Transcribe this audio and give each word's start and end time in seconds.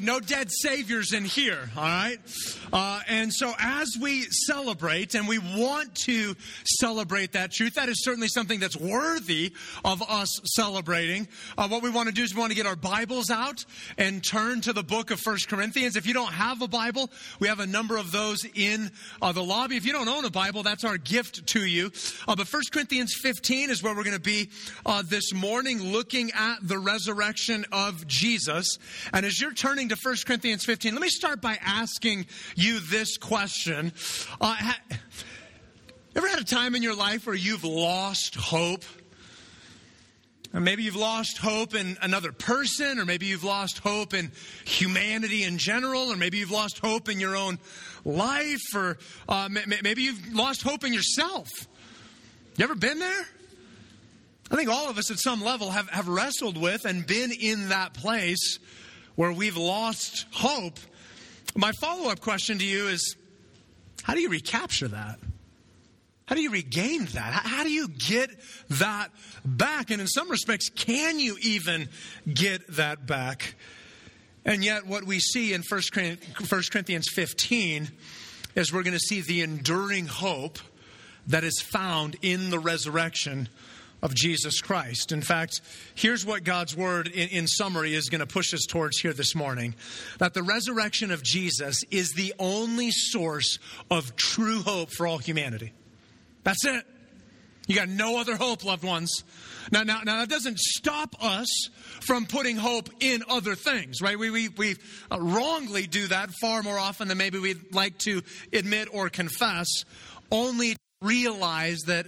No 0.00 0.20
dead 0.20 0.48
saviors 0.50 1.12
in 1.12 1.24
here, 1.24 1.70
all 1.76 1.82
right? 1.82 2.18
Uh, 2.72 3.00
and 3.08 3.32
so, 3.32 3.52
as 3.58 3.88
we 4.00 4.22
celebrate, 4.46 5.14
and 5.14 5.28
we 5.28 5.38
want 5.38 5.94
to 5.94 6.34
celebrate 6.64 7.32
that 7.32 7.52
truth, 7.52 7.74
that 7.74 7.88
is 7.88 8.02
certainly 8.02 8.28
something 8.28 8.60
that's 8.60 8.76
worthy 8.76 9.52
of 9.84 10.02
us 10.02 10.40
celebrating. 10.44 11.28
Uh, 11.58 11.68
what 11.68 11.82
we 11.82 11.90
want 11.90 12.08
to 12.08 12.14
do 12.14 12.22
is 12.22 12.34
we 12.34 12.40
want 12.40 12.50
to 12.50 12.56
get 12.56 12.66
our 12.66 12.76
Bibles 12.76 13.30
out 13.30 13.64
and 13.98 14.24
turn 14.24 14.60
to 14.62 14.72
the 14.72 14.82
book 14.82 15.10
of 15.10 15.20
First 15.20 15.48
Corinthians. 15.48 15.96
If 15.96 16.06
you 16.06 16.14
don't 16.14 16.32
have 16.32 16.62
a 16.62 16.68
Bible, 16.68 17.10
we 17.40 17.48
have 17.48 17.60
a 17.60 17.66
number 17.66 17.96
of 17.96 18.12
those 18.12 18.46
in 18.54 18.90
uh, 19.20 19.32
the 19.32 19.42
lobby. 19.42 19.76
If 19.76 19.84
you 19.84 19.92
don't 19.92 20.08
own 20.08 20.24
a 20.24 20.30
Bible, 20.30 20.62
that's 20.62 20.84
our 20.84 20.98
gift 20.98 21.46
to 21.48 21.64
you. 21.64 21.90
Uh, 22.26 22.36
but 22.36 22.48
First 22.48 22.72
Corinthians 22.72 23.14
15 23.14 23.70
is 23.70 23.82
where 23.82 23.94
we're 23.94 24.04
going 24.04 24.16
to 24.16 24.20
be 24.20 24.50
uh, 24.86 25.02
this 25.06 25.34
morning, 25.34 25.82
looking 25.82 26.30
at 26.34 26.56
the 26.62 26.78
resurrection 26.78 27.64
of 27.72 28.06
Jesus. 28.06 28.78
And 29.12 29.26
as 29.26 29.40
you're 29.40 29.52
turning 29.52 29.81
to 29.90 29.96
1 29.96 30.16
Corinthians 30.26 30.64
15, 30.64 30.94
let 30.94 31.02
me 31.02 31.08
start 31.08 31.40
by 31.40 31.58
asking 31.62 32.26
you 32.54 32.80
this 32.80 33.16
question. 33.16 33.92
Uh, 34.40 34.54
ha- 34.54 34.80
ever 36.16 36.28
had 36.28 36.40
a 36.40 36.44
time 36.44 36.74
in 36.74 36.82
your 36.82 36.94
life 36.94 37.26
where 37.26 37.34
you've 37.34 37.64
lost 37.64 38.34
hope? 38.34 38.84
Or 40.54 40.60
maybe 40.60 40.82
you've 40.82 40.96
lost 40.96 41.38
hope 41.38 41.74
in 41.74 41.96
another 42.02 42.30
person, 42.30 42.98
or 42.98 43.06
maybe 43.06 43.26
you've 43.26 43.44
lost 43.44 43.78
hope 43.78 44.12
in 44.12 44.30
humanity 44.64 45.44
in 45.44 45.56
general, 45.56 46.12
or 46.12 46.16
maybe 46.16 46.38
you've 46.38 46.50
lost 46.50 46.78
hope 46.78 47.08
in 47.08 47.18
your 47.18 47.34
own 47.34 47.58
life, 48.04 48.74
or 48.74 48.98
uh, 49.28 49.48
maybe 49.82 50.02
you've 50.02 50.34
lost 50.34 50.62
hope 50.62 50.84
in 50.84 50.92
yourself. 50.92 51.48
You 52.56 52.64
ever 52.64 52.74
been 52.74 52.98
there? 52.98 53.26
I 54.50 54.56
think 54.56 54.68
all 54.68 54.90
of 54.90 54.98
us 54.98 55.10
at 55.10 55.18
some 55.18 55.42
level 55.42 55.70
have, 55.70 55.88
have 55.88 56.08
wrestled 56.08 56.58
with 56.60 56.84
and 56.84 57.06
been 57.06 57.32
in 57.32 57.70
that 57.70 57.94
place 57.94 58.58
where 59.14 59.32
we've 59.32 59.56
lost 59.56 60.26
hope. 60.32 60.78
My 61.54 61.72
follow 61.72 62.10
up 62.10 62.20
question 62.20 62.58
to 62.58 62.64
you 62.64 62.88
is 62.88 63.16
how 64.02 64.14
do 64.14 64.20
you 64.20 64.30
recapture 64.30 64.88
that? 64.88 65.18
How 66.26 66.34
do 66.34 66.40
you 66.40 66.50
regain 66.50 67.04
that? 67.06 67.32
How 67.44 67.62
do 67.62 67.70
you 67.70 67.88
get 67.88 68.30
that 68.70 69.10
back? 69.44 69.90
And 69.90 70.00
in 70.00 70.06
some 70.06 70.30
respects, 70.30 70.70
can 70.70 71.18
you 71.18 71.36
even 71.42 71.88
get 72.32 72.66
that 72.76 73.06
back? 73.06 73.54
And 74.44 74.64
yet, 74.64 74.86
what 74.86 75.04
we 75.04 75.18
see 75.20 75.52
in 75.52 75.62
1 75.62 75.82
Corinthians 75.92 77.08
15 77.12 77.88
is 78.54 78.72
we're 78.72 78.82
going 78.82 78.94
to 78.94 78.98
see 78.98 79.20
the 79.20 79.42
enduring 79.42 80.06
hope 80.06 80.58
that 81.26 81.44
is 81.44 81.60
found 81.60 82.16
in 82.22 82.50
the 82.50 82.58
resurrection 82.58 83.48
of 84.02 84.14
Jesus 84.14 84.60
Christ. 84.60 85.12
In 85.12 85.22
fact, 85.22 85.60
here's 85.94 86.26
what 86.26 86.44
God's 86.44 86.76
word 86.76 87.08
in, 87.08 87.28
in 87.28 87.46
summary 87.46 87.94
is 87.94 88.08
going 88.08 88.20
to 88.20 88.26
push 88.26 88.52
us 88.52 88.66
towards 88.66 88.98
here 88.98 89.12
this 89.12 89.34
morning 89.34 89.74
that 90.18 90.34
the 90.34 90.42
resurrection 90.42 91.10
of 91.10 91.22
Jesus 91.22 91.82
is 91.90 92.12
the 92.12 92.34
only 92.38 92.90
source 92.90 93.58
of 93.90 94.16
true 94.16 94.62
hope 94.62 94.90
for 94.90 95.06
all 95.06 95.18
humanity. 95.18 95.72
That's 96.42 96.64
it. 96.64 96.84
You 97.68 97.76
got 97.76 97.88
no 97.88 98.18
other 98.20 98.36
hope, 98.36 98.64
loved 98.64 98.82
ones. 98.82 99.22
Now, 99.70 99.84
now, 99.84 100.00
now 100.04 100.18
that 100.18 100.28
doesn't 100.28 100.58
stop 100.58 101.14
us 101.22 101.68
from 102.00 102.26
putting 102.26 102.56
hope 102.56 102.88
in 102.98 103.22
other 103.28 103.54
things, 103.54 104.02
right? 104.02 104.18
We, 104.18 104.30
we, 104.30 104.48
we 104.48 104.76
uh, 105.10 105.20
wrongly 105.20 105.86
do 105.86 106.08
that 106.08 106.30
far 106.40 106.64
more 106.64 106.78
often 106.78 107.06
than 107.06 107.18
maybe 107.18 107.38
we'd 107.38 107.72
like 107.72 107.98
to 107.98 108.22
admit 108.52 108.88
or 108.92 109.08
confess, 109.08 109.68
only 110.32 110.76
realize 111.00 111.78
that 111.86 112.06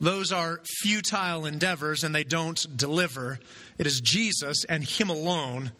those 0.00 0.32
are 0.32 0.60
futile 0.64 1.46
endeavors 1.46 2.04
and 2.04 2.14
they 2.14 2.24
don't 2.24 2.64
deliver. 2.76 3.38
It 3.78 3.86
is 3.86 4.00
Jesus 4.00 4.64
and 4.68 4.84
Him 4.84 5.10
alone 5.10 5.72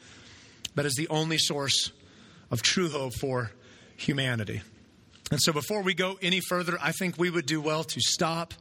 that 0.75 0.87
is 0.87 0.95
the 0.95 1.09
only 1.09 1.39
source 1.39 1.93
of 2.51 2.63
true 2.63 2.89
hope 2.89 3.15
for 3.15 3.51
humanity. 3.97 4.63
And 5.31 5.41
so, 5.41 5.53
before 5.53 5.83
we 5.83 5.95
go 5.95 6.19
any 6.21 6.41
further, 6.41 6.79
I 6.81 6.93
think 6.93 7.19
we 7.19 7.31
would 7.31 7.47
do 7.47 7.61
well 7.61 7.85
to 7.85 8.01
stop, 8.01 8.55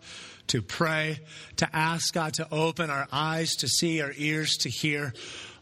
to 0.48 0.62
pray, 0.62 1.20
to 1.58 1.76
ask 1.76 2.14
God 2.14 2.34
to 2.36 2.48
open 2.52 2.90
our 2.90 3.08
eyes 3.12 3.52
to 3.58 3.68
see, 3.68 4.02
our 4.02 4.14
ears 4.16 4.58
to 4.58 4.70
hear 4.70 5.14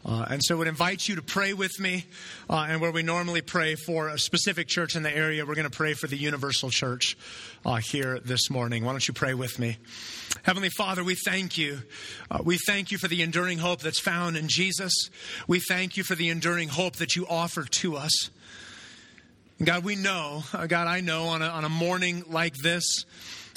uh, 0.04 0.26
and 0.30 0.44
so 0.44 0.56
I 0.56 0.58
would 0.58 0.68
invite 0.68 1.08
you 1.08 1.16
to 1.16 1.22
pray 1.22 1.54
with 1.54 1.80
me. 1.80 2.06
Uh, 2.50 2.66
and 2.70 2.82
where 2.82 2.92
we 2.92 3.04
normally 3.04 3.42
pray 3.42 3.76
for 3.76 4.10
a 4.10 4.18
specific 4.18 4.68
church 4.68 4.96
in 4.96 5.04
the 5.04 5.16
area, 5.16 5.46
we're 5.46 5.56
going 5.56 5.70
to 5.70 5.76
pray 5.76 5.94
for 5.94 6.08
the 6.08 6.18
Universal 6.18 6.72
Church 6.72 7.18
uh, 7.66 7.76
here 7.76 8.20
this 8.20 8.50
morning. 8.50 8.84
Why 8.84 8.92
don't 8.92 9.08
you 9.08 9.14
pray 9.14 9.34
with 9.34 9.60
me? 9.60 9.78
Heavenly 10.44 10.70
Father, 10.70 11.04
we 11.04 11.16
thank 11.16 11.58
you. 11.58 11.80
Uh, 12.30 12.40
we 12.44 12.58
thank 12.58 12.92
you 12.92 12.98
for 12.98 13.08
the 13.08 13.22
enduring 13.22 13.60
hope 13.60 13.82
that's 13.82 14.00
found 14.00 14.38
in 14.38 14.48
Jesus. 14.48 15.10
We 15.48 15.60
thank 15.60 15.98
you 15.98 16.04
for 16.04 16.16
the 16.16 16.30
enduring 16.30 16.70
hope 16.70 16.96
that 16.96 17.16
you 17.16 17.28
offer 17.28 17.64
to 17.64 17.96
us. 17.96 18.32
God, 19.64 19.84
we 19.84 19.96
know, 19.96 20.44
uh, 20.54 20.66
God, 20.66 20.88
I 20.88 21.02
know 21.02 21.26
on 21.26 21.44
a, 21.44 21.48
on 21.48 21.64
a 21.64 21.70
morning 21.70 22.24
like 22.28 22.56
this, 22.56 23.06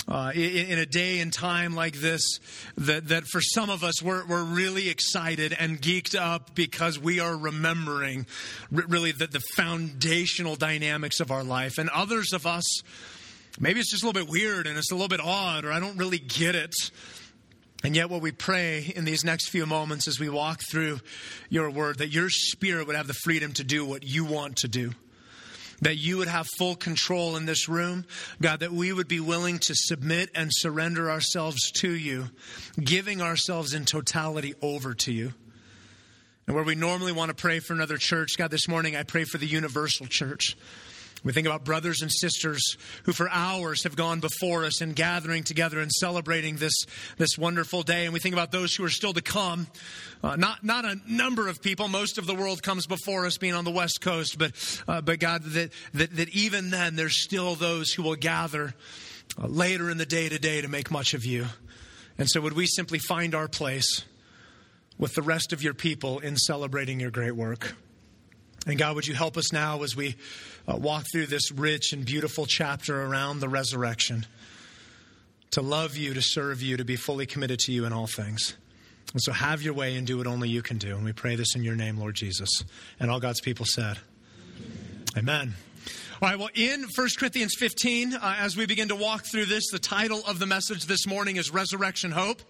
uh, 0.06 0.32
in, 0.34 0.66
in, 0.66 0.78
a 0.78 0.86
day 0.86 1.20
and 1.20 1.32
time 1.32 1.74
like 1.74 1.96
this 1.96 2.38
that, 2.76 3.08
that 3.08 3.24
for 3.24 3.40
some 3.40 3.70
of 3.70 3.82
us 3.82 4.02
we're, 4.02 4.26
we're 4.26 4.44
really 4.44 4.88
excited 4.88 5.56
and 5.58 5.80
geeked 5.80 6.18
up 6.18 6.54
because 6.54 6.98
we 6.98 7.20
are 7.20 7.36
remembering 7.36 8.26
r- 8.74 8.84
really 8.86 9.12
the, 9.12 9.26
the 9.26 9.40
foundational 9.56 10.56
dynamics 10.56 11.20
of 11.20 11.30
our 11.30 11.42
life. 11.42 11.78
And 11.78 11.88
others 11.90 12.32
of 12.32 12.46
us 12.46 12.64
maybe 13.58 13.80
it's 13.80 13.90
just 13.90 14.02
a 14.02 14.06
little 14.06 14.20
bit 14.20 14.30
weird 14.30 14.66
and 14.66 14.76
it's 14.76 14.90
a 14.90 14.94
little 14.94 15.08
bit 15.08 15.20
odd 15.20 15.64
or 15.64 15.72
i 15.72 15.78
don't 15.80 15.96
really 15.96 16.18
get 16.18 16.54
it. 16.54 16.74
And 17.82 17.94
yet, 17.94 18.08
what 18.08 18.22
we 18.22 18.32
pray 18.32 18.90
in 18.96 19.04
these 19.04 19.24
next 19.24 19.50
few 19.50 19.66
moments 19.66 20.08
as 20.08 20.18
we 20.18 20.30
walk 20.30 20.62
through 20.62 21.00
your 21.50 21.70
word, 21.70 21.98
that 21.98 22.08
your 22.08 22.30
spirit 22.30 22.86
would 22.86 22.96
have 22.96 23.06
the 23.06 23.12
freedom 23.12 23.52
to 23.52 23.62
do 23.62 23.84
what 23.84 24.02
you 24.02 24.24
want 24.24 24.56
to 24.58 24.68
do 24.68 24.92
that 25.80 25.96
you 25.96 26.18
would 26.18 26.28
have 26.28 26.46
full 26.58 26.76
control 26.76 27.36
in 27.36 27.46
this 27.46 27.68
room. 27.68 28.04
God, 28.40 28.60
that 28.60 28.72
we 28.72 28.92
would 28.92 29.08
be 29.08 29.20
willing 29.20 29.58
to 29.60 29.74
submit 29.74 30.30
and 30.34 30.50
surrender 30.52 31.10
ourselves 31.10 31.70
to 31.80 31.90
you, 31.90 32.30
giving 32.82 33.22
ourselves 33.22 33.74
in 33.74 33.84
totality 33.84 34.54
over 34.62 34.94
to 34.94 35.12
you. 35.12 35.32
And 36.46 36.54
where 36.54 36.64
we 36.64 36.74
normally 36.74 37.12
want 37.12 37.30
to 37.30 37.34
pray 37.34 37.60
for 37.60 37.72
another 37.72 37.96
church, 37.96 38.36
God, 38.36 38.50
this 38.50 38.68
morning 38.68 38.96
I 38.96 39.02
pray 39.02 39.24
for 39.24 39.38
the 39.38 39.46
universal 39.46 40.06
church. 40.06 40.56
We 41.24 41.32
think 41.32 41.46
about 41.46 41.64
brothers 41.64 42.02
and 42.02 42.12
sisters 42.12 42.76
who 43.04 43.12
for 43.12 43.30
hours 43.30 43.84
have 43.84 43.96
gone 43.96 44.20
before 44.20 44.66
us 44.66 44.82
in 44.82 44.92
gathering 44.92 45.42
together 45.42 45.80
and 45.80 45.90
celebrating 45.90 46.56
this, 46.56 46.84
this 47.16 47.38
wonderful 47.38 47.82
day. 47.82 48.04
And 48.04 48.12
we 48.12 48.20
think 48.20 48.34
about 48.34 48.52
those 48.52 48.74
who 48.74 48.84
are 48.84 48.90
still 48.90 49.14
to 49.14 49.22
come. 49.22 49.66
Uh, 50.22 50.36
not, 50.36 50.62
not 50.62 50.84
a 50.84 51.00
number 51.08 51.48
of 51.48 51.62
people. 51.62 51.88
Most 51.88 52.18
of 52.18 52.26
the 52.26 52.34
world 52.34 52.62
comes 52.62 52.86
before 52.86 53.24
us 53.24 53.38
being 53.38 53.54
on 53.54 53.64
the 53.64 53.70
West 53.70 54.02
Coast. 54.02 54.36
But, 54.38 54.52
uh, 54.86 55.00
but 55.00 55.18
God, 55.18 55.42
that, 55.44 55.72
that, 55.94 56.14
that 56.14 56.28
even 56.28 56.68
then 56.68 56.94
there's 56.94 57.16
still 57.16 57.54
those 57.54 57.90
who 57.90 58.02
will 58.02 58.16
gather 58.16 58.74
uh, 59.42 59.46
later 59.46 59.88
in 59.88 59.96
the 59.96 60.06
day 60.06 60.28
today 60.28 60.60
to 60.60 60.68
make 60.68 60.90
much 60.90 61.14
of 61.14 61.24
you. 61.24 61.46
And 62.18 62.28
so 62.28 62.42
would 62.42 62.52
we 62.52 62.66
simply 62.66 62.98
find 62.98 63.34
our 63.34 63.48
place 63.48 64.04
with 64.98 65.14
the 65.14 65.22
rest 65.22 65.54
of 65.54 65.62
your 65.62 65.74
people 65.74 66.18
in 66.18 66.36
celebrating 66.36 67.00
your 67.00 67.10
great 67.10 67.34
work? 67.34 67.74
And 68.66 68.78
God, 68.78 68.94
would 68.94 69.06
you 69.06 69.14
help 69.14 69.36
us 69.36 69.52
now 69.52 69.82
as 69.82 69.94
we 69.94 70.16
uh, 70.66 70.76
walk 70.76 71.04
through 71.12 71.26
this 71.26 71.52
rich 71.52 71.92
and 71.92 72.04
beautiful 72.04 72.46
chapter 72.46 73.02
around 73.02 73.40
the 73.40 73.48
resurrection 73.48 74.26
to 75.50 75.62
love 75.62 75.96
you, 75.96 76.14
to 76.14 76.22
serve 76.22 76.62
you, 76.62 76.76
to 76.76 76.84
be 76.84 76.96
fully 76.96 77.26
committed 77.26 77.58
to 77.60 77.72
you 77.72 77.84
in 77.84 77.92
all 77.92 78.06
things. 78.06 78.56
And 79.12 79.22
so 79.22 79.32
have 79.32 79.62
your 79.62 79.74
way 79.74 79.96
and 79.96 80.06
do 80.06 80.18
what 80.18 80.26
only 80.26 80.48
you 80.48 80.62
can 80.62 80.78
do. 80.78 80.96
And 80.96 81.04
we 81.04 81.12
pray 81.12 81.36
this 81.36 81.54
in 81.54 81.62
your 81.62 81.76
name, 81.76 81.98
Lord 81.98 82.16
Jesus. 82.16 82.64
And 82.98 83.10
all 83.10 83.20
God's 83.20 83.40
people 83.40 83.66
said, 83.66 83.98
Amen. 85.16 85.24
Amen. 85.32 85.54
All 86.24 86.30
right, 86.30 86.38
well, 86.38 86.48
in 86.54 86.84
1 86.84 87.08
Corinthians 87.18 87.54
15, 87.54 88.14
uh, 88.14 88.36
as 88.38 88.56
we 88.56 88.64
begin 88.64 88.88
to 88.88 88.96
walk 88.96 89.26
through 89.26 89.44
this, 89.44 89.68
the 89.70 89.78
title 89.78 90.22
of 90.26 90.38
the 90.38 90.46
message 90.46 90.86
this 90.86 91.06
morning 91.06 91.36
is 91.36 91.52
Resurrection 91.52 92.10
Hope. 92.10 92.40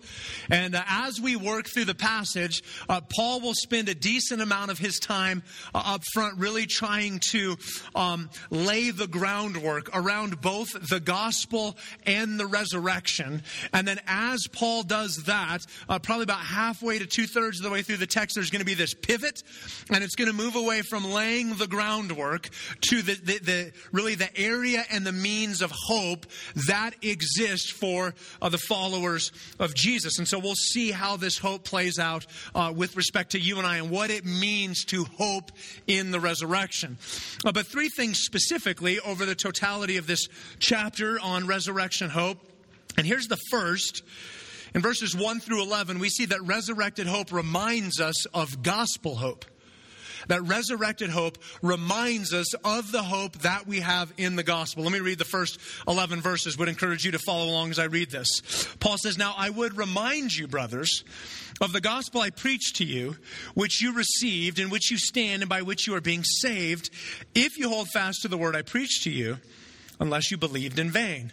And 0.48 0.76
uh, 0.76 0.84
as 0.86 1.20
we 1.20 1.34
work 1.34 1.66
through 1.66 1.86
the 1.86 1.94
passage, 1.96 2.62
uh, 2.88 3.00
Paul 3.00 3.40
will 3.40 3.54
spend 3.56 3.88
a 3.88 3.94
decent 3.96 4.40
amount 4.40 4.70
of 4.70 4.78
his 4.78 5.00
time 5.00 5.42
uh, 5.74 5.82
up 5.86 6.02
front 6.12 6.38
really 6.38 6.66
trying 6.66 7.18
to 7.32 7.56
um, 7.96 8.30
lay 8.48 8.92
the 8.92 9.08
groundwork 9.08 9.90
around 9.92 10.40
both 10.40 10.68
the 10.88 11.00
gospel 11.00 11.76
and 12.06 12.38
the 12.38 12.46
resurrection. 12.46 13.42
And 13.72 13.88
then 13.88 13.98
as 14.06 14.46
Paul 14.52 14.84
does 14.84 15.24
that, 15.24 15.62
uh, 15.88 15.98
probably 15.98 16.22
about 16.22 16.42
halfway 16.42 17.00
to 17.00 17.06
two 17.06 17.26
thirds 17.26 17.58
of 17.58 17.64
the 17.64 17.70
way 17.70 17.82
through 17.82 17.96
the 17.96 18.06
text, 18.06 18.36
there's 18.36 18.50
going 18.50 18.60
to 18.60 18.66
be 18.66 18.74
this 18.74 18.94
pivot, 18.94 19.42
and 19.92 20.04
it's 20.04 20.14
going 20.14 20.30
to 20.30 20.36
move 20.36 20.54
away 20.54 20.82
from 20.82 21.10
laying 21.10 21.56
the 21.56 21.66
groundwork 21.66 22.50
to 22.82 23.02
the, 23.02 23.14
the, 23.14 23.38
the 23.38 23.63
really 23.92 24.14
the 24.14 24.34
area 24.36 24.84
and 24.90 25.06
the 25.06 25.12
means 25.12 25.62
of 25.62 25.70
hope 25.70 26.26
that 26.68 26.92
exist 27.02 27.72
for 27.72 28.14
uh, 28.40 28.48
the 28.48 28.58
followers 28.58 29.32
of 29.58 29.74
Jesus. 29.74 30.18
And 30.18 30.26
so 30.26 30.38
we'll 30.38 30.54
see 30.54 30.90
how 30.90 31.16
this 31.16 31.38
hope 31.38 31.64
plays 31.64 31.98
out 31.98 32.26
uh, 32.54 32.72
with 32.74 32.96
respect 32.96 33.32
to 33.32 33.40
you 33.40 33.58
and 33.58 33.66
I 33.66 33.78
and 33.78 33.90
what 33.90 34.10
it 34.10 34.24
means 34.24 34.84
to 34.86 35.04
hope 35.04 35.52
in 35.86 36.10
the 36.10 36.20
resurrection. 36.20 36.98
Uh, 37.44 37.52
but 37.52 37.66
three 37.66 37.88
things 37.88 38.18
specifically 38.18 39.00
over 39.00 39.24
the 39.26 39.34
totality 39.34 39.96
of 39.96 40.06
this 40.06 40.26
chapter 40.58 41.18
on 41.20 41.46
resurrection 41.46 42.10
hope. 42.10 42.38
And 42.96 43.06
here's 43.06 43.26
the 43.26 43.38
first. 43.50 44.02
In 44.74 44.82
verses 44.82 45.16
1 45.16 45.40
through 45.40 45.62
11, 45.62 46.00
we 46.00 46.08
see 46.08 46.26
that 46.26 46.42
resurrected 46.42 47.06
hope 47.06 47.32
reminds 47.32 48.00
us 48.00 48.26
of 48.26 48.62
gospel 48.62 49.14
hope. 49.14 49.44
That 50.28 50.42
resurrected 50.42 51.10
hope 51.10 51.38
reminds 51.62 52.32
us 52.32 52.52
of 52.64 52.92
the 52.92 53.02
hope 53.02 53.38
that 53.38 53.66
we 53.66 53.80
have 53.80 54.12
in 54.16 54.36
the 54.36 54.42
gospel. 54.42 54.82
Let 54.84 54.92
me 54.92 55.00
read 55.00 55.18
the 55.18 55.24
first 55.24 55.58
11 55.86 56.20
verses. 56.20 56.58
Would 56.58 56.68
encourage 56.68 57.04
you 57.04 57.12
to 57.12 57.18
follow 57.18 57.46
along 57.46 57.70
as 57.70 57.78
I 57.78 57.84
read 57.84 58.10
this. 58.10 58.40
Paul 58.80 58.96
says, 58.98 59.18
Now 59.18 59.34
I 59.36 59.50
would 59.50 59.76
remind 59.76 60.34
you, 60.34 60.46
brothers, 60.46 61.04
of 61.60 61.72
the 61.72 61.80
gospel 61.80 62.20
I 62.20 62.30
preached 62.30 62.76
to 62.76 62.84
you, 62.84 63.16
which 63.54 63.80
you 63.82 63.94
received, 63.94 64.58
in 64.58 64.70
which 64.70 64.90
you 64.90 64.96
stand, 64.96 65.42
and 65.42 65.48
by 65.48 65.62
which 65.62 65.86
you 65.86 65.94
are 65.94 66.00
being 66.00 66.24
saved, 66.24 66.90
if 67.34 67.58
you 67.58 67.68
hold 67.68 67.88
fast 67.88 68.22
to 68.22 68.28
the 68.28 68.38
word 68.38 68.56
I 68.56 68.62
preached 68.62 69.04
to 69.04 69.10
you, 69.10 69.38
unless 70.00 70.30
you 70.30 70.36
believed 70.36 70.78
in 70.78 70.90
vain. 70.90 71.32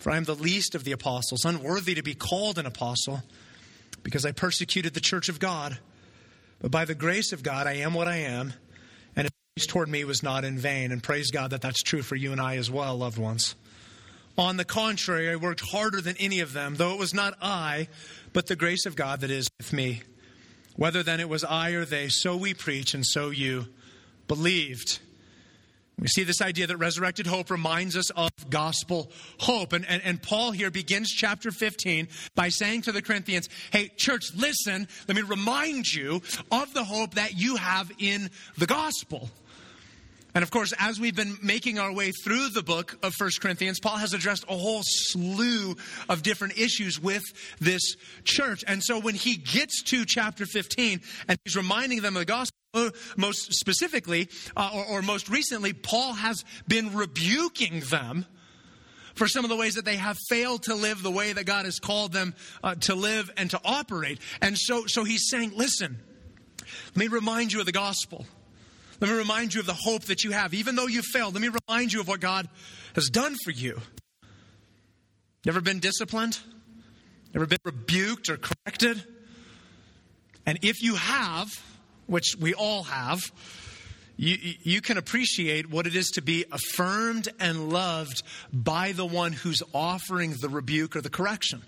For 0.00 0.10
I 0.10 0.16
am 0.16 0.24
the 0.24 0.34
least 0.34 0.74
of 0.74 0.84
the 0.84 0.92
apostles, 0.92 1.44
unworthy 1.44 1.94
to 1.94 2.02
be 2.02 2.14
called 2.14 2.58
an 2.58 2.66
apostle, 2.66 3.22
because 4.02 4.24
I 4.24 4.32
persecuted 4.32 4.94
the 4.94 5.00
church 5.00 5.28
of 5.28 5.38
God. 5.38 5.78
But 6.60 6.70
by 6.70 6.86
the 6.86 6.94
grace 6.94 7.32
of 7.32 7.42
God, 7.42 7.66
I 7.66 7.74
am 7.74 7.94
what 7.94 8.08
I 8.08 8.16
am, 8.16 8.54
and 9.14 9.26
his 9.26 9.32
grace 9.56 9.66
toward 9.66 9.88
me 9.90 10.04
was 10.04 10.22
not 10.22 10.44
in 10.44 10.58
vain. 10.58 10.90
And 10.90 11.02
praise 11.02 11.30
God 11.30 11.50
that 11.50 11.60
that's 11.60 11.82
true 11.82 12.02
for 12.02 12.16
you 12.16 12.32
and 12.32 12.40
I 12.40 12.56
as 12.56 12.70
well, 12.70 12.96
loved 12.96 13.18
ones. 13.18 13.54
On 14.38 14.56
the 14.56 14.64
contrary, 14.64 15.30
I 15.30 15.36
worked 15.36 15.60
harder 15.60 16.00
than 16.00 16.16
any 16.18 16.40
of 16.40 16.54
them, 16.54 16.76
though 16.76 16.94
it 16.94 16.98
was 16.98 17.12
not 17.12 17.36
I, 17.42 17.88
but 18.32 18.46
the 18.46 18.56
grace 18.56 18.86
of 18.86 18.96
God 18.96 19.20
that 19.20 19.30
is 19.30 19.48
with 19.58 19.72
me. 19.72 20.00
Whether 20.76 21.02
then 21.02 21.20
it 21.20 21.28
was 21.28 21.44
I 21.44 21.72
or 21.72 21.84
they, 21.84 22.08
so 22.08 22.38
we 22.38 22.54
preach, 22.54 22.94
and 22.94 23.04
so 23.04 23.28
you 23.28 23.66
believed. 24.28 25.00
We 26.00 26.08
see 26.08 26.24
this 26.24 26.40
idea 26.40 26.66
that 26.66 26.76
resurrected 26.78 27.26
hope 27.26 27.50
reminds 27.50 27.96
us 27.96 28.10
of 28.10 28.30
gospel 28.48 29.10
hope. 29.38 29.72
And, 29.72 29.86
and, 29.86 30.02
and, 30.02 30.22
Paul 30.22 30.50
here 30.52 30.70
begins 30.70 31.10
chapter 31.10 31.50
15 31.50 32.08
by 32.34 32.48
saying 32.48 32.82
to 32.82 32.92
the 32.92 33.02
Corinthians, 33.02 33.48
Hey, 33.70 33.90
church, 33.96 34.32
listen, 34.34 34.88
let 35.08 35.16
me 35.16 35.22
remind 35.22 35.92
you 35.92 36.22
of 36.50 36.72
the 36.72 36.84
hope 36.84 37.14
that 37.14 37.38
you 37.38 37.56
have 37.56 37.92
in 37.98 38.30
the 38.56 38.66
gospel. 38.66 39.30
And 40.34 40.42
of 40.42 40.50
course, 40.50 40.72
as 40.78 41.00
we've 41.00 41.14
been 41.14 41.36
making 41.42 41.78
our 41.78 41.92
way 41.92 42.12
through 42.12 42.50
the 42.50 42.62
book 42.62 42.98
of 43.02 43.14
First 43.14 43.40
Corinthians, 43.40 43.80
Paul 43.80 43.96
has 43.96 44.14
addressed 44.14 44.44
a 44.48 44.56
whole 44.56 44.82
slew 44.84 45.76
of 46.08 46.22
different 46.22 46.58
issues 46.58 47.00
with 47.00 47.24
this 47.58 47.96
church. 48.24 48.64
And 48.66 48.82
so 48.82 49.00
when 49.00 49.14
he 49.14 49.36
gets 49.36 49.82
to 49.84 50.04
chapter 50.04 50.46
15 50.46 51.00
and 51.28 51.38
he's 51.44 51.56
reminding 51.56 52.02
them 52.02 52.16
of 52.16 52.20
the 52.20 52.26
gospel, 52.26 52.56
uh, 52.72 52.90
most 53.16 53.52
specifically, 53.54 54.28
uh, 54.56 54.70
or, 54.72 54.84
or 54.84 55.02
most 55.02 55.28
recently, 55.28 55.72
Paul 55.72 56.12
has 56.12 56.44
been 56.68 56.94
rebuking 56.94 57.80
them 57.80 58.26
for 59.16 59.26
some 59.26 59.44
of 59.44 59.50
the 59.50 59.56
ways 59.56 59.74
that 59.74 59.84
they 59.84 59.96
have 59.96 60.16
failed 60.28 60.62
to 60.64 60.76
live 60.76 61.02
the 61.02 61.10
way 61.10 61.32
that 61.32 61.44
God 61.44 61.64
has 61.64 61.80
called 61.80 62.12
them 62.12 62.32
uh, 62.62 62.76
to 62.76 62.94
live 62.94 63.28
and 63.36 63.50
to 63.50 63.60
operate. 63.64 64.20
And 64.40 64.56
so, 64.56 64.86
so 64.86 65.02
he's 65.02 65.28
saying, 65.28 65.52
listen, 65.56 65.98
let 66.94 66.96
me 66.96 67.08
remind 67.08 67.52
you 67.52 67.58
of 67.58 67.66
the 67.66 67.72
gospel. 67.72 68.24
Let 69.00 69.10
me 69.10 69.16
remind 69.16 69.54
you 69.54 69.60
of 69.60 69.66
the 69.66 69.74
hope 69.74 70.04
that 70.04 70.24
you 70.24 70.32
have. 70.32 70.52
Even 70.52 70.76
though 70.76 70.86
you 70.86 71.00
failed, 71.02 71.34
let 71.34 71.42
me 71.42 71.48
remind 71.68 71.92
you 71.92 72.00
of 72.00 72.08
what 72.08 72.20
God 72.20 72.48
has 72.94 73.08
done 73.08 73.34
for 73.44 73.50
you. 73.50 73.80
Never 75.46 75.60
been 75.62 75.80
disciplined? 75.80 76.38
Never 77.32 77.46
been 77.46 77.58
rebuked 77.64 78.28
or 78.28 78.36
corrected? 78.36 79.02
And 80.44 80.58
if 80.62 80.82
you 80.82 80.96
have, 80.96 81.48
which 82.06 82.36
we 82.38 82.52
all 82.52 82.82
have, 82.84 83.20
you, 84.16 84.36
you 84.62 84.80
can 84.82 84.98
appreciate 84.98 85.70
what 85.70 85.86
it 85.86 85.96
is 85.96 86.10
to 86.10 86.22
be 86.22 86.44
affirmed 86.52 87.28
and 87.38 87.72
loved 87.72 88.22
by 88.52 88.92
the 88.92 89.06
one 89.06 89.32
who's 89.32 89.62
offering 89.72 90.34
the 90.42 90.50
rebuke 90.50 90.94
or 90.94 91.00
the 91.00 91.08
correction. 91.08 91.62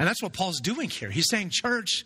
And 0.00 0.08
that's 0.08 0.20
what 0.20 0.32
Paul's 0.32 0.60
doing 0.60 0.90
here. 0.90 1.10
He's 1.10 1.28
saying, 1.28 1.50
Church, 1.52 2.04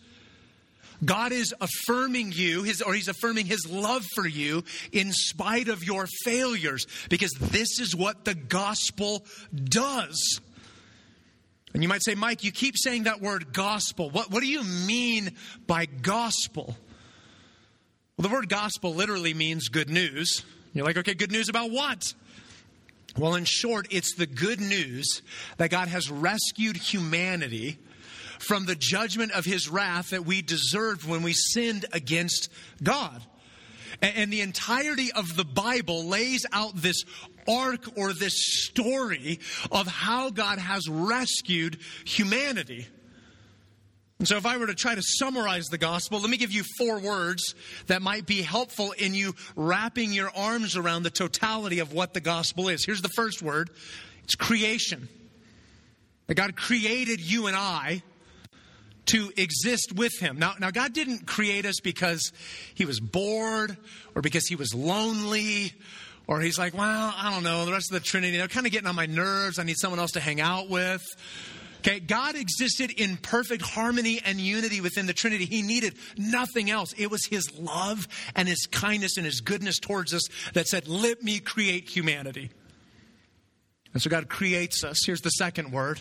God 1.04 1.32
is 1.32 1.54
affirming 1.60 2.32
you, 2.32 2.62
his, 2.62 2.80
or 2.80 2.94
He's 2.94 3.08
affirming 3.08 3.46
His 3.46 3.66
love 3.68 4.04
for 4.14 4.26
you 4.26 4.64
in 4.92 5.12
spite 5.12 5.68
of 5.68 5.84
your 5.84 6.06
failures, 6.24 6.86
because 7.08 7.32
this 7.32 7.80
is 7.80 7.94
what 7.94 8.24
the 8.24 8.34
gospel 8.34 9.24
does. 9.52 10.40
And 11.74 11.82
you 11.82 11.88
might 11.88 12.04
say, 12.04 12.14
Mike, 12.14 12.44
you 12.44 12.52
keep 12.52 12.76
saying 12.76 13.04
that 13.04 13.20
word 13.20 13.52
gospel. 13.52 14.10
What, 14.10 14.30
what 14.30 14.42
do 14.42 14.48
you 14.48 14.62
mean 14.62 15.30
by 15.66 15.86
gospel? 15.86 16.76
Well, 18.16 18.28
the 18.28 18.34
word 18.34 18.48
gospel 18.48 18.94
literally 18.94 19.32
means 19.32 19.68
good 19.68 19.88
news. 19.88 20.44
You're 20.74 20.84
like, 20.84 20.98
okay, 20.98 21.14
good 21.14 21.32
news 21.32 21.48
about 21.48 21.70
what? 21.70 22.14
Well, 23.16 23.34
in 23.34 23.44
short, 23.44 23.88
it's 23.90 24.14
the 24.14 24.26
good 24.26 24.60
news 24.60 25.22
that 25.56 25.70
God 25.70 25.88
has 25.88 26.10
rescued 26.10 26.76
humanity 26.76 27.78
from 28.42 28.66
the 28.66 28.74
judgment 28.74 29.32
of 29.32 29.44
his 29.44 29.68
wrath 29.68 30.10
that 30.10 30.24
we 30.24 30.42
deserved 30.42 31.06
when 31.06 31.22
we 31.22 31.32
sinned 31.32 31.86
against 31.92 32.50
God. 32.82 33.22
And 34.00 34.32
the 34.32 34.40
entirety 34.40 35.12
of 35.12 35.36
the 35.36 35.44
Bible 35.44 36.06
lays 36.06 36.44
out 36.52 36.74
this 36.74 37.04
arc 37.48 37.96
or 37.96 38.12
this 38.12 38.34
story 38.66 39.38
of 39.70 39.86
how 39.86 40.30
God 40.30 40.58
has 40.58 40.88
rescued 40.88 41.78
humanity. 42.04 42.88
And 44.18 44.28
so, 44.28 44.36
if 44.36 44.46
I 44.46 44.56
were 44.56 44.68
to 44.68 44.74
try 44.74 44.94
to 44.94 45.02
summarize 45.02 45.66
the 45.66 45.78
gospel, 45.78 46.20
let 46.20 46.30
me 46.30 46.36
give 46.36 46.52
you 46.52 46.62
four 46.78 47.00
words 47.00 47.54
that 47.88 48.02
might 48.02 48.24
be 48.24 48.42
helpful 48.42 48.92
in 48.92 49.14
you 49.14 49.34
wrapping 49.56 50.12
your 50.12 50.30
arms 50.36 50.76
around 50.76 51.02
the 51.02 51.10
totality 51.10 51.80
of 51.80 51.92
what 51.92 52.14
the 52.14 52.20
gospel 52.20 52.68
is. 52.68 52.84
Here's 52.84 53.02
the 53.02 53.08
first 53.08 53.42
word 53.42 53.70
it's 54.24 54.34
creation. 54.34 55.08
That 56.28 56.34
God 56.34 56.56
created 56.56 57.20
you 57.20 57.48
and 57.48 57.56
I 57.56 58.02
to 59.06 59.32
exist 59.36 59.92
with 59.94 60.12
him. 60.18 60.38
Now, 60.38 60.54
now 60.60 60.70
God 60.70 60.92
didn't 60.92 61.26
create 61.26 61.66
us 61.66 61.80
because 61.82 62.32
he 62.74 62.84
was 62.84 63.00
bored 63.00 63.76
or 64.14 64.22
because 64.22 64.46
he 64.46 64.56
was 64.56 64.74
lonely 64.74 65.72
or 66.26 66.40
he's 66.40 66.58
like, 66.58 66.74
well, 66.74 67.12
I 67.16 67.30
don't 67.32 67.42
know, 67.42 67.64
the 67.64 67.72
rest 67.72 67.90
of 67.90 68.00
the 68.00 68.06
Trinity, 68.06 68.36
they're 68.36 68.48
kind 68.48 68.66
of 68.66 68.72
getting 68.72 68.86
on 68.86 68.94
my 68.94 69.06
nerves. 69.06 69.58
I 69.58 69.64
need 69.64 69.76
someone 69.76 69.98
else 69.98 70.12
to 70.12 70.20
hang 70.20 70.40
out 70.40 70.68
with. 70.68 71.02
Okay, 71.80 71.98
God 71.98 72.36
existed 72.36 72.92
in 72.92 73.16
perfect 73.16 73.62
harmony 73.62 74.20
and 74.24 74.38
unity 74.40 74.80
within 74.80 75.06
the 75.06 75.12
Trinity. 75.12 75.46
He 75.46 75.62
needed 75.62 75.94
nothing 76.16 76.70
else. 76.70 76.92
It 76.96 77.10
was 77.10 77.26
His 77.26 77.58
love 77.58 78.06
and 78.36 78.46
His 78.46 78.66
kindness 78.66 79.16
and 79.16 79.26
His 79.26 79.40
goodness 79.40 79.80
towards 79.80 80.14
us 80.14 80.22
that 80.54 80.68
said, 80.68 80.86
Let 80.86 81.24
me 81.24 81.40
create 81.40 81.88
humanity. 81.88 82.50
And 83.92 84.00
so 84.00 84.10
God 84.10 84.28
creates 84.28 84.84
us. 84.84 85.04
Here's 85.04 85.22
the 85.22 85.30
second 85.30 85.72
word 85.72 86.00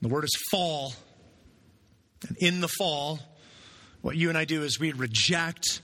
the 0.00 0.08
word 0.08 0.24
is 0.24 0.36
fall. 0.50 0.94
And 2.28 2.36
in 2.38 2.60
the 2.60 2.68
fall, 2.68 3.20
what 4.00 4.16
you 4.16 4.28
and 4.28 4.38
I 4.38 4.44
do 4.44 4.62
is 4.62 4.78
we 4.78 4.92
reject 4.92 5.80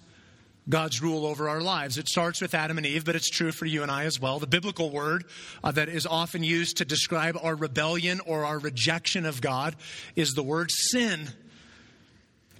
God's 0.68 1.00
rule 1.00 1.24
over 1.24 1.48
our 1.48 1.62
lives. 1.62 1.96
It 1.96 2.08
starts 2.08 2.42
with 2.42 2.54
Adam 2.54 2.76
and 2.76 2.86
Eve, 2.86 3.04
but 3.04 3.16
it's 3.16 3.30
true 3.30 3.52
for 3.52 3.64
you 3.64 3.82
and 3.82 3.90
I 3.90 4.04
as 4.04 4.20
well. 4.20 4.38
The 4.38 4.46
biblical 4.46 4.90
word 4.90 5.24
uh, 5.64 5.72
that 5.72 5.88
is 5.88 6.06
often 6.06 6.42
used 6.42 6.76
to 6.78 6.84
describe 6.84 7.38
our 7.42 7.54
rebellion 7.54 8.20
or 8.26 8.44
our 8.44 8.58
rejection 8.58 9.24
of 9.24 9.40
God 9.40 9.76
is 10.14 10.34
the 10.34 10.42
word 10.42 10.70
sin. 10.70 11.28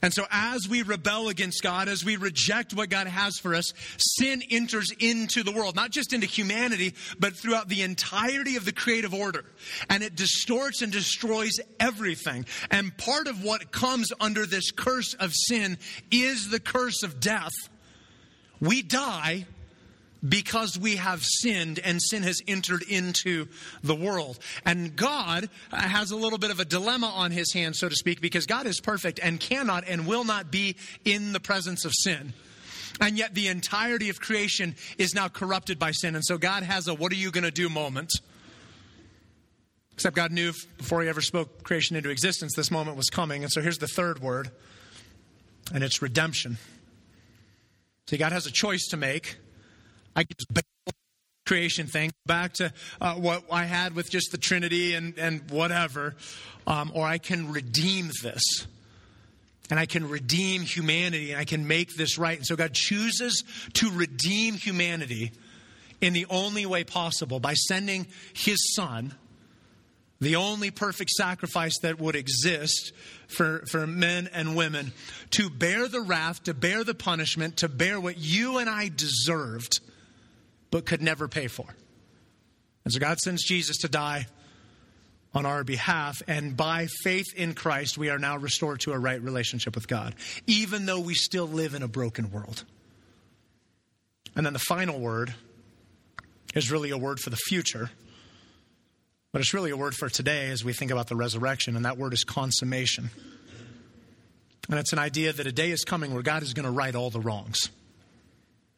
And 0.02 0.12
so, 0.12 0.25
as 0.31 0.69
we 0.69 0.83
rebel 0.83 1.28
against 1.28 1.62
God, 1.62 1.88
as 1.88 2.05
we 2.05 2.17
reject 2.17 2.75
what 2.75 2.90
God 2.90 3.07
has 3.07 3.38
for 3.38 3.55
us, 3.55 3.73
sin 3.99 4.43
enters 4.50 4.90
into 4.99 5.43
the 5.43 5.52
world, 5.52 5.76
not 5.76 5.90
just 5.90 6.12
into 6.12 6.26
humanity, 6.26 6.95
but 7.19 7.37
throughout 7.37 7.69
the 7.69 7.83
entirety 7.83 8.57
of 8.57 8.64
the 8.64 8.73
creative 8.73 9.14
order. 9.14 9.45
And 9.90 10.02
it 10.02 10.14
distorts 10.14 10.83
and 10.83 10.93
destroys 10.93 11.59
everything. 11.81 12.47
And 12.71 12.97
part 12.97 13.26
of 13.26 13.43
what 13.43 13.73
comes 13.73 14.12
under 14.21 14.47
this 14.47 14.71
curse 14.71 15.14
of 15.14 15.33
sin 15.35 15.78
is 16.11 16.49
the 16.49 16.61
curse 16.61 17.02
of 17.02 17.21
death. 17.21 17.52
We 18.61 18.83
die 18.83 19.47
because 20.27 20.79
we 20.79 20.97
have 20.97 21.23
sinned 21.23 21.79
and 21.79 22.03
sin 22.03 22.23
has 22.23 22.41
entered 22.49 22.83
into 22.83 23.47
the 23.83 23.95
world. 23.95 24.39
And 24.65 24.97
God 24.97 25.49
has 25.71 26.11
a 26.11 26.17
little 26.17 26.39
bit 26.39 26.51
of 26.51 26.61
a 26.61 26.65
dilemma 26.65 27.07
on 27.07 27.31
his 27.31 27.53
hands, 27.53 27.79
so 27.79 27.89
to 27.89 27.97
speak, 27.97 28.21
because 28.21 28.47
God 28.47 28.67
is 28.67 28.81
perfect 28.81 29.21
and 29.23 29.39
cannot 29.39 29.85
and 29.87 30.07
will 30.07 30.25
not 30.25 30.51
be 30.51 30.77
in 31.05 31.33
the 31.33 31.41
presence 31.41 31.85
of 31.85 31.93
sin. 31.95 32.33
And 33.01 33.17
yet 33.17 33.35
the 33.35 33.49
entirety 33.49 34.09
of 34.09 34.21
creation 34.21 34.75
is 34.97 35.15
now 35.15 35.29
corrupted 35.29 35.79
by 35.79 35.93
sin. 35.93 36.15
And 36.15 36.25
so 36.25 36.37
God 36.37 36.65
has 36.65 36.89
a 36.89 36.95
what 36.95 37.13
are 37.13 37.17
you 37.17 37.31
going 37.31 37.45
to 37.45 37.51
do 37.51 37.69
moment. 37.69 38.13
Except 39.93 40.15
God 40.15 40.31
knew 40.31 40.53
before 40.77 41.03
he 41.03 41.09
ever 41.09 41.21
spoke 41.21 41.65
creation 41.65 41.97
into 41.97 42.11
existence, 42.11 42.55
this 42.55 42.71
moment 42.71 42.97
was 42.97 43.09
coming. 43.11 43.43
And 43.43 43.53
so 43.53 43.61
here's 43.61 43.79
the 43.79 43.89
third 43.89 44.21
word, 44.21 44.51
and 45.75 45.83
it's 45.83 46.01
redemption. 46.01 46.57
See, 48.07 48.17
God 48.17 48.31
has 48.31 48.47
a 48.47 48.53
choice 48.53 48.87
to 48.91 48.97
make. 48.97 49.39
I 50.17 50.25
can 50.25 50.37
just 50.38 50.65
creation 51.49 51.87
thing, 51.87 52.12
back 52.27 52.53
to 52.53 52.71
uh, 53.00 53.15
what 53.15 53.43
I 53.50 53.65
had 53.65 53.95
with 53.95 54.11
just 54.11 54.31
the 54.33 54.38
Trinity 54.38 54.95
and, 54.95 55.19
and 55.19 55.50
whatever, 55.50 56.15
um, 56.67 56.93
or 56.95 57.07
I 57.07 57.17
can 57.17 57.50
redeem 57.50 58.11
this. 58.23 58.43
And 59.71 59.79
I 59.79 59.87
can 59.87 60.09
redeem 60.09 60.62
humanity 60.62 61.33
and 61.33 61.41
I 61.41 61.45
can 61.45 61.67
make 61.67 61.97
this 61.97 62.19
right. 62.19 62.37
And 62.37 62.47
so 62.47 62.55
God 62.55 62.75
chooses 62.75 63.45
to 63.75 63.91
redeem 63.91 64.55
humanity 64.55 65.33
in 66.00 66.12
the 66.12 66.27
only 66.31 66.65
way 66.67 66.85
possible 66.85 67.41
by 67.41 67.55
sending 67.55 68.07
his 68.35 68.75
son 68.75 69.15
the 70.21 70.37
only 70.37 70.71
perfect 70.71 71.11
sacrifice 71.11 71.79
that 71.83 72.00
would 72.00 72.17
exist 72.17 72.93
for, 73.29 73.65
for 73.71 73.87
men 73.87 74.29
and 74.33 74.57
women 74.57 74.93
to 75.31 75.49
bear 75.49 75.87
the 75.87 76.00
wrath, 76.00 76.43
to 76.45 76.55
bear 76.55 76.83
the 76.83 76.95
punishment, 76.95 77.59
to 77.59 77.69
bear 77.69 78.00
what 78.00 78.19
you 78.19 78.59
and 78.59 78.69
I 78.69 78.91
deserved, 78.95 79.81
but 80.71 80.87
could 80.87 81.03
never 81.03 81.29
pay 81.29 81.49
for. 81.49 81.67
And 82.85 82.93
so 82.93 83.01
God 83.01 83.19
sends 83.19 83.45
Jesus 83.45 83.79
to 83.79 83.89
die 83.89 84.27
on 85.35 85.45
our 85.45 85.63
behalf, 85.63 86.23
and 86.27 86.57
by 86.57 86.87
faith 87.03 87.35
in 87.37 87.53
Christ, 87.53 87.99
we 87.99 88.09
are 88.09 88.19
now 88.19 88.39
restored 88.39 88.81
to 88.81 88.93
a 88.93 88.99
right 88.99 89.21
relationship 89.21 89.75
with 89.75 89.87
God, 89.87 90.15
even 90.47 90.87
though 90.87 91.01
we 91.01 91.15
still 91.15 91.47
live 91.47 91.75
in 91.75 91.83
a 91.83 91.89
broken 91.89 92.31
world. 92.31 92.65
And 94.35 94.47
then 94.47 94.55
the 94.55 94.59
final 94.59 94.99
word 94.99 95.35
is 96.55 96.71
really 96.71 96.91
a 96.91 96.99
word 96.99 97.21
for 97.21 97.29
the 97.29 97.37
future 97.37 97.91
but 99.33 99.43
it's 99.43 99.53
really 99.53 99.71
a 99.71 99.77
word 99.77 99.95
for 99.95 100.09
today 100.09 100.49
as 100.49 100.65
we 100.65 100.73
think 100.73 100.91
about 100.91 101.09
the 101.09 101.17
resurrection, 101.17 101.77
and 101.77 101.85
that 101.85 101.99
word 101.99 102.15
is 102.15 102.25
consummation. 102.25 103.11
And 104.71 104.79
it's 104.79 104.93
an 104.93 104.99
idea 104.99 105.33
that 105.33 105.47
a 105.47 105.53
day 105.53 105.71
is 105.71 105.85
coming 105.85 106.15
where 106.15 106.23
God 106.23 106.43
is 106.43 106.55
going 106.55 106.65
to 106.65 106.71
right 106.71 106.95
all 106.95 107.11
the 107.11 107.21
wrongs. 107.21 107.71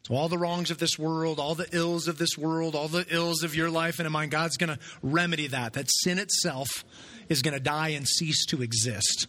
So, 0.03 0.15
all 0.15 0.29
the 0.29 0.37
wrongs 0.37 0.71
of 0.71 0.79
this 0.79 0.97
world, 0.97 1.39
all 1.39 1.53
the 1.53 1.67
ills 1.71 2.07
of 2.07 2.17
this 2.17 2.37
world, 2.37 2.75
all 2.75 2.87
the 2.87 3.05
ills 3.09 3.43
of 3.43 3.55
your 3.55 3.69
life 3.69 3.99
and 3.99 4.07
of 4.07 4.11
mine, 4.11 4.29
God's 4.29 4.57
going 4.57 4.75
to 4.75 4.79
remedy 5.03 5.47
that. 5.47 5.73
That 5.73 5.91
sin 5.91 6.17
itself 6.17 6.83
is 7.29 7.41
going 7.41 7.53
to 7.53 7.59
die 7.59 7.89
and 7.89 8.07
cease 8.07 8.45
to 8.47 8.63
exist. 8.63 9.27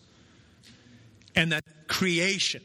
And 1.36 1.52
that 1.52 1.64
creation 1.88 2.62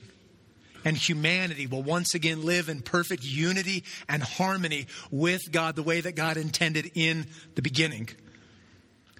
and 0.85 0.95
humanity 0.95 1.67
will 1.67 1.83
once 1.83 2.15
again 2.15 2.45
live 2.45 2.69
in 2.69 2.81
perfect 2.81 3.23
unity 3.25 3.83
and 4.07 4.23
harmony 4.23 4.87
with 5.11 5.41
God 5.51 5.75
the 5.75 5.83
way 5.83 5.99
that 5.99 6.15
God 6.15 6.37
intended 6.37 6.91
in 6.95 7.27
the 7.55 7.61
beginning. 7.61 8.07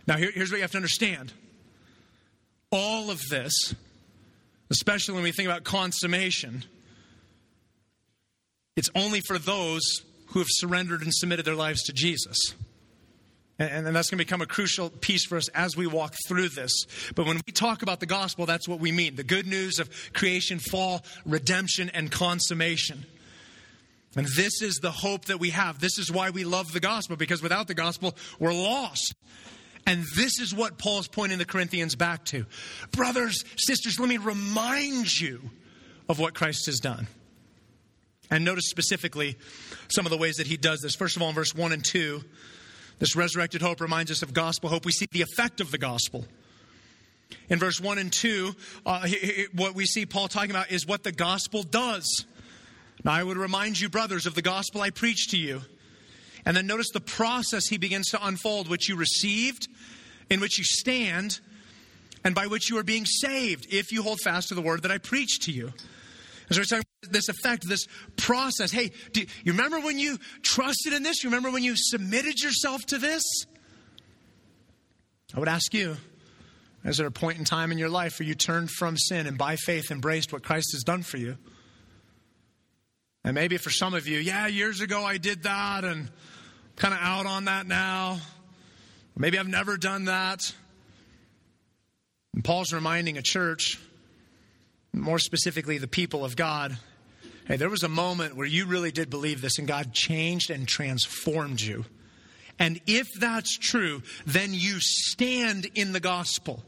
Now, 0.07 0.15
here, 0.15 0.31
here's 0.33 0.49
what 0.49 0.57
you 0.57 0.61
have 0.61 0.71
to 0.71 0.77
understand 0.77 1.33
all 2.71 3.11
of 3.11 3.21
this, 3.29 3.75
especially 4.69 5.15
when 5.15 5.23
we 5.23 5.31
think 5.31 5.47
about 5.49 5.65
consummation, 5.65 6.63
it's 8.77 8.89
only 8.95 9.19
for 9.19 9.37
those 9.37 9.83
who 10.27 10.39
have 10.39 10.47
surrendered 10.49 11.01
and 11.01 11.13
submitted 11.13 11.45
their 11.45 11.55
lives 11.55 11.83
to 11.83 11.93
Jesus. 11.93 12.37
And, 13.59 13.87
and, 13.87 13.95
that's 13.95 14.11
going 14.11 14.19
to 14.19 14.23
become 14.23 14.41
a 14.41 14.45
crucial 14.45 14.91
piece 14.91 15.25
for 15.25 15.35
us 15.35 15.47
as 15.49 15.75
we 15.75 15.87
walk 15.87 16.13
through 16.27 16.49
this. 16.49 16.85
But 17.15 17.25
when 17.25 17.41
we 17.47 17.51
talk 17.51 17.81
about 17.81 17.99
the 17.99 18.05
gospel, 18.05 18.45
that's 18.45 18.67
what 18.67 18.79
we 18.79 18.91
mean 18.91 19.15
the 19.15 19.23
good 19.23 19.47
news 19.47 19.79
of 19.79 19.89
creation, 20.13 20.59
fall, 20.59 21.03
redemption, 21.25 21.89
and 21.89 22.11
consummation. 22.11 23.05
And 24.15 24.27
this 24.35 24.61
is 24.61 24.77
the 24.77 24.91
hope 24.91 25.25
that 25.25 25.39
we 25.39 25.49
have. 25.51 25.79
This 25.79 25.97
is 25.97 26.11
why 26.11 26.29
we 26.29 26.43
love 26.43 26.71
the 26.71 26.79
gospel, 26.79 27.15
because 27.15 27.41
without 27.41 27.67
the 27.67 27.73
gospel, 27.73 28.15
we're 28.39 28.53
lost. 28.53 29.13
And 29.85 30.03
this 30.15 30.39
is 30.39 30.53
what 30.53 30.77
Paul's 30.77 31.07
pointing 31.07 31.37
the 31.37 31.45
Corinthians 31.45 31.95
back 31.95 32.25
to. 32.25 32.45
Brothers, 32.91 33.43
sisters, 33.55 33.99
let 33.99 34.09
me 34.09 34.17
remind 34.17 35.19
you 35.19 35.41
of 36.09 36.19
what 36.19 36.35
Christ 36.35 36.65
has 36.65 36.79
done. 36.79 37.07
And 38.29 38.43
notice 38.43 38.69
specifically 38.69 39.37
some 39.89 40.05
of 40.05 40.09
the 40.09 40.17
ways 40.17 40.35
that 40.35 40.47
he 40.47 40.57
does 40.57 40.81
this. 40.81 40.95
First 40.95 41.15
of 41.15 41.21
all, 41.21 41.29
in 41.29 41.35
verse 41.35 41.55
1 41.55 41.71
and 41.71 41.83
2, 41.83 42.21
this 42.99 43.15
resurrected 43.15 43.61
hope 43.61 43.79
reminds 43.79 44.11
us 44.11 44.21
of 44.21 44.33
gospel 44.33 44.69
hope. 44.69 44.85
We 44.85 44.91
see 44.91 45.07
the 45.11 45.21
effect 45.21 45.61
of 45.61 45.71
the 45.71 45.77
gospel. 45.77 46.25
In 47.49 47.59
verse 47.59 47.79
1 47.79 47.97
and 47.97 48.11
2, 48.11 48.55
uh, 48.85 49.07
what 49.53 49.75
we 49.75 49.85
see 49.85 50.05
Paul 50.05 50.27
talking 50.27 50.51
about 50.51 50.71
is 50.71 50.85
what 50.85 51.03
the 51.03 51.11
gospel 51.11 51.63
does. 51.63 52.25
Now, 53.03 53.13
I 53.13 53.23
would 53.23 53.37
remind 53.37 53.79
you, 53.79 53.89
brothers, 53.89 54.25
of 54.25 54.35
the 54.35 54.41
gospel 54.41 54.81
I 54.81 54.89
preached 54.89 55.31
to 55.31 55.37
you. 55.37 55.61
And 56.45 56.55
then 56.55 56.67
notice 56.67 56.87
the 56.93 57.01
process 57.01 57.67
he 57.67 57.77
begins 57.77 58.09
to 58.11 58.25
unfold, 58.25 58.69
which 58.69 58.89
you 58.89 58.95
received, 58.95 59.67
in 60.29 60.39
which 60.39 60.57
you 60.57 60.63
stand, 60.63 61.39
and 62.23 62.33
by 62.33 62.47
which 62.47 62.69
you 62.69 62.77
are 62.77 62.83
being 62.83 63.05
saved, 63.05 63.67
if 63.69 63.91
you 63.91 64.01
hold 64.01 64.19
fast 64.21 64.49
to 64.49 64.55
the 64.55 64.61
word 64.61 64.83
that 64.83 64.91
I 64.91 64.97
preached 64.97 65.43
to 65.43 65.51
you. 65.51 65.73
And 66.47 66.55
so 66.55 66.61
we're 66.61 66.65
talking 66.65 66.85
about 67.03 67.13
this 67.13 67.29
effect, 67.29 67.67
this 67.67 67.87
process. 68.15 68.71
Hey, 68.71 68.91
do 69.11 69.21
you 69.21 69.51
remember 69.51 69.79
when 69.79 69.99
you 69.99 70.17
trusted 70.41 70.93
in 70.93 71.03
this? 71.03 71.23
You 71.23 71.29
remember 71.29 71.51
when 71.51 71.63
you 71.63 71.75
submitted 71.75 72.41
yourself 72.41 72.85
to 72.87 72.97
this? 72.97 73.23
I 75.35 75.39
would 75.39 75.49
ask 75.49 75.73
you, 75.73 75.97
is 76.85 76.97
there 76.97 77.07
a 77.07 77.11
point 77.11 77.37
in 77.37 77.43
time 77.43 77.73
in 77.73 77.77
your 77.77 77.89
life 77.89 78.19
where 78.19 78.27
you 78.27 78.33
turned 78.33 78.71
from 78.71 78.97
sin 78.97 79.27
and 79.27 79.37
by 79.37 79.57
faith 79.57 79.91
embraced 79.91 80.31
what 80.31 80.43
Christ 80.43 80.69
has 80.71 80.83
done 80.83 81.03
for 81.03 81.17
you? 81.17 81.37
And 83.25 83.35
maybe 83.35 83.57
for 83.57 83.69
some 83.69 83.93
of 83.93 84.07
you, 84.07 84.19
yeah, 84.19 84.47
years 84.47 84.79
ago 84.79 85.03
I 85.03 85.17
did 85.17 85.43
that 85.43 85.83
and 85.83 86.09
kind 86.77 86.93
of 86.93 87.01
out 87.01 87.25
on 87.25 87.45
that 87.45 87.67
now. 87.67 88.19
Maybe 89.17 89.37
I've 89.37 89.49
never 89.49 89.75
done 89.75 90.05
that. 90.05 90.53
And 92.33 92.43
Paul's 92.43 92.71
reminding 92.71 93.17
a 93.17 93.21
church, 93.21 93.79
more 95.01 95.19
specifically 95.19 95.77
the 95.77 95.87
people 95.87 96.25
of 96.25 96.35
God, 96.35 96.77
hey, 97.45 97.57
there 97.57 97.69
was 97.69 97.83
a 97.83 97.89
moment 97.89 98.35
where 98.35 98.47
you 98.47 98.65
really 98.65 98.91
did 98.91 99.09
believe 99.09 99.41
this 99.41 99.57
and 99.59 99.67
God 99.67 99.93
changed 99.93 100.49
and 100.49 100.67
transformed 100.67 101.61
you. 101.61 101.85
And 102.59 102.81
if 102.87 103.07
that's 103.19 103.57
true, 103.57 104.01
then 104.25 104.53
you 104.53 104.79
stand 104.79 105.67
in 105.75 105.93
the 105.93 105.99
gospel. 105.99 106.63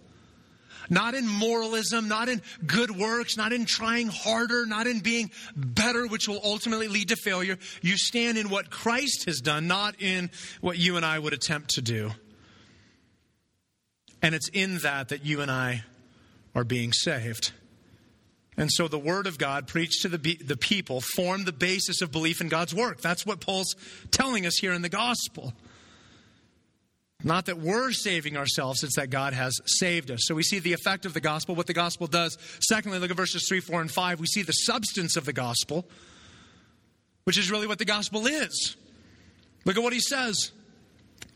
Not 0.89 1.13
in 1.13 1.27
moralism, 1.27 2.07
not 2.07 2.29
in 2.29 2.41
good 2.65 2.91
works, 2.91 3.37
not 3.37 3.53
in 3.53 3.65
trying 3.65 4.07
harder, 4.07 4.65
not 4.65 4.87
in 4.87 4.99
being 4.99 5.29
better, 5.55 6.07
which 6.07 6.27
will 6.27 6.39
ultimately 6.43 6.87
lead 6.87 7.09
to 7.09 7.15
failure. 7.15 7.57
You 7.81 7.95
stand 7.95 8.37
in 8.37 8.49
what 8.49 8.71
Christ 8.71 9.25
has 9.25 9.39
done, 9.39 9.67
not 9.67 10.01
in 10.01 10.31
what 10.61 10.79
you 10.79 10.97
and 10.97 11.05
I 11.05 11.19
would 11.19 11.33
attempt 11.33 11.71
to 11.75 11.81
do. 11.81 12.11
And 14.21 14.33
it's 14.33 14.49
in 14.49 14.79
that 14.79 15.09
that 15.09 15.25
you 15.25 15.41
and 15.41 15.51
I 15.51 15.83
are 16.55 16.63
being 16.63 16.91
saved. 16.91 17.51
And 18.59 18.69
so 18.69 18.89
the 18.89 18.99
Word 18.99 19.25
of 19.25 19.37
God 19.37 19.67
preached 19.67 20.01
to 20.01 20.09
the, 20.09 20.17
the 20.17 20.57
people 20.57 20.99
formed 20.99 21.45
the 21.45 21.53
basis 21.53 22.01
of 22.01 22.11
belief 22.11 22.41
in 22.41 22.49
God's 22.49 22.75
work. 22.75 22.99
That's 22.99 23.25
what 23.25 23.39
Paul's 23.39 23.73
telling 24.11 24.45
us 24.45 24.57
here 24.57 24.73
in 24.73 24.81
the 24.81 24.89
gospel. 24.89 25.53
Not 27.23 27.45
that 27.45 27.57
we're 27.57 27.93
saving 27.93 28.35
ourselves, 28.35 28.83
it's 28.83 28.97
that 28.97 29.09
God 29.09 29.31
has 29.31 29.57
saved 29.65 30.11
us. 30.11 30.19
So 30.23 30.35
we 30.35 30.43
see 30.43 30.59
the 30.59 30.73
effect 30.73 31.05
of 31.05 31.13
the 31.13 31.21
gospel, 31.21 31.55
what 31.55 31.67
the 31.67 31.73
gospel 31.73 32.05
does. 32.05 32.37
Secondly, 32.59 32.99
look 32.99 33.11
at 33.11 33.17
verses 33.17 33.47
3, 33.47 33.61
4, 33.61 33.79
and 33.79 33.89
5. 33.89 34.19
We 34.19 34.27
see 34.27 34.41
the 34.41 34.51
substance 34.51 35.15
of 35.15 35.23
the 35.23 35.33
gospel, 35.33 35.85
which 37.23 37.37
is 37.37 37.49
really 37.49 37.65
what 37.65 37.79
the 37.79 37.85
gospel 37.85 38.27
is. 38.27 38.75
Look 39.63 39.77
at 39.77 39.83
what 39.83 39.93
he 39.93 40.01
says. 40.01 40.51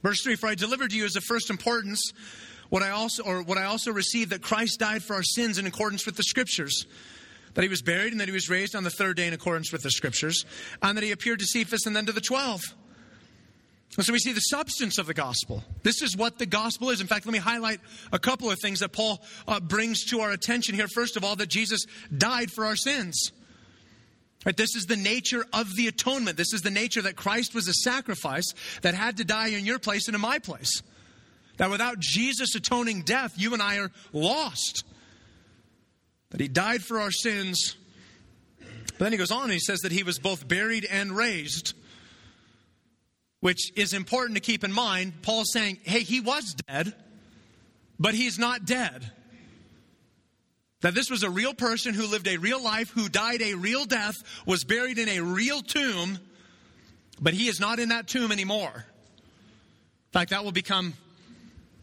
Verse 0.01 0.21
3 0.21 0.35
For 0.35 0.47
I 0.47 0.55
delivered 0.55 0.89
to 0.89 0.97
you 0.97 1.05
as 1.05 1.15
of 1.15 1.23
first 1.23 1.49
importance 1.49 2.11
what 2.69 2.81
I 2.81 2.89
also 2.89 3.23
or 3.23 3.43
what 3.43 3.57
I 3.57 3.65
also 3.65 3.91
received 3.91 4.31
that 4.31 4.41
Christ 4.41 4.79
died 4.79 5.03
for 5.03 5.13
our 5.13 5.23
sins 5.23 5.57
in 5.57 5.67
accordance 5.67 6.05
with 6.05 6.17
the 6.17 6.23
scriptures. 6.23 6.85
That 7.53 7.61
he 7.61 7.69
was 7.69 7.81
buried 7.81 8.11
and 8.11 8.19
that 8.19 8.27
he 8.27 8.33
was 8.33 8.49
raised 8.49 8.75
on 8.75 8.83
the 8.83 8.89
third 8.89 9.17
day 9.17 9.27
in 9.27 9.33
accordance 9.33 9.71
with 9.71 9.83
the 9.83 9.91
scriptures, 9.91 10.45
and 10.81 10.97
that 10.97 11.03
he 11.03 11.11
appeared 11.11 11.39
to 11.39 11.45
Cephas 11.45 11.85
and 11.85 11.95
then 11.95 12.05
to 12.07 12.11
the 12.11 12.21
twelve. 12.21 12.61
And 13.95 14.03
so 14.03 14.11
we 14.11 14.17
see 14.17 14.33
the 14.33 14.39
substance 14.39 14.97
of 14.97 15.05
the 15.05 15.13
gospel. 15.13 15.63
This 15.83 16.01
is 16.01 16.17
what 16.17 16.39
the 16.39 16.47
gospel 16.47 16.89
is. 16.89 16.99
In 16.99 17.05
fact, 17.05 17.27
let 17.27 17.33
me 17.33 17.37
highlight 17.37 17.79
a 18.11 18.17
couple 18.17 18.49
of 18.49 18.57
things 18.59 18.79
that 18.79 18.91
Paul 18.91 19.21
uh, 19.47 19.59
brings 19.59 20.03
to 20.05 20.21
our 20.21 20.31
attention 20.31 20.73
here. 20.73 20.87
First 20.87 21.15
of 21.15 21.23
all, 21.23 21.35
that 21.35 21.49
Jesus 21.49 21.85
died 22.15 22.49
for 22.49 22.65
our 22.65 22.75
sins. 22.75 23.31
Right, 24.45 24.57
this 24.57 24.75
is 24.75 24.87
the 24.87 24.97
nature 24.97 25.45
of 25.53 25.75
the 25.75 25.87
atonement. 25.87 26.37
This 26.37 26.53
is 26.53 26.63
the 26.63 26.71
nature 26.71 27.03
that 27.03 27.15
Christ 27.15 27.53
was 27.53 27.67
a 27.67 27.73
sacrifice 27.73 28.51
that 28.81 28.95
had 28.95 29.17
to 29.17 29.23
die 29.23 29.49
in 29.49 29.63
your 29.63 29.77
place 29.77 30.07
and 30.07 30.15
in 30.15 30.21
my 30.21 30.39
place. 30.39 30.81
That 31.57 31.69
without 31.69 31.99
Jesus 31.99 32.55
atoning 32.55 33.03
death, 33.03 33.33
you 33.37 33.53
and 33.53 33.61
I 33.61 33.77
are 33.77 33.91
lost. 34.11 34.85
That 36.33 36.41
he 36.41 36.49
died 36.49 36.83
for 36.83 36.99
our 36.99 37.11
sins. 37.11 37.77
But 38.59 38.99
then 38.99 39.13
he 39.13 39.17
goes 39.17 39.31
on 39.31 39.43
and 39.43 39.53
he 39.53 39.59
says 39.59 39.79
that 39.79 39.93
he 39.93 40.03
was 40.03 40.19
both 40.19 40.45
buried 40.47 40.83
and 40.83 41.15
raised 41.15 41.73
which 43.43 43.73
is 43.75 43.91
important 43.91 44.35
to 44.37 44.39
keep 44.39 44.63
in 44.63 44.71
mind. 44.71 45.21
Paul's 45.21 45.51
saying, 45.51 45.77
hey, 45.83 45.99
he 45.99 46.21
was 46.21 46.55
dead, 46.65 46.93
but 47.99 48.13
he's 48.13 48.39
not 48.39 48.63
dead. 48.63 49.11
That 50.79 50.95
this 50.95 51.09
was 51.09 51.23
a 51.23 51.29
real 51.29 51.53
person 51.53 51.93
who 51.93 52.07
lived 52.07 52.25
a 52.29 52.37
real 52.37 52.63
life, 52.63 52.89
who 52.91 53.09
died 53.09 53.41
a 53.41 53.55
real 53.55 53.83
death, 53.83 54.15
was 54.45 54.63
buried 54.63 54.97
in 54.97 55.09
a 55.09 55.19
real 55.19 55.61
tomb, 55.61 56.19
but 57.19 57.33
he 57.33 57.49
is 57.49 57.59
not 57.59 57.79
in 57.79 57.89
that 57.89 58.07
tomb 58.07 58.31
anymore. 58.31 58.71
In 58.73 60.11
fact, 60.13 60.29
that 60.29 60.45
will 60.45 60.53
become, 60.53 60.93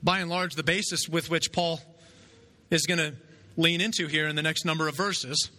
by 0.03 0.21
and 0.21 0.31
large, 0.31 0.55
the 0.55 0.63
basis 0.63 1.11
with 1.11 1.29
which 1.29 1.53
Paul 1.53 1.79
is 2.71 2.87
going 2.87 3.01
to 3.01 3.15
lean 3.61 3.81
into 3.81 4.07
here 4.07 4.27
in 4.27 4.37
the 4.37 4.43
next 4.43 4.65
number 4.65 4.89
of 4.89 4.97
verses. 4.97 5.51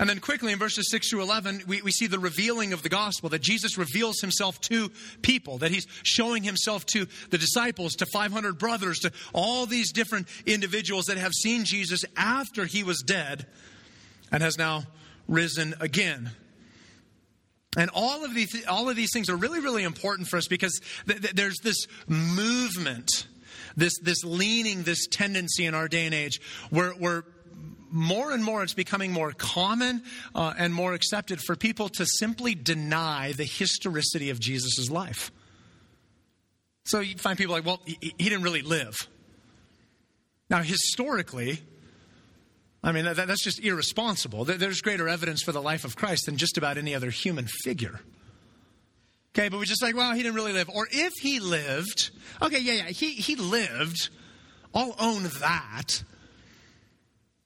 And 0.00 0.08
then 0.08 0.20
quickly 0.20 0.52
in 0.52 0.58
verses 0.58 0.90
6 0.90 1.10
through 1.10 1.22
11, 1.22 1.62
we, 1.66 1.82
we 1.82 1.90
see 1.90 2.06
the 2.06 2.20
revealing 2.20 2.72
of 2.72 2.82
the 2.82 2.88
gospel, 2.88 3.30
that 3.30 3.42
Jesus 3.42 3.76
reveals 3.76 4.20
himself 4.20 4.60
to 4.62 4.92
people, 5.22 5.58
that 5.58 5.72
he's 5.72 5.86
showing 6.04 6.44
himself 6.44 6.86
to 6.86 7.06
the 7.30 7.38
disciples, 7.38 7.94
to 7.94 8.06
500 8.06 8.58
brothers, 8.58 9.00
to 9.00 9.12
all 9.34 9.66
these 9.66 9.90
different 9.90 10.28
individuals 10.46 11.06
that 11.06 11.18
have 11.18 11.32
seen 11.32 11.64
Jesus 11.64 12.04
after 12.16 12.64
he 12.64 12.84
was 12.84 13.02
dead 13.04 13.46
and 14.30 14.42
has 14.42 14.56
now 14.56 14.84
risen 15.26 15.74
again. 15.80 16.30
And 17.76 17.90
all 17.92 18.24
of 18.24 18.34
these, 18.34 18.66
all 18.66 18.88
of 18.88 18.96
these 18.96 19.10
things 19.12 19.28
are 19.28 19.36
really, 19.36 19.60
really 19.60 19.82
important 19.82 20.28
for 20.28 20.36
us 20.36 20.48
because 20.48 20.80
th- 21.06 21.20
th- 21.20 21.34
there's 21.34 21.58
this 21.62 21.86
movement, 22.06 23.26
this, 23.78 23.98
this 24.00 24.24
leaning, 24.24 24.82
this 24.82 25.06
tendency 25.06 25.64
in 25.64 25.74
our 25.74 25.88
day 25.88 26.04
and 26.04 26.14
age 26.14 26.40
where, 26.70 26.90
where 26.90 27.24
more 27.90 28.32
and 28.32 28.44
more 28.44 28.62
it's 28.62 28.74
becoming 28.74 29.12
more 29.12 29.32
common 29.32 30.02
uh, 30.34 30.52
and 30.58 30.74
more 30.74 30.92
accepted 30.92 31.40
for 31.40 31.56
people 31.56 31.88
to 31.88 32.04
simply 32.04 32.54
deny 32.54 33.32
the 33.32 33.44
historicity 33.44 34.30
of 34.30 34.40
Jesus' 34.40 34.90
life. 34.90 35.30
So 36.84 37.00
you 37.00 37.16
find 37.16 37.38
people 37.38 37.54
like, 37.54 37.64
well, 37.64 37.80
he, 37.86 37.98
he 38.00 38.28
didn't 38.28 38.42
really 38.42 38.62
live. 38.62 38.94
Now, 40.50 40.62
historically, 40.62 41.60
I 42.82 42.92
mean, 42.92 43.04
that, 43.04 43.16
that's 43.16 43.44
just 43.44 43.60
irresponsible. 43.60 44.44
There's 44.44 44.80
greater 44.80 45.08
evidence 45.08 45.42
for 45.42 45.52
the 45.52 45.62
life 45.62 45.84
of 45.84 45.96
Christ 45.96 46.26
than 46.26 46.36
just 46.36 46.58
about 46.58 46.78
any 46.78 46.94
other 46.94 47.10
human 47.10 47.46
figure. 47.46 48.00
Okay, 49.38 49.50
but 49.50 49.58
we're 49.58 49.66
just 49.66 49.82
like, 49.84 49.94
well, 49.94 50.14
he 50.14 50.22
didn't 50.24 50.34
really 50.34 50.52
live. 50.52 50.68
Or 50.68 50.88
if 50.90 51.12
he 51.20 51.38
lived, 51.38 52.10
okay, 52.42 52.58
yeah, 52.58 52.72
yeah, 52.72 52.82
he, 52.86 53.12
he 53.12 53.36
lived. 53.36 54.08
I'll 54.74 54.96
own 54.98 55.22
that. 55.40 56.02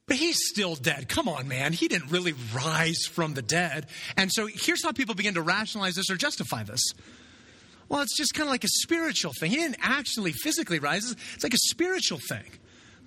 But 0.07 0.17
he's 0.17 0.39
still 0.49 0.75
dead. 0.75 1.11
Come 1.11 1.29
on, 1.29 1.49
man. 1.49 1.75
He 1.75 1.89
didn't 1.89 2.11
really 2.11 2.33
rise 2.55 3.05
from 3.05 3.35
the 3.35 3.43
dead. 3.43 3.89
And 4.17 4.33
so 4.33 4.47
here's 4.47 4.83
how 4.83 4.93
people 4.93 5.15
begin 5.15 5.35
to 5.35 5.43
rationalize 5.43 5.97
this 5.97 6.11
or 6.11 6.17
justify 6.17 6.63
this. 6.63 6.81
Well, 7.91 8.01
it's 8.01 8.17
just 8.17 8.33
kind 8.33 8.49
of 8.49 8.53
like 8.53 8.65
a 8.65 8.69
spiritual 8.69 9.35
thing. 9.39 9.51
He 9.51 9.59
didn't 9.59 9.77
actually 9.83 10.33
physically 10.33 10.79
rise, 10.79 11.15
it's 11.35 11.45
like 11.45 11.53
a 11.53 11.59
spiritual 11.59 12.21
thing 12.27 12.53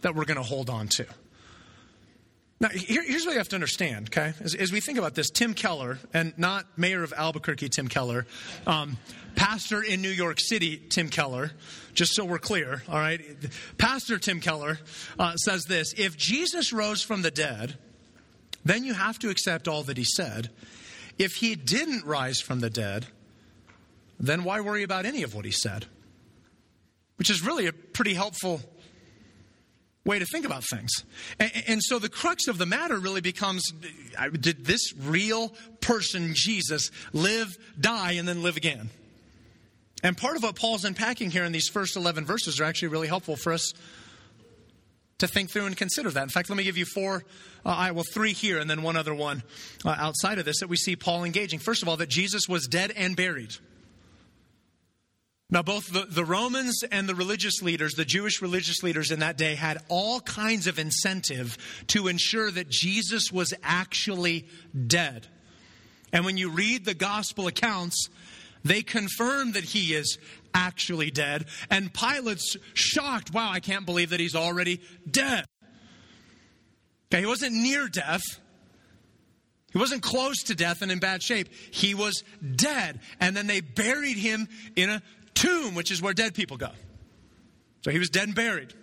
that 0.01 0.13
we're 0.13 0.25
going 0.25 0.37
to 0.37 0.43
hold 0.43 0.69
on 0.69 0.89
to. 0.89 1.07
Now, 2.59 2.69
here, 2.69 3.03
here's 3.03 3.25
what 3.25 3.33
you 3.33 3.37
have 3.39 3.49
to 3.49 3.55
understand, 3.55 4.07
okay? 4.09 4.33
As, 4.39 4.55
as, 4.55 4.71
we 4.71 4.79
think 4.79 4.97
about 4.97 5.13
this, 5.13 5.29
Tim 5.29 5.53
Keller, 5.53 5.99
and 6.13 6.37
not 6.37 6.65
mayor 6.77 7.03
of 7.03 7.11
Albuquerque, 7.11 7.67
Tim 7.67 7.89
Keller, 7.89 8.25
um, 8.65 8.97
pastor 9.35 9.83
in 9.83 10.01
New 10.01 10.09
York 10.09 10.39
City, 10.39 10.77
Tim 10.77 11.09
Keller, 11.09 11.51
just 11.93 12.15
so 12.15 12.23
we're 12.23 12.39
clear, 12.39 12.81
all 12.87 12.97
right? 12.97 13.21
Pastor 13.77 14.17
Tim 14.17 14.39
Keller 14.39 14.79
uh, 15.19 15.35
says 15.35 15.65
this 15.65 15.93
If 15.97 16.15
Jesus 16.15 16.71
rose 16.71 17.01
from 17.01 17.23
the 17.23 17.31
dead, 17.31 17.77
then 18.63 18.85
you 18.85 18.93
have 18.93 19.19
to 19.19 19.29
accept 19.29 19.67
all 19.67 19.83
that 19.83 19.97
he 19.97 20.05
said. 20.05 20.49
If 21.17 21.33
he 21.35 21.55
didn't 21.55 22.05
rise 22.05 22.39
from 22.39 22.61
the 22.61 22.69
dead, 22.69 23.05
then 24.17 24.45
why 24.45 24.61
worry 24.61 24.83
about 24.83 25.05
any 25.05 25.23
of 25.23 25.35
what 25.35 25.43
he 25.43 25.51
said? 25.51 25.85
Which 27.17 27.29
is 27.29 27.45
really 27.45 27.67
a 27.67 27.73
pretty 27.73 28.13
helpful 28.13 28.61
way 30.05 30.19
to 30.19 30.25
think 30.25 30.45
about 30.45 30.63
things. 30.63 31.03
And, 31.39 31.51
and, 31.67 31.83
so 31.83 31.99
the 31.99 32.09
crux 32.09 32.47
of 32.47 32.57
the 32.57 32.65
matter 32.65 32.97
really 32.97 33.21
becomes 33.21 33.63
did 34.39 34.63
this 34.65 34.93
real 34.95 35.49
person, 35.81 36.33
Jesus, 36.33 36.91
live, 37.11 37.57
die, 37.79 38.13
and 38.13 38.27
then 38.27 38.43
live 38.43 38.55
again? 38.55 38.89
And 40.03 40.15
part 40.15 40.37
of 40.37 40.43
what 40.43 40.55
Paul's 40.55 40.85
unpacking 40.85 41.31
here 41.31 41.43
in 41.43 41.51
these 41.51 41.67
first 41.67 41.95
11 41.95 42.25
verses 42.25 42.59
are 42.59 42.65
actually 42.65 42.89
really 42.89 43.07
helpful 43.07 43.35
for 43.35 43.51
us 43.51 43.73
to 45.17 45.27
think 45.27 45.49
through 45.49 45.65
and 45.65 45.75
consider 45.75 46.11
that. 46.11 46.23
In 46.23 46.29
fact, 46.29 46.49
let 46.49 46.57
me 46.57 46.63
give 46.63 46.77
you 46.77 46.85
four, 46.85 47.23
uh, 47.65 47.69
I 47.69 47.91
well, 47.91 48.03
three 48.03 48.33
here, 48.33 48.59
and 48.59 48.69
then 48.69 48.83
one 48.83 48.97
other 48.97 49.15
one 49.15 49.43
uh, 49.83 49.95
outside 49.97 50.39
of 50.39 50.45
this 50.45 50.59
that 50.59 50.67
we 50.67 50.77
see 50.77 50.95
Paul 50.95 51.23
engaging. 51.23 51.59
First 51.59 51.81
of 51.81 51.89
all, 51.89 51.97
that 51.97 52.09
Jesus 52.09 52.47
was 52.47 52.67
dead 52.67 52.91
and 52.95 53.15
buried. 53.15 53.55
Now, 55.49 55.61
both 55.61 55.93
the, 55.93 56.07
the 56.09 56.25
Romans 56.25 56.83
and 56.91 57.07
the 57.07 57.13
religious 57.13 57.61
leaders, 57.61 57.93
the 57.93 58.05
Jewish 58.05 58.41
religious 58.41 58.81
leaders 58.81 59.11
in 59.11 59.19
that 59.19 59.37
day, 59.37 59.53
had 59.53 59.77
all 59.89 60.19
kinds 60.19 60.65
of 60.65 60.79
incentive 60.79 61.57
to 61.87 62.07
ensure 62.07 62.49
that 62.49 62.67
Jesus 62.67 63.31
was 63.31 63.53
actually 63.61 64.47
dead. 64.87 65.27
And 66.11 66.25
when 66.25 66.37
you 66.37 66.49
read 66.49 66.85
the 66.85 66.95
gospel 66.95 67.45
accounts, 67.45 68.09
they 68.63 68.81
confirm 68.81 69.51
that 69.51 69.63
he 69.63 69.93
is 69.93 70.17
actually 70.55 71.11
dead. 71.11 71.45
And 71.69 71.93
Pilate's 71.93 72.57
shocked. 72.73 73.31
Wow, 73.31 73.51
I 73.51 73.59
can't 73.59 73.85
believe 73.85 74.09
that 74.09 74.19
he's 74.19 74.35
already 74.35 74.81
dead. 75.09 75.45
Okay, 77.13 77.19
he 77.19 77.27
wasn't 77.27 77.53
near 77.53 77.87
death. 77.87 78.23
He 79.71 79.77
wasn't 79.77 80.01
close 80.01 80.43
to 80.43 80.55
death 80.55 80.81
and 80.81 80.91
in 80.91 80.99
bad 80.99 81.21
shape. 81.21 81.49
He 81.69 81.93
was 81.93 82.23
dead. 82.55 83.01
And 83.19 83.37
then 83.37 83.45
they 83.45 83.61
buried 83.61 84.17
him 84.17 84.47
in 84.75 84.89
a 84.89 85.01
tomb, 85.35 85.75
which 85.75 85.91
is 85.91 86.01
where 86.01 86.13
dead 86.13 86.33
people 86.33 86.57
go. 86.57 86.71
So 87.83 87.91
he 87.91 87.99
was 87.99 88.09
dead 88.09 88.23
and 88.23 88.35
buried. 88.35 88.73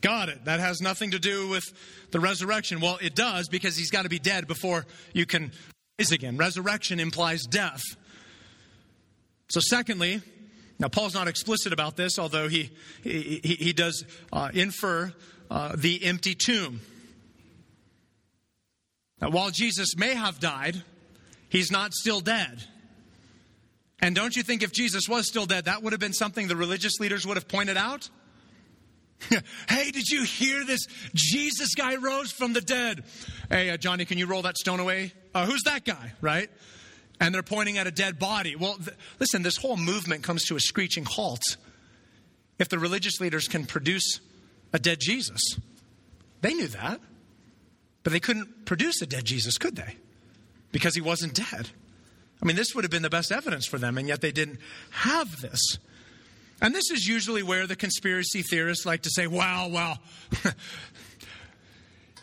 Got 0.00 0.28
it. 0.28 0.44
That 0.44 0.60
has 0.60 0.80
nothing 0.80 1.12
to 1.12 1.18
do 1.18 1.48
with 1.48 1.64
the 2.10 2.20
resurrection. 2.20 2.80
Well, 2.80 2.98
it 3.00 3.14
does 3.14 3.48
because 3.48 3.76
he's 3.76 3.90
got 3.90 4.02
to 4.02 4.08
be 4.08 4.18
dead 4.18 4.46
before 4.46 4.86
you 5.12 5.26
can 5.26 5.52
rise 5.98 6.12
again. 6.12 6.36
Resurrection 6.36 7.00
implies 7.00 7.42
death. 7.42 7.82
So, 9.48 9.60
secondly, 9.60 10.20
now 10.78 10.88
Paul's 10.88 11.14
not 11.14 11.28
explicit 11.28 11.72
about 11.72 11.96
this, 11.96 12.18
although 12.18 12.48
he, 12.48 12.70
he, 13.02 13.38
he 13.42 13.72
does 13.72 14.04
uh, 14.32 14.50
infer 14.52 15.12
uh, 15.50 15.76
the 15.76 16.04
empty 16.04 16.34
tomb. 16.34 16.80
Now, 19.20 19.30
while 19.30 19.50
Jesus 19.50 19.96
may 19.96 20.14
have 20.14 20.40
died, 20.40 20.82
he's 21.48 21.70
not 21.70 21.92
still 21.92 22.20
dead. 22.20 22.64
And 24.00 24.16
don't 24.16 24.34
you 24.34 24.42
think 24.42 24.62
if 24.62 24.72
Jesus 24.72 25.08
was 25.08 25.26
still 25.26 25.46
dead, 25.46 25.66
that 25.66 25.82
would 25.82 25.92
have 25.92 26.00
been 26.00 26.12
something 26.12 26.48
the 26.48 26.56
religious 26.56 26.98
leaders 26.98 27.26
would 27.26 27.36
have 27.36 27.48
pointed 27.48 27.76
out? 27.76 28.08
hey, 29.68 29.90
did 29.90 30.08
you 30.08 30.24
hear 30.24 30.64
this? 30.64 30.86
Jesus 31.14 31.74
guy 31.74 31.96
rose 31.96 32.32
from 32.32 32.52
the 32.52 32.60
dead. 32.60 33.04
Hey, 33.48 33.70
uh, 33.70 33.76
Johnny, 33.76 34.04
can 34.04 34.18
you 34.18 34.26
roll 34.26 34.42
that 34.42 34.56
stone 34.56 34.80
away? 34.80 35.12
Uh, 35.34 35.46
who's 35.46 35.62
that 35.64 35.84
guy, 35.84 36.12
right? 36.20 36.50
And 37.20 37.34
they're 37.34 37.42
pointing 37.42 37.78
at 37.78 37.86
a 37.86 37.90
dead 37.90 38.18
body. 38.18 38.56
Well, 38.56 38.76
th- 38.76 38.96
listen, 39.20 39.42
this 39.42 39.56
whole 39.56 39.76
movement 39.76 40.24
comes 40.24 40.44
to 40.46 40.56
a 40.56 40.60
screeching 40.60 41.04
halt 41.04 41.42
if 42.58 42.68
the 42.68 42.78
religious 42.78 43.20
leaders 43.20 43.48
can 43.48 43.66
produce 43.66 44.20
a 44.72 44.78
dead 44.78 44.98
Jesus. 45.00 45.58
They 46.40 46.54
knew 46.54 46.68
that, 46.68 47.00
but 48.02 48.12
they 48.12 48.20
couldn't 48.20 48.66
produce 48.66 49.00
a 49.02 49.06
dead 49.06 49.24
Jesus, 49.24 49.58
could 49.58 49.76
they? 49.76 49.96
Because 50.72 50.94
he 50.94 51.00
wasn't 51.00 51.34
dead. 51.34 51.70
I 52.42 52.46
mean, 52.46 52.56
this 52.56 52.74
would 52.74 52.82
have 52.82 52.90
been 52.90 53.02
the 53.02 53.10
best 53.10 53.30
evidence 53.30 53.66
for 53.66 53.78
them, 53.78 53.96
and 53.98 54.08
yet 54.08 54.20
they 54.20 54.32
didn't 54.32 54.58
have 54.90 55.40
this. 55.40 55.78
And 56.60 56.74
this 56.74 56.90
is 56.90 57.06
usually 57.06 57.42
where 57.42 57.66
the 57.66 57.76
conspiracy 57.76 58.42
theorists 58.42 58.84
like 58.84 59.02
to 59.02 59.10
say, 59.10 59.28
well, 59.28 59.70
well, 59.70 59.98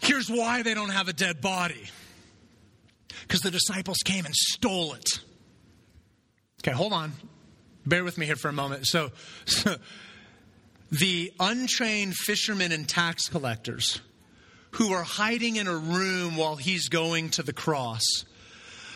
here's 0.02 0.30
why 0.30 0.62
they 0.62 0.74
don't 0.74 0.90
have 0.90 1.08
a 1.08 1.14
dead 1.14 1.40
body. 1.40 1.90
Because 3.22 3.42
the 3.42 3.52
disciples 3.52 3.98
came 4.04 4.26
and 4.26 4.36
stole 4.36 4.94
it. 4.94 5.20
Okay, 6.62 6.72
hold 6.72 6.92
on. 6.94 7.14
Bear 7.86 8.04
with 8.04 8.18
me 8.18 8.26
here 8.26 8.36
for 8.36 8.50
a 8.50 8.54
moment. 8.54 8.88
So, 8.88 9.12
so 9.46 9.76
the 10.92 11.32
untrained 11.40 12.16
fishermen 12.16 12.72
and 12.72 12.88
tax 12.88 13.30
collectors 13.30 14.02
who 14.72 14.94
are 14.94 15.04
hiding 15.04 15.56
in 15.56 15.68
a 15.68 15.76
room 15.76 16.36
while 16.36 16.56
he's 16.58 16.90
going 16.90 17.30
to 17.32 17.44
the 17.44 17.54
cross 17.54 18.04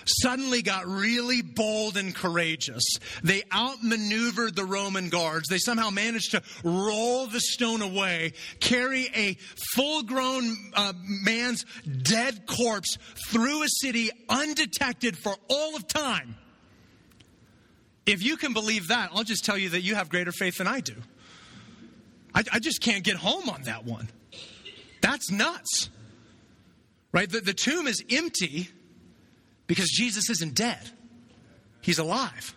suddenly 0.06 0.62
got 0.62 0.86
really 0.88 1.42
bold 1.42 1.98
and 1.98 2.14
courageous. 2.14 2.84
They 3.24 3.44
outmaneuvered 3.54 4.56
the 4.56 4.66
Roman 4.66 5.10
guards. 5.10 5.48
They 5.50 5.58
somehow 5.58 5.90
managed 5.90 6.32
to 6.32 6.44
roll 6.64 7.28
the 7.28 7.40
stone 7.40 7.82
away, 7.82 8.34
carry 8.60 9.10
a 9.16 9.38
full 9.76 10.04
grown 10.04 10.56
uh, 10.74 10.94
man's 10.98 11.66
dead 12.02 12.46
corpse 12.46 12.98
through 13.28 13.64
a 13.64 13.68
city 13.68 14.10
undetected 14.30 15.18
for 15.18 15.36
all 15.50 15.76
of 15.76 15.88
time. 15.88 16.36
If 18.06 18.22
you 18.22 18.36
can 18.38 18.54
believe 18.54 18.90
that, 18.90 19.12
I'll 19.14 19.24
just 19.24 19.46
tell 19.46 19.58
you 19.58 19.70
that 19.70 19.82
you 19.82 19.96
have 19.96 20.10
greater 20.10 20.32
faith 20.32 20.58
than 20.58 20.68
I 20.68 20.82
do. 20.82 20.96
I, 22.36 22.44
I 22.52 22.60
just 22.60 22.82
can't 22.82 23.04
get 23.04 23.16
home 23.16 23.50
on 23.50 23.64
that 23.64 23.86
one. 23.86 24.10
That's 25.02 25.32
nuts. 25.32 25.90
Right? 27.12 27.30
The, 27.30 27.42
the 27.42 27.54
tomb 27.54 27.88
is 27.88 28.04
empty 28.10 28.70
because 29.68 29.90
Jesus 29.90 30.30
isn't 30.30 30.56
dead, 30.56 30.90
he's 31.82 32.00
alive. 32.00 32.56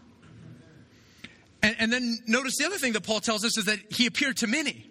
And, 1.63 1.77
and, 1.79 1.93
then 1.93 2.19
notice 2.27 2.55
the 2.59 2.67
other 2.67 2.77
thing 2.77 2.93
that 2.93 3.03
Paul 3.03 3.21
tells 3.21 3.45
us 3.45 3.59
is 3.59 3.65
that 3.65 3.79
he 3.91 4.07
appeared 4.07 4.37
to 4.39 4.47
many. 4.47 4.89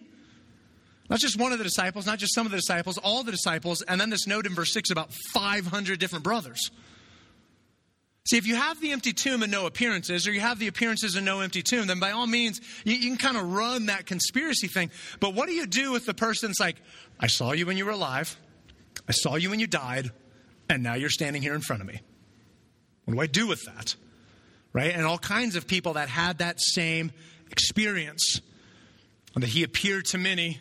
Not 1.10 1.20
just 1.20 1.38
one 1.38 1.52
of 1.52 1.58
the 1.58 1.64
disciples, 1.64 2.06
not 2.06 2.18
just 2.18 2.34
some 2.34 2.46
of 2.46 2.52
the 2.52 2.58
disciples, 2.58 2.98
all 2.98 3.24
the 3.24 3.32
disciples, 3.32 3.82
and 3.84 4.02
then 4.02 4.10
this 4.10 4.26
note 4.26 4.46
in 4.46 4.56
verse 4.56 4.74
6 4.74 4.90
about 4.90 5.14
500 5.32 6.00
different 6.00 6.24
brothers. 6.24 6.72
See, 8.28 8.38
if 8.38 8.48
you 8.48 8.56
have 8.56 8.82
the 8.82 8.92
empty 8.92 9.14
tomb 9.14 9.44
and 9.44 9.52
no 9.52 9.68
appearances, 9.68 10.28
or 10.28 10.32
you 10.32 10.40
have 10.40 10.58
the 10.58 10.66
appearances 10.66 11.16
and 11.16 11.26
no 11.26 11.42
empty 11.42 11.62
tomb, 11.62 11.86
then 11.86 12.00
by 12.00 12.10
all 12.10 12.26
means, 12.26 12.60
you, 12.84 12.96
you 12.96 13.10
can 13.10 13.18
kind 13.18 13.38
of 13.38 13.54
run 13.54 13.86
that 13.86 14.08
conspiracy 14.08 14.68
thing. 14.68 14.90
But 15.20 15.36
what 15.36 15.48
do 15.48 15.54
you 15.54 15.68
do 15.68 15.92
with 15.92 16.08
the 16.08 16.16
person 16.16 16.50
that's 16.50 16.60
like, 16.60 16.78
I 17.20 17.28
saw 17.28 17.52
you 17.52 17.68
when 17.68 17.78
you 17.78 17.86
were 17.86 17.92
alive, 17.92 18.36
I 19.08 19.12
saw 19.12 19.36
you 19.36 19.52
when 19.52 19.60
you 19.60 19.68
died, 19.68 20.10
and 20.70 20.84
now 20.84 20.96
you're 20.96 21.10
standing 21.10 21.42
here 21.42 21.54
in 21.54 21.62
front 21.62 21.82
of 21.82 21.88
me. 21.88 22.02
What 23.06 23.14
do 23.14 23.20
I 23.22 23.28
do 23.28 23.48
with 23.48 23.64
that? 23.66 23.96
Right? 24.74 24.94
And 24.94 25.06
all 25.06 25.18
kinds 25.18 25.56
of 25.56 25.68
people 25.68 25.94
that 25.94 26.10
had 26.10 26.40
that 26.40 26.60
same 26.60 27.12
experience. 27.52 28.42
And 29.34 29.44
that 29.44 29.50
he 29.50 29.64
appeared 29.64 30.06
to 30.06 30.18
many. 30.18 30.60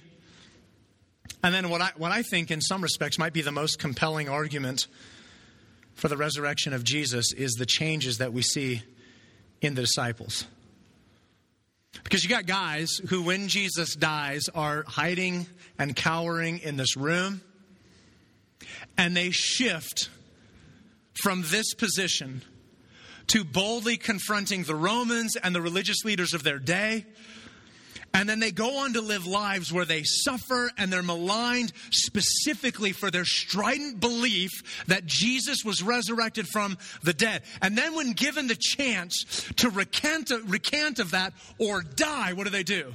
And 1.42 1.54
then 1.54 1.70
what 1.70 1.80
I, 1.80 1.90
what 1.96 2.10
I 2.10 2.22
think, 2.22 2.50
in 2.50 2.60
some 2.60 2.82
respects, 2.82 3.18
might 3.18 3.32
be 3.32 3.40
the 3.40 3.52
most 3.52 3.78
compelling 3.78 4.28
argument 4.28 4.88
for 5.94 6.08
the 6.08 6.16
resurrection 6.16 6.72
of 6.72 6.82
Jesus 6.82 7.32
is 7.32 7.52
the 7.52 7.66
changes 7.66 8.18
that 8.18 8.32
we 8.32 8.42
see 8.42 8.82
in 9.60 9.74
the 9.74 9.82
disciples. 9.82 10.44
Because 12.02 12.24
you 12.24 12.30
got 12.30 12.46
guys 12.46 13.00
who, 13.08 13.22
when 13.22 13.48
Jesus 13.48 13.94
dies, 13.94 14.48
are 14.48 14.84
hiding 14.88 15.46
and 15.78 15.94
cowering 15.94 16.58
in 16.58 16.76
this 16.76 16.96
room, 16.96 17.40
and 18.96 19.16
they 19.16 19.30
shift 19.30 20.08
from 21.14 21.42
this 21.46 21.74
position 21.74 22.42
to 23.28 23.44
boldly 23.44 23.96
confronting 23.96 24.64
the 24.64 24.74
Romans 24.74 25.36
and 25.36 25.54
the 25.54 25.62
religious 25.62 26.04
leaders 26.04 26.34
of 26.34 26.42
their 26.42 26.58
day 26.58 27.06
and 28.14 28.28
then 28.28 28.38
they 28.38 28.52
go 28.52 28.78
on 28.78 28.92
to 28.92 29.00
live 29.00 29.26
lives 29.26 29.72
where 29.72 29.84
they 29.84 30.04
suffer 30.04 30.70
and 30.78 30.90
they're 30.90 31.02
maligned 31.02 31.72
specifically 31.90 32.92
for 32.92 33.10
their 33.10 33.24
strident 33.24 33.98
belief 33.98 34.84
that 34.86 35.04
Jesus 35.04 35.64
was 35.64 35.82
resurrected 35.82 36.46
from 36.46 36.78
the 37.02 37.12
dead. 37.12 37.42
And 37.60 37.76
then, 37.76 37.96
when 37.96 38.12
given 38.12 38.46
the 38.46 38.56
chance 38.58 39.24
to 39.56 39.68
recant, 39.68 40.30
recant 40.46 41.00
of 41.00 41.10
that 41.10 41.32
or 41.58 41.82
die, 41.82 42.34
what 42.34 42.44
do 42.44 42.50
they 42.50 42.62
do? 42.62 42.94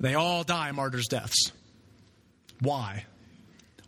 They 0.00 0.14
all 0.14 0.42
die 0.42 0.72
martyrs' 0.72 1.06
deaths. 1.06 1.52
Why? 2.60 3.04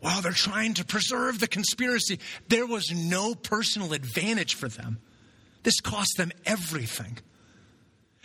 Well, 0.03 0.21
they're 0.21 0.33
trying 0.33 0.75
to 0.75 0.85
preserve 0.85 1.39
the 1.39 1.49
conspiracy. 1.49 2.21
There 2.49 2.67
was 2.67 2.91
no 2.91 3.35
personal 3.35 3.93
advantage 3.93 4.55
for 4.55 4.69
them. 4.69 4.99
This 5.63 5.81
cost 5.81 6.17
them 6.17 6.31
everything. 6.45 7.19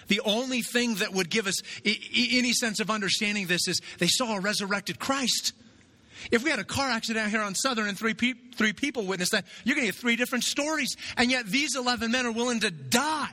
The 0.08 0.20
only 0.22 0.62
thing 0.62 0.96
that 0.96 1.14
would 1.14 1.30
give 1.30 1.48
us 1.48 1.56
any 1.86 2.54
sense 2.54 2.80
of 2.80 2.90
understanding 2.90 3.48
this 3.48 3.68
is 3.68 3.80
they 3.98 4.08
saw 4.08 4.36
a 4.36 4.40
resurrected 4.42 5.00
Christ. 5.00 5.54
If 6.30 6.44
we 6.44 6.50
had 6.50 6.60
a 6.60 6.64
car 6.64 6.90
accident 6.90 7.26
out 7.26 7.32
here 7.32 7.42
on 7.42 7.56
Southern 7.56 7.88
and 7.88 7.98
three, 7.98 8.14
pe- 8.14 8.34
three 8.56 8.74
people 8.74 9.06
witness 9.06 9.30
that, 9.30 9.46
you're 9.64 9.76
going 9.76 9.88
to 9.88 9.94
get 9.94 10.00
three 10.00 10.16
different 10.18 10.44
stories. 10.44 10.96
And 11.18 11.32
yet 11.32 11.48
these 11.48 11.76
11 11.76 12.12
men 12.12 12.26
are 12.26 12.32
willing 12.32 12.60
to 12.60 12.72
die 12.72 13.32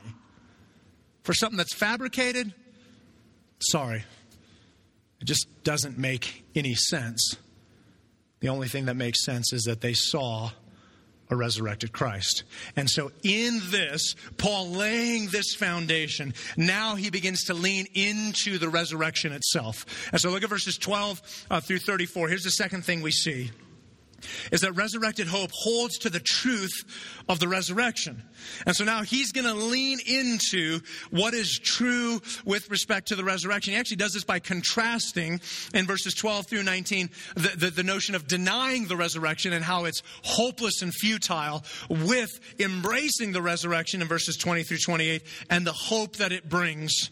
for 1.23 1.33
something 1.33 1.57
that's 1.57 1.75
fabricated. 1.75 2.53
Sorry. 3.59 4.03
It 5.21 5.25
just 5.25 5.47
doesn't 5.63 5.97
make 5.97 6.45
any 6.55 6.75
sense. 6.75 7.35
The 8.39 8.49
only 8.49 8.67
thing 8.67 8.85
that 8.85 8.95
makes 8.95 9.23
sense 9.23 9.53
is 9.53 9.63
that 9.63 9.81
they 9.81 9.93
saw 9.93 10.51
a 11.29 11.35
resurrected 11.35 11.91
Christ. 11.91 12.43
And 12.75 12.89
so, 12.89 13.11
in 13.23 13.61
this, 13.69 14.15
Paul 14.37 14.69
laying 14.69 15.27
this 15.27 15.53
foundation, 15.53 16.33
now 16.57 16.95
he 16.95 17.09
begins 17.09 17.45
to 17.45 17.53
lean 17.53 17.85
into 17.93 18.57
the 18.57 18.69
resurrection 18.69 19.31
itself. 19.31 19.85
And 20.11 20.19
so, 20.19 20.29
look 20.29 20.43
at 20.43 20.49
verses 20.49 20.77
12 20.77 21.45
uh, 21.51 21.59
through 21.61 21.79
34. 21.79 22.29
Here's 22.29 22.43
the 22.43 22.49
second 22.49 22.83
thing 22.83 23.01
we 23.01 23.11
see 23.11 23.51
is 24.51 24.61
that 24.61 24.73
resurrected 24.73 25.27
hope 25.27 25.51
holds 25.53 25.97
to 25.99 26.09
the 26.09 26.19
truth 26.19 27.23
of 27.27 27.39
the 27.39 27.47
resurrection. 27.47 28.23
And 28.65 28.75
so 28.75 28.83
now 28.83 29.03
he's 29.03 29.31
going 29.31 29.45
to 29.45 29.53
lean 29.53 29.99
into 30.05 30.79
what 31.11 31.33
is 31.33 31.59
true 31.59 32.21
with 32.45 32.69
respect 32.69 33.09
to 33.09 33.15
the 33.15 33.23
resurrection. 33.23 33.73
He 33.73 33.79
actually 33.79 33.97
does 33.97 34.13
this 34.13 34.23
by 34.23 34.39
contrasting 34.39 35.41
in 35.73 35.85
verses 35.85 36.13
12 36.13 36.47
through 36.47 36.63
19 36.63 37.09
the, 37.35 37.49
the, 37.57 37.69
the 37.69 37.83
notion 37.83 38.15
of 38.15 38.27
denying 38.27 38.87
the 38.87 38.97
resurrection 38.97 39.53
and 39.53 39.63
how 39.63 39.85
it's 39.85 40.01
hopeless 40.23 40.81
and 40.81 40.93
futile 40.93 41.63
with 41.89 42.39
embracing 42.59 43.31
the 43.31 43.41
resurrection 43.41 44.01
in 44.01 44.07
verses 44.07 44.37
20 44.37 44.63
through 44.63 44.77
28 44.77 45.23
and 45.49 45.65
the 45.65 45.73
hope 45.73 46.17
that 46.17 46.31
it 46.31 46.49
brings. 46.49 47.09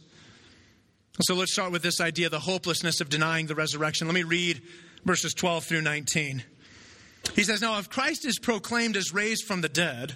So 1.21 1.33
let's 1.33 1.53
start 1.53 1.71
with 1.71 1.81
this 1.81 1.99
idea 1.99 2.29
the 2.29 2.39
hopelessness 2.39 3.01
of 3.01 3.09
denying 3.09 3.47
the 3.47 3.55
resurrection. 3.55 4.07
Let 4.07 4.13
me 4.13 4.23
read 4.23 4.61
verses 5.03 5.33
12 5.33 5.63
through 5.63 5.81
19. 5.81 6.43
He 7.35 7.43
says, 7.43 7.61
Now, 7.61 7.79
if 7.79 7.89
Christ 7.89 8.25
is 8.25 8.39
proclaimed 8.39 8.97
as 8.97 9.13
raised 9.13 9.45
from 9.45 9.61
the 9.61 9.69
dead, 9.69 10.15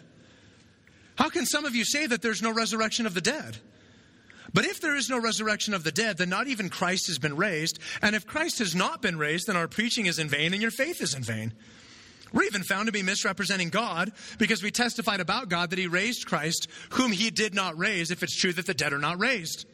how 1.16 1.30
can 1.30 1.46
some 1.46 1.66
of 1.66 1.76
you 1.76 1.86
say 1.86 2.08
that 2.08 2.22
there's 2.22 2.42
no 2.42 2.54
resurrection 2.54 3.06
of 3.06 3.14
the 3.14 3.22
dead? 3.22 3.58
But 4.54 4.66
if 4.66 4.82
there 4.82 4.96
is 4.96 5.10
no 5.10 5.20
resurrection 5.20 5.74
of 5.74 5.84
the 5.84 5.92
dead, 5.92 6.18
then 6.18 6.30
not 6.30 6.48
even 6.48 6.70
Christ 6.70 7.08
has 7.08 7.20
been 7.20 7.38
raised. 7.38 7.80
And 8.02 8.16
if 8.16 8.28
Christ 8.28 8.60
has 8.60 8.76
not 8.76 9.02
been 9.02 9.18
raised, 9.18 9.48
then 9.48 9.56
our 9.56 9.68
preaching 9.68 10.08
is 10.08 10.20
in 10.20 10.28
vain 10.28 10.54
and 10.54 10.62
your 10.62 10.72
faith 10.72 11.02
is 11.02 11.14
in 11.14 11.24
vain. 11.24 11.54
We're 12.34 12.44
even 12.44 12.64
found 12.64 12.88
to 12.88 12.92
be 12.92 13.04
misrepresenting 13.04 13.70
God 13.70 14.12
because 14.38 14.64
we 14.64 14.72
testified 14.72 15.20
about 15.20 15.50
God 15.50 15.70
that 15.70 15.80
He 15.80 15.88
raised 15.88 16.26
Christ, 16.26 16.68
whom 16.92 17.12
He 17.12 17.30
did 17.30 17.54
not 17.54 17.78
raise, 17.78 18.12
if 18.12 18.24
it's 18.24 18.36
true 18.36 18.54
that 18.54 18.66
the 18.66 18.74
dead 18.74 18.94
are 18.94 19.00
not 19.00 19.20
raised. 19.20 19.66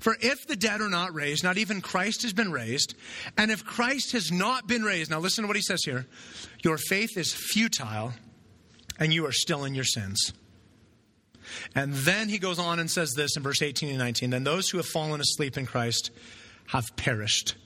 For 0.00 0.16
if 0.20 0.46
the 0.46 0.56
dead 0.56 0.80
are 0.80 0.88
not 0.88 1.14
raised, 1.14 1.44
not 1.44 1.58
even 1.58 1.80
Christ 1.80 2.22
has 2.22 2.32
been 2.32 2.50
raised, 2.50 2.94
and 3.36 3.50
if 3.50 3.64
Christ 3.64 4.12
has 4.12 4.32
not 4.32 4.66
been 4.66 4.82
raised, 4.82 5.10
now 5.10 5.20
listen 5.20 5.42
to 5.42 5.48
what 5.48 5.56
he 5.56 5.62
says 5.62 5.82
here 5.84 6.06
your 6.62 6.78
faith 6.78 7.16
is 7.16 7.32
futile, 7.32 8.12
and 8.98 9.12
you 9.12 9.26
are 9.26 9.32
still 9.32 9.64
in 9.64 9.74
your 9.74 9.84
sins. 9.84 10.32
And 11.74 11.92
then 11.92 12.28
he 12.28 12.38
goes 12.38 12.58
on 12.58 12.78
and 12.78 12.90
says 12.90 13.12
this 13.12 13.36
in 13.36 13.42
verse 13.42 13.62
18 13.62 13.90
and 13.90 13.98
19 13.98 14.30
Then 14.30 14.44
those 14.44 14.70
who 14.70 14.78
have 14.78 14.86
fallen 14.86 15.20
asleep 15.20 15.58
in 15.58 15.66
Christ 15.66 16.10
have 16.66 16.96
perished. 16.96 17.56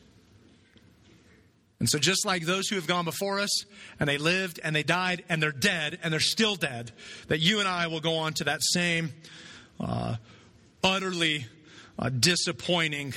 And 1.80 1.88
so, 1.88 1.98
just 1.98 2.24
like 2.24 2.46
those 2.46 2.68
who 2.68 2.76
have 2.76 2.86
gone 2.86 3.04
before 3.04 3.38
us, 3.40 3.64
and 4.00 4.08
they 4.08 4.16
lived, 4.16 4.58
and 4.62 4.74
they 4.74 4.82
died, 4.82 5.24
and 5.28 5.42
they're 5.42 5.52
dead, 5.52 5.98
and 6.02 6.12
they're 6.12 6.20
still 6.20 6.56
dead, 6.56 6.92
that 7.28 7.40
you 7.40 7.58
and 7.58 7.68
I 7.68 7.88
will 7.88 8.00
go 8.00 8.16
on 8.16 8.32
to 8.34 8.44
that 8.44 8.62
same 8.62 9.12
uh, 9.78 10.16
utterly 10.82 11.46
a 11.98 12.10
disappointing 12.10 13.14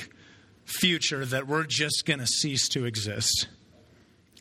future 0.64 1.24
that 1.24 1.46
we're 1.46 1.64
just 1.64 2.04
going 2.06 2.20
to 2.20 2.26
cease 2.26 2.68
to 2.68 2.84
exist. 2.84 3.48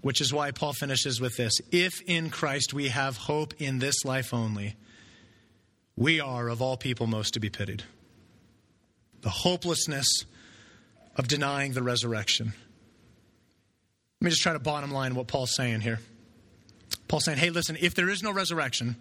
Which 0.01 0.21
is 0.21 0.31
why 0.31 0.51
Paul 0.51 0.73
finishes 0.73 1.19
with 1.19 1.37
this 1.37 1.59
If 1.71 2.01
in 2.05 2.29
Christ 2.29 2.73
we 2.73 2.89
have 2.89 3.17
hope 3.17 3.55
in 3.57 3.79
this 3.79 4.05
life 4.05 4.33
only, 4.33 4.75
we 5.95 6.19
are 6.19 6.47
of 6.49 6.61
all 6.61 6.77
people 6.77 7.07
most 7.07 7.33
to 7.33 7.39
be 7.39 7.49
pitied. 7.49 7.83
The 9.21 9.29
hopelessness 9.29 10.07
of 11.15 11.27
denying 11.27 11.73
the 11.73 11.81
resurrection. 11.81 12.53
Let 14.21 14.25
me 14.25 14.29
just 14.29 14.43
try 14.43 14.53
to 14.53 14.59
bottom 14.59 14.91
line 14.91 15.15
what 15.15 15.27
Paul's 15.27 15.55
saying 15.55 15.81
here. 15.81 15.99
Paul's 17.07 17.25
saying, 17.25 17.39
hey, 17.39 17.49
listen, 17.49 17.77
if 17.79 17.95
there 17.95 18.09
is 18.09 18.21
no 18.21 18.31
resurrection, 18.31 18.95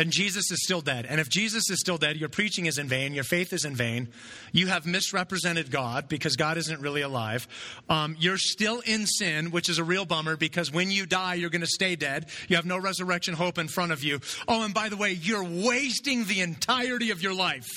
then 0.00 0.10
Jesus 0.10 0.50
is 0.50 0.62
still 0.64 0.80
dead. 0.80 1.04
And 1.04 1.20
if 1.20 1.28
Jesus 1.28 1.68
is 1.68 1.78
still 1.78 1.98
dead, 1.98 2.16
your 2.16 2.30
preaching 2.30 2.64
is 2.64 2.78
in 2.78 2.88
vain, 2.88 3.12
your 3.12 3.22
faith 3.22 3.52
is 3.52 3.66
in 3.66 3.76
vain. 3.76 4.08
You 4.50 4.68
have 4.68 4.86
misrepresented 4.86 5.70
God 5.70 6.08
because 6.08 6.36
God 6.36 6.56
isn't 6.56 6.80
really 6.80 7.02
alive. 7.02 7.46
Um, 7.86 8.16
you're 8.18 8.38
still 8.38 8.80
in 8.86 9.06
sin, 9.06 9.50
which 9.50 9.68
is 9.68 9.76
a 9.76 9.84
real 9.84 10.06
bummer 10.06 10.38
because 10.38 10.72
when 10.72 10.90
you 10.90 11.04
die, 11.04 11.34
you're 11.34 11.50
going 11.50 11.60
to 11.60 11.66
stay 11.66 11.96
dead. 11.96 12.30
You 12.48 12.56
have 12.56 12.64
no 12.64 12.78
resurrection 12.78 13.34
hope 13.34 13.58
in 13.58 13.68
front 13.68 13.92
of 13.92 14.02
you. 14.02 14.20
Oh, 14.48 14.64
and 14.64 14.72
by 14.72 14.88
the 14.88 14.96
way, 14.96 15.12
you're 15.12 15.44
wasting 15.44 16.24
the 16.24 16.40
entirety 16.40 17.10
of 17.10 17.20
your 17.20 17.34
life. 17.34 17.68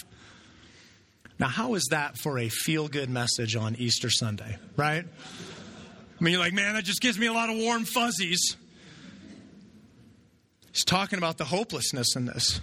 Now, 1.39 1.49
how 1.49 1.73
is 1.73 1.89
that 1.91 2.17
for 2.17 2.39
a 2.39 2.47
feel 2.47 2.87
good 2.87 3.09
message 3.09 3.57
on 3.57 3.75
Easter 3.75 4.09
Sunday, 4.09 4.55
right? 4.77 5.03
I 5.03 6.23
mean, 6.23 6.31
you're 6.31 6.41
like, 6.41 6.53
man, 6.53 6.75
that 6.75 6.85
just 6.85 7.01
gives 7.01 7.19
me 7.19 7.25
a 7.25 7.33
lot 7.33 7.49
of 7.49 7.57
warm 7.57 7.83
fuzzies. 7.83 8.55
He's 10.73 10.83
talking 10.83 11.19
about 11.19 11.37
the 11.37 11.45
hopelessness 11.45 12.15
in 12.15 12.25
this. 12.25 12.59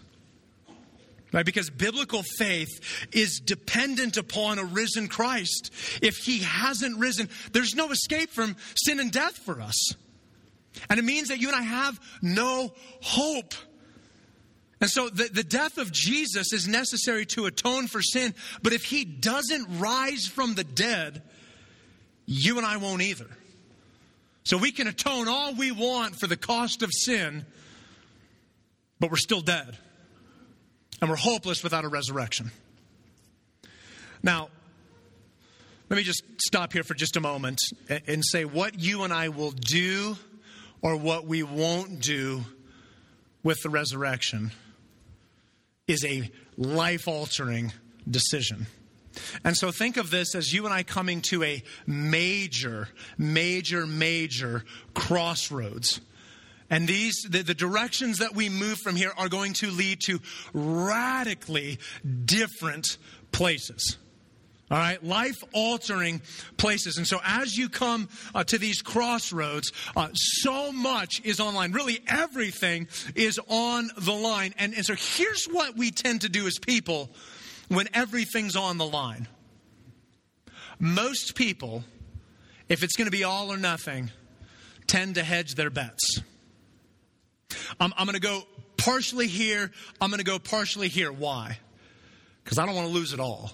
Right? 1.33 1.46
Because 1.46 1.70
biblical 1.70 2.25
faith 2.25 3.07
is 3.12 3.38
dependent 3.38 4.16
upon 4.16 4.59
a 4.59 4.64
risen 4.64 5.07
Christ. 5.07 5.70
If 6.03 6.16
he 6.16 6.40
hasn't 6.40 6.99
risen, 6.99 7.29
there's 7.53 7.77
no 7.77 7.90
escape 7.92 8.31
from 8.31 8.57
sin 8.75 8.99
and 8.99 9.12
death 9.12 9.37
for 9.37 9.61
us. 9.61 9.94
And 10.88 10.99
it 10.99 11.05
means 11.05 11.29
that 11.29 11.38
you 11.38 11.49
and 11.49 11.57
I 11.57 11.62
have 11.62 12.01
no 12.20 12.73
hope. 13.01 13.55
And 14.81 14.90
so 14.90 15.09
the, 15.09 15.29
the 15.33 15.44
death 15.44 15.79
of 15.79 15.92
Jesus 15.92 16.53
is 16.53 16.66
necessary 16.66 17.27
to 17.27 17.46
atone 17.46 17.87
for 17.87 18.03
sin. 18.03 18.35
But 18.62 18.73
if 18.73 18.85
he 18.85 19.05
doesn't 19.05 19.79
rise 19.79 20.27
from 20.27 20.57
the 20.57 20.64
dead, 20.64 21.23
you 22.27 22.59
and 22.59 22.66
I 22.66 22.79
won't 22.79 23.03
either. 23.03 23.29
So 24.42 24.57
we 24.57 24.73
can 24.73 24.88
atone 24.88 25.29
all 25.29 25.55
we 25.55 25.70
want 25.70 26.16
for 26.16 26.27
the 26.27 26.37
cost 26.37 26.83
of 26.83 26.90
sin 26.92 27.46
but 29.01 29.11
we're 29.11 29.17
still 29.17 29.41
dead. 29.41 29.77
And 31.01 31.09
we're 31.09 31.17
hopeless 31.17 31.65
without 31.65 31.85
a 31.85 31.89
resurrection. 31.89 32.51
Now, 34.23 34.51
let 35.89 35.97
me 35.97 36.03
just 36.03 36.23
stop 36.39 36.73
here 36.73 36.85
for 36.85 36.95
just 36.95 37.17
a 37.17 37.21
moment 37.21 37.59
and 38.07 38.23
say 38.25 38.45
what 38.45 38.79
you 38.79 39.03
and 39.03 39.13
I 39.13 39.31
will 39.31 39.51
do 39.51 40.17
or 40.83 40.97
what 40.97 41.27
we 41.27 41.43
won't 41.43 42.01
do 42.01 42.43
with 43.43 43.61
the 43.63 43.71
resurrection 43.71 44.53
is 45.89 46.05
a 46.05 46.31
life 46.57 47.09
altering 47.09 47.73
decision. 48.09 48.67
And 49.43 49.57
so 49.57 49.73
think 49.73 49.97
of 49.97 50.11
this 50.11 50.35
as 50.35 50.53
you 50.53 50.65
and 50.65 50.73
I 50.73 50.83
coming 50.83 51.23
to 51.23 51.43
a 51.43 51.63
major, 51.87 52.89
major, 53.19 53.87
major 53.87 54.65
crossroads 54.95 56.01
And 56.71 56.87
these, 56.87 57.27
the, 57.29 57.43
the, 57.43 57.55
directions 57.55 58.19
that 58.19 58.35
we 58.35 58.49
move 58.49 58.79
from 58.79 58.95
here 58.95 59.13
are 59.19 59.29
going 59.29 59.55
to 59.55 59.71
lead 59.71 60.01
to 60.03 60.21
radically 60.55 61.81
different 62.25 62.97
places. 63.33 63.99
All 64.71 64.79
right, 64.79 65.03
life 65.03 65.43
altering 65.53 66.23
places. 66.57 66.97
And 66.97 67.05
so 67.05 67.19
as 67.25 67.57
you 67.57 67.69
come 67.69 68.09
uh, 68.37 68.45
to 68.45 68.57
these 68.57 68.83
crossroads, 68.83 69.73
uh, 69.97 70.11
so 70.15 70.71
much 70.71 71.21
is 71.25 71.41
online. 71.41 71.73
Really, 71.73 71.99
everything 72.07 72.87
is 73.17 73.41
on 73.49 73.91
the 73.99 74.13
line. 74.13 74.55
And, 74.59 74.73
and 74.73 74.87
so 74.87 74.95
here's 74.95 75.47
what 75.47 75.77
we 75.77 75.91
tend 75.91 76.21
to 76.21 76.29
do 76.29 76.47
as 76.47 76.61
people 76.61 77.11
when 77.67 77.89
everything's 77.95 78.55
on 78.55 78.79
the 78.79 78.87
line. 78.87 79.27
Most 80.79 81.35
people, 81.35 81.83
if 82.69 82.85
it's 82.85 82.95
going 82.95 83.07
to 83.07 83.17
be 83.17 83.25
all 83.25 83.53
or 83.53 83.57
nothing, 83.57 84.13
tend 84.87 85.17
to 85.17 85.25
hedge 85.25 85.57
their 85.57 85.71
bets. 85.71 86.21
I'm, 87.79 87.93
I'm 87.97 88.07
going 88.07 88.15
to 88.15 88.21
go 88.21 88.43
partially 88.77 89.27
here, 89.27 89.71
I'm 90.01 90.11
going 90.11 90.19
to 90.19 90.25
go 90.25 90.39
partially 90.39 90.89
here. 90.89 91.13
Why? 91.13 91.59
Because 92.45 92.59
I 92.59 92.67
don't 92.67 92.75
want 92.75 92.89
to 92.89 92.95
lose 92.95 93.13
it 93.13 93.21
all. 93.21 93.53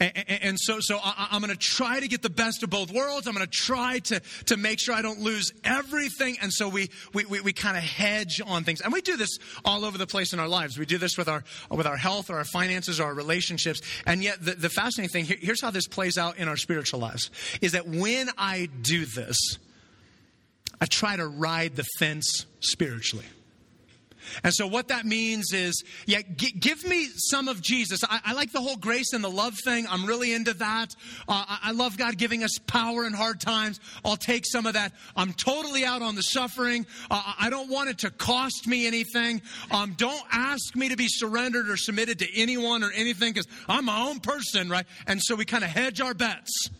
And, 0.00 0.12
and, 0.16 0.42
and 0.42 0.60
so, 0.60 0.80
so 0.80 0.98
I, 1.02 1.28
am 1.32 1.42
going 1.42 1.52
to 1.52 1.58
try 1.58 2.00
to 2.00 2.08
get 2.08 2.22
the 2.22 2.30
best 2.30 2.62
of 2.62 2.70
both 2.70 2.92
worlds. 2.92 3.26
I'm 3.26 3.34
going 3.34 3.46
to 3.46 3.50
try 3.50 3.98
to, 4.00 4.20
to 4.46 4.56
make 4.56 4.80
sure 4.80 4.94
I 4.94 5.02
don't 5.02 5.20
lose 5.20 5.52
everything. 5.64 6.36
And 6.42 6.52
so 6.52 6.68
we, 6.68 6.90
we, 7.14 7.24
we, 7.24 7.40
we 7.40 7.52
kind 7.52 7.76
of 7.76 7.82
hedge 7.82 8.40
on 8.44 8.64
things. 8.64 8.80
And 8.80 8.92
we 8.92 9.00
do 9.00 9.16
this 9.16 9.38
all 9.64 9.84
over 9.84 9.98
the 9.98 10.06
place 10.06 10.32
in 10.32 10.40
our 10.40 10.48
lives. 10.48 10.78
We 10.78 10.86
do 10.86 10.98
this 10.98 11.16
with 11.16 11.28
our, 11.28 11.44
with 11.70 11.86
our 11.86 11.96
health 11.96 12.30
our 12.30 12.44
finances 12.44 13.00
or 13.00 13.04
our 13.04 13.14
relationships. 13.14 13.80
And 14.06 14.22
yet 14.22 14.44
the, 14.44 14.52
the 14.52 14.68
fascinating 14.68 15.12
thing, 15.12 15.24
here, 15.24 15.38
here's 15.40 15.60
how 15.60 15.70
this 15.70 15.86
plays 15.86 16.18
out 16.18 16.38
in 16.38 16.48
our 16.48 16.56
spiritual 16.56 17.00
lives, 17.00 17.30
is 17.60 17.72
that 17.72 17.86
when 17.86 18.28
I 18.36 18.68
do 18.82 19.04
this, 19.06 19.38
I 20.80 20.86
try 20.86 21.16
to 21.16 21.26
ride 21.26 21.76
the 21.76 21.84
fence 21.98 22.46
spiritually. 22.60 23.26
And 24.44 24.52
so, 24.52 24.66
what 24.66 24.88
that 24.88 25.04
means 25.06 25.52
is, 25.52 25.82
yeah, 26.06 26.20
g- 26.36 26.52
give 26.52 26.84
me 26.84 27.08
some 27.16 27.48
of 27.48 27.60
Jesus. 27.60 28.00
I-, 28.04 28.20
I, 28.26 28.32
like 28.34 28.52
the 28.52 28.60
whole 28.60 28.76
grace 28.76 29.12
and 29.12 29.22
the 29.22 29.30
love 29.30 29.54
thing. 29.64 29.86
I'm 29.88 30.06
really 30.06 30.32
into 30.32 30.54
that. 30.54 30.94
Uh, 31.28 31.44
I-, 31.48 31.58
I 31.64 31.72
love 31.72 31.96
God 31.96 32.18
giving 32.18 32.44
us 32.44 32.58
power 32.66 33.06
in 33.06 33.12
hard 33.12 33.40
times. 33.40 33.80
I'll 34.04 34.16
take 34.16 34.44
some 34.46 34.66
of 34.66 34.74
that. 34.74 34.92
I'm 35.16 35.32
totally 35.32 35.84
out 35.84 36.02
on 36.02 36.14
the 36.14 36.22
suffering. 36.22 36.86
Uh, 37.10 37.34
I 37.38 37.50
don't 37.50 37.70
want 37.70 37.90
it 37.90 37.98
to 37.98 38.10
cost 38.10 38.66
me 38.66 38.86
anything. 38.86 39.42
Um, 39.70 39.94
don't 39.96 40.22
ask 40.30 40.74
me 40.76 40.88
to 40.90 40.96
be 40.96 41.08
surrendered 41.08 41.68
or 41.68 41.76
submitted 41.76 42.18
to 42.20 42.40
anyone 42.40 42.82
or 42.82 42.90
anything 42.92 43.32
because 43.32 43.48
I'm 43.68 43.86
my 43.86 44.08
own 44.08 44.20
person, 44.20 44.68
right? 44.68 44.86
And 45.06 45.22
so, 45.22 45.34
we 45.34 45.44
kind 45.44 45.64
of 45.64 45.70
hedge 45.70 46.00
our 46.00 46.14
bets. 46.14 46.70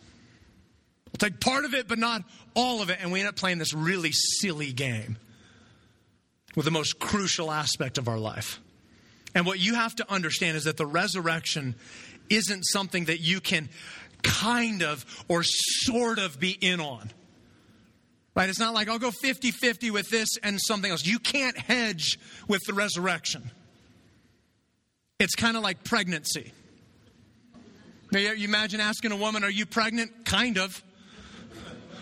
We'll 1.06 1.30
take 1.30 1.40
part 1.40 1.64
of 1.64 1.74
it, 1.74 1.88
but 1.88 1.98
not 1.98 2.22
all 2.58 2.82
of 2.82 2.90
it. 2.90 2.98
And 3.00 3.12
we 3.12 3.20
end 3.20 3.28
up 3.28 3.36
playing 3.36 3.58
this 3.58 3.72
really 3.72 4.10
silly 4.12 4.72
game 4.72 5.16
with 6.56 6.64
the 6.64 6.70
most 6.72 6.98
crucial 6.98 7.52
aspect 7.52 7.98
of 7.98 8.08
our 8.08 8.18
life. 8.18 8.60
And 9.34 9.46
what 9.46 9.60
you 9.60 9.74
have 9.74 9.94
to 9.96 10.12
understand 10.12 10.56
is 10.56 10.64
that 10.64 10.76
the 10.76 10.86
resurrection 10.86 11.76
isn't 12.28 12.64
something 12.64 13.04
that 13.04 13.20
you 13.20 13.40
can 13.40 13.68
kind 14.22 14.82
of 14.82 15.04
or 15.28 15.42
sort 15.44 16.18
of 16.18 16.40
be 16.40 16.50
in 16.50 16.80
on. 16.80 17.10
Right? 18.34 18.48
It's 18.48 18.58
not 18.58 18.74
like 18.74 18.88
I'll 18.88 18.98
go 18.98 19.10
50 19.10 19.50
50 19.52 19.90
with 19.92 20.08
this 20.10 20.36
and 20.42 20.60
something 20.60 20.90
else. 20.90 21.06
You 21.06 21.18
can't 21.18 21.56
hedge 21.56 22.18
with 22.48 22.62
the 22.66 22.72
resurrection. 22.72 23.50
It's 25.20 25.34
kind 25.34 25.56
of 25.56 25.62
like 25.62 25.84
pregnancy. 25.84 26.52
Now, 28.10 28.20
you 28.20 28.44
imagine 28.44 28.80
asking 28.80 29.12
a 29.12 29.16
woman, 29.16 29.44
Are 29.44 29.50
you 29.50 29.66
pregnant? 29.66 30.24
Kind 30.24 30.58
of. 30.58 30.82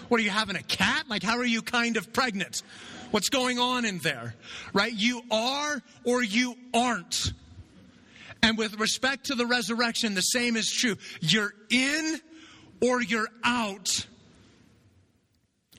What 0.09 0.21
are 0.21 0.25
you 0.25 0.31
having 0.31 0.57
a 0.57 0.62
cat? 0.62 1.09
Like, 1.09 1.23
how 1.23 1.38
are 1.38 1.45
you 1.45 1.62
kind 1.62 1.97
of 1.97 2.12
pregnant? 2.12 2.62
What's 3.11 3.29
going 3.29 3.59
on 3.59 3.85
in 3.85 3.99
there? 3.99 4.35
Right? 4.73 4.92
You 4.92 5.23
are 5.31 5.83
or 6.05 6.23
you 6.23 6.55
aren't. 6.75 7.33
And 8.42 8.59
with 8.59 8.79
respect 8.79 9.27
to 9.27 9.35
the 9.35 9.47
resurrection, 9.47 10.14
the 10.14 10.21
same 10.21 10.57
is 10.57 10.71
true. 10.71 10.97
You're 11.21 11.53
in 11.71 12.21
or 12.81 13.03
you're 13.03 13.29
out. 13.42 14.07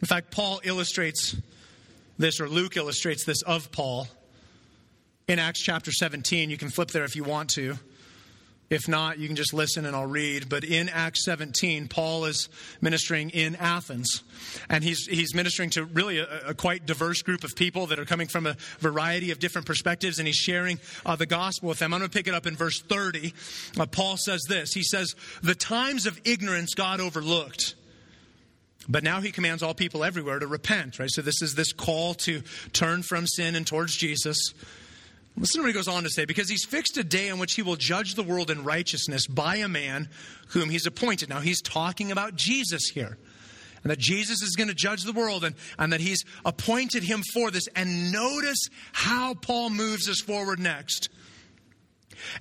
In 0.02 0.08
fact, 0.08 0.32
Paul 0.32 0.62
illustrates 0.63 1.36
this, 2.18 2.40
or 2.40 2.50
Luke 2.50 2.78
illustrates 2.78 3.24
this 3.24 3.42
of 3.44 3.72
Paul 3.72 4.08
in 5.28 5.40
Acts 5.40 5.62
chapter 5.62 5.92
17. 5.92 6.50
You 6.50 6.58
can 6.58 6.70
flip 6.70 6.92
there 6.92 7.04
if 7.04 7.16
you 7.16 7.24
want 7.24 7.50
to. 7.52 7.78
If 8.69 8.88
not, 8.89 9.17
you 9.17 9.27
can 9.27 9.38
just 9.38 9.53
listen 9.53 9.86
and 9.86 9.95
I'll 9.95 10.06
read. 10.06 10.49
But 10.49 10.65
in 10.65 10.89
Acts 10.89 11.23
17, 11.23 11.88
Paul 11.88 12.25
is 12.25 12.49
ministering 12.82 13.30
in 13.30 13.56
Athens. 13.56 14.23
And 14.69 14.84
he's, 14.84 15.06
he's 15.06 15.34
ministering 15.34 15.69
to 15.71 15.86
really 15.86 16.19
a, 16.19 16.49
a 16.49 16.53
quite 16.53 16.86
diverse 16.86 17.21
group 17.21 17.45
of 17.45 17.56
people 17.56 17.88
that 17.88 17.99
are 17.99 18.06
coming 18.06 18.27
from 18.27 18.45
a 18.45 18.58
variety 18.80 19.32
of 19.32 19.39
different 19.39 19.67
perspectives. 19.67 20.19
And 20.19 20.27
he's 20.27 20.36
sharing 20.36 20.80
uh, 21.06 21.15
the 21.15 21.25
gospel 21.25 21.69
with 21.69 21.80
them. 21.80 21.93
I'm 21.93 22.01
going 22.01 22.10
to 22.10 22.17
pick 22.17 22.27
it 22.27 22.34
up 22.34 22.45
in 22.45 22.58
verse 22.58 22.82
30. 22.82 23.34
Uh, 23.80 23.86
Paul 23.86 24.17
says 24.17 24.41
this 24.49 24.73
He 24.73 24.84
says, 24.84 25.15
The 25.41 25.56
times 25.56 26.06
of 26.06 26.19
ignorance 26.25 26.73
God 26.73 26.99
overlooked. 26.99 27.75
But 28.89 29.03
now 29.03 29.19
he 29.19 29.32
commands 29.32 29.63
all 29.63 29.73
people 29.73 30.03
everywhere 30.03 30.39
to 30.39 30.47
repent, 30.47 30.99
right? 30.99 31.10
So 31.12 31.21
this 31.21 31.41
is 31.41 31.56
this 31.56 31.73
call 31.73 32.13
to 32.15 32.41
turn 32.71 33.03
from 33.03 33.27
sin 33.27 33.56
and 33.56 33.67
towards 33.67 33.97
Jesus. 33.97 34.53
Listen 35.38 35.60
to 35.60 35.63
what 35.63 35.67
he 35.67 35.73
goes 35.73 35.88
on 35.88 36.04
to 36.04 36.10
say 36.10 36.26
because 36.26 36.50
he's 36.50 36.65
fixed 36.65 36.97
a 36.97 37.04
day 37.04 37.28
in 37.28 37.38
which 37.38 37.54
he 37.54 37.62
will 37.62 37.76
judge 37.76 38.15
the 38.15 38.23
world 38.23 38.50
in 38.50 38.63
righteousness 38.63 39.28
by 39.28 39.58
a 39.58 39.67
man 39.67 40.10
whom 40.50 40.69
he's 40.69 40.88
appointed. 40.88 41.30
Now, 41.30 41.41
he's 41.41 41.62
talking 41.62 42.12
about 42.12 42.36
Jesus 42.36 42.89
here. 42.89 43.17
And 43.84 43.91
that 43.91 44.00
Jesus 44.00 44.41
is 44.41 44.56
going 44.56 44.67
to 44.67 44.73
judge 44.73 45.04
the 45.04 45.13
world 45.13 45.43
and, 45.45 45.56
and 45.78 45.93
that 45.93 46.02
he's 46.02 46.26
appointed 46.43 47.04
him 47.04 47.21
for 47.34 47.52
this. 47.52 47.67
And 47.76 48.12
notice 48.12 48.67
how 48.91 49.36
Paul 49.36 49.69
moves 49.69 50.10
us 50.10 50.19
forward 50.19 50.60
next. 50.60 51.10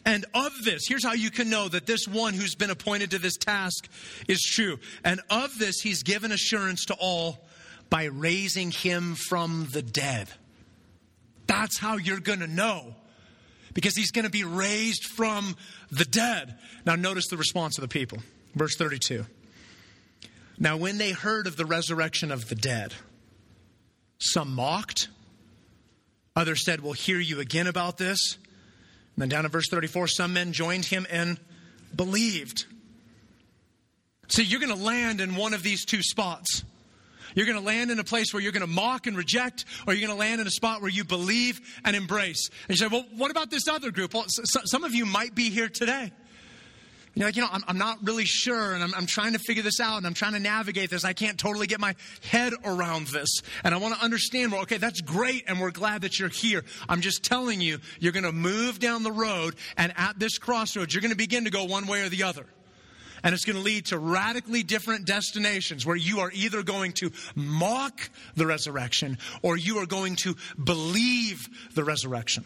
And 0.07 0.25
of 0.35 0.53
this, 0.65 0.87
here's 0.89 1.05
how 1.05 1.13
you 1.13 1.31
can 1.31 1.51
know 1.51 1.69
that 1.69 1.87
this 1.87 2.09
one 2.09 2.33
who's 2.33 2.55
been 2.55 2.71
appointed 2.71 3.11
to 3.11 3.19
this 3.19 3.37
task 3.37 3.89
is 4.27 4.41
true. 4.41 4.79
And 5.05 5.21
of 5.29 5.57
this, 5.59 5.81
he's 5.81 6.03
given 6.03 6.33
assurance 6.33 6.87
to 6.87 6.95
all 6.95 7.47
by 7.91 8.05
raising 8.05 8.71
him 8.71 9.15
from 9.15 9.69
the 9.73 9.83
dead. 9.83 10.29
That's 11.47 11.79
how 11.79 11.97
you're 11.97 12.21
going 12.21 12.41
to 12.41 12.47
know. 12.47 12.95
Because 13.75 13.95
he's 13.95 14.11
going 14.11 14.25
to 14.25 14.31
be 14.31 14.45
raised 14.45 15.05
from 15.05 15.57
the 15.91 16.05
dead. 16.05 16.57
Now, 16.87 16.97
notice 16.97 17.29
the 17.29 17.37
response 17.37 17.77
of 17.77 17.83
the 17.83 17.89
people. 17.89 18.19
Verse 18.55 18.75
32. 18.77 19.27
Now, 20.59 20.79
when 20.79 20.97
they 20.97 21.13
heard 21.13 21.47
of 21.47 21.57
the 21.57 21.67
resurrection 21.67 22.33
of 22.33 22.49
the 22.49 22.55
dead, 22.55 22.95
some 24.19 24.55
mocked, 24.55 25.09
others 26.35 26.65
said, 26.65 26.81
We'll 26.81 26.95
hear 26.95 27.21
you 27.21 27.41
again 27.41 27.67
about 27.67 27.99
this. 27.99 28.39
And 29.15 29.23
then 29.23 29.29
down 29.29 29.45
in 29.45 29.51
verse 29.51 29.69
34, 29.69 30.09
some 30.09 30.33
men 30.33 30.53
joined 30.53 30.87
him 30.87 31.07
and 31.11 31.39
believed. 31.95 32.65
See, 34.29 34.43
you're 34.43 34.61
going 34.61 34.77
to 34.77 34.83
land 34.83 35.21
in 35.21 35.37
one 35.37 35.55
of 35.55 35.63
these 35.63 35.85
two 35.85 36.03
spots. 36.03 36.65
You're 37.37 37.47
going 37.47 37.59
to 37.59 37.65
land 37.65 37.93
in 37.93 38.01
a 38.01 38.05
place 38.05 38.33
where 38.33 38.43
you're 38.43 38.51
going 38.51 38.63
to 38.63 38.67
mock 38.67 39.07
and 39.07 39.17
reject, 39.17 39.67
or 39.87 39.93
you're 39.93 40.05
going 40.05 40.17
to 40.17 40.19
land 40.19 40.41
in 40.41 40.47
a 40.47 40.51
spot 40.51 40.81
where 40.81 40.91
you 40.91 41.05
believe 41.05 41.61
and 41.85 41.95
embrace. 41.95 42.49
And 42.67 42.71
you 42.71 42.77
say, 42.77 42.89
well, 42.89 43.05
what 43.15 43.31
about 43.31 43.51
this 43.51 43.69
other 43.69 43.93
group? 43.93 44.15
Well, 44.15 44.25
so, 44.27 44.61
some 44.65 44.83
of 44.85 44.95
you 44.95 45.05
might 45.07 45.35
be 45.35 45.51
here 45.51 45.69
today. 45.69 46.11
You're 47.15 47.29
like, 47.29 47.37
you 47.37 47.43
know, 47.43 47.49
I'm, 47.51 47.65
I'm 47.67 47.79
not 47.79 47.99
really 48.07 48.27
sure, 48.27 48.75
and 48.75 48.83
I'm, 48.83 48.95
I'm, 48.95 49.07
trying 49.07 49.33
to 49.33 49.39
figure 49.39 49.63
this 49.63 49.81
out, 49.81 49.97
and 49.97 50.07
I'm 50.07 50.13
trying 50.13 50.35
to 50.35 50.39
navigate 50.39 50.91
this. 50.91 51.03
I 51.03 51.15
can't 51.15 51.39
totally 51.39 51.67
get 51.67 51.81
my 51.81 51.95
head 52.31 52.53
around 52.63 53.07
this. 53.07 53.41
And 53.65 53.75
I 53.75 53.79
want 53.79 53.95
to 53.95 54.05
understand, 54.05 54.53
well, 54.53 54.63
okay, 54.63 54.77
that's 54.77 55.01
great, 55.01 55.45
and 55.47 55.59
we're 55.59 55.71
glad 55.71 56.03
that 56.03 56.19
you're 56.19 56.29
here. 56.29 56.63
I'm 56.91 57.01
just 57.01 57.23
telling 57.23 57.63
you, 57.63 57.79
you're 58.01 58.13
going 58.13 58.25
to 58.25 58.33
move 58.33 58.79
down 58.79 59.03
the 59.03 59.13
road, 59.13 59.57
and 59.79 59.95
at 59.97 60.19
this 60.19 60.37
crossroads, 60.37 60.95
you're 60.95 61.01
going 61.01 61.11
to 61.11 61.17
begin 61.17 61.45
to 61.45 61.51
go 61.51 61.65
one 61.65 61.87
way 61.87 62.03
or 62.03 62.11
the 62.11 62.23
other. 62.23 62.45
And 63.23 63.35
it's 63.35 63.45
going 63.45 63.57
to 63.57 63.63
lead 63.63 63.87
to 63.87 63.99
radically 63.99 64.63
different 64.63 65.07
destinations 65.07 65.85
where 65.85 65.97
you 65.97 66.21
are 66.21 66.31
either 66.33 66.63
going 66.63 66.93
to 66.95 67.13
mock 67.35 68.11
the 68.35 68.47
resurrection 68.47 69.19
or 69.43 69.57
you 69.57 69.79
are 69.79 69.87
going 69.87 70.17
to 70.17 70.37
believe 70.63 71.49
the 71.75 71.85
resurrection. 71.85 72.45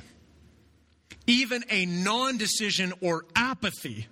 Even 1.26 1.64
a 1.70 1.86
non 1.86 2.38
decision 2.38 2.92
or 3.00 3.24
apathy 3.36 4.06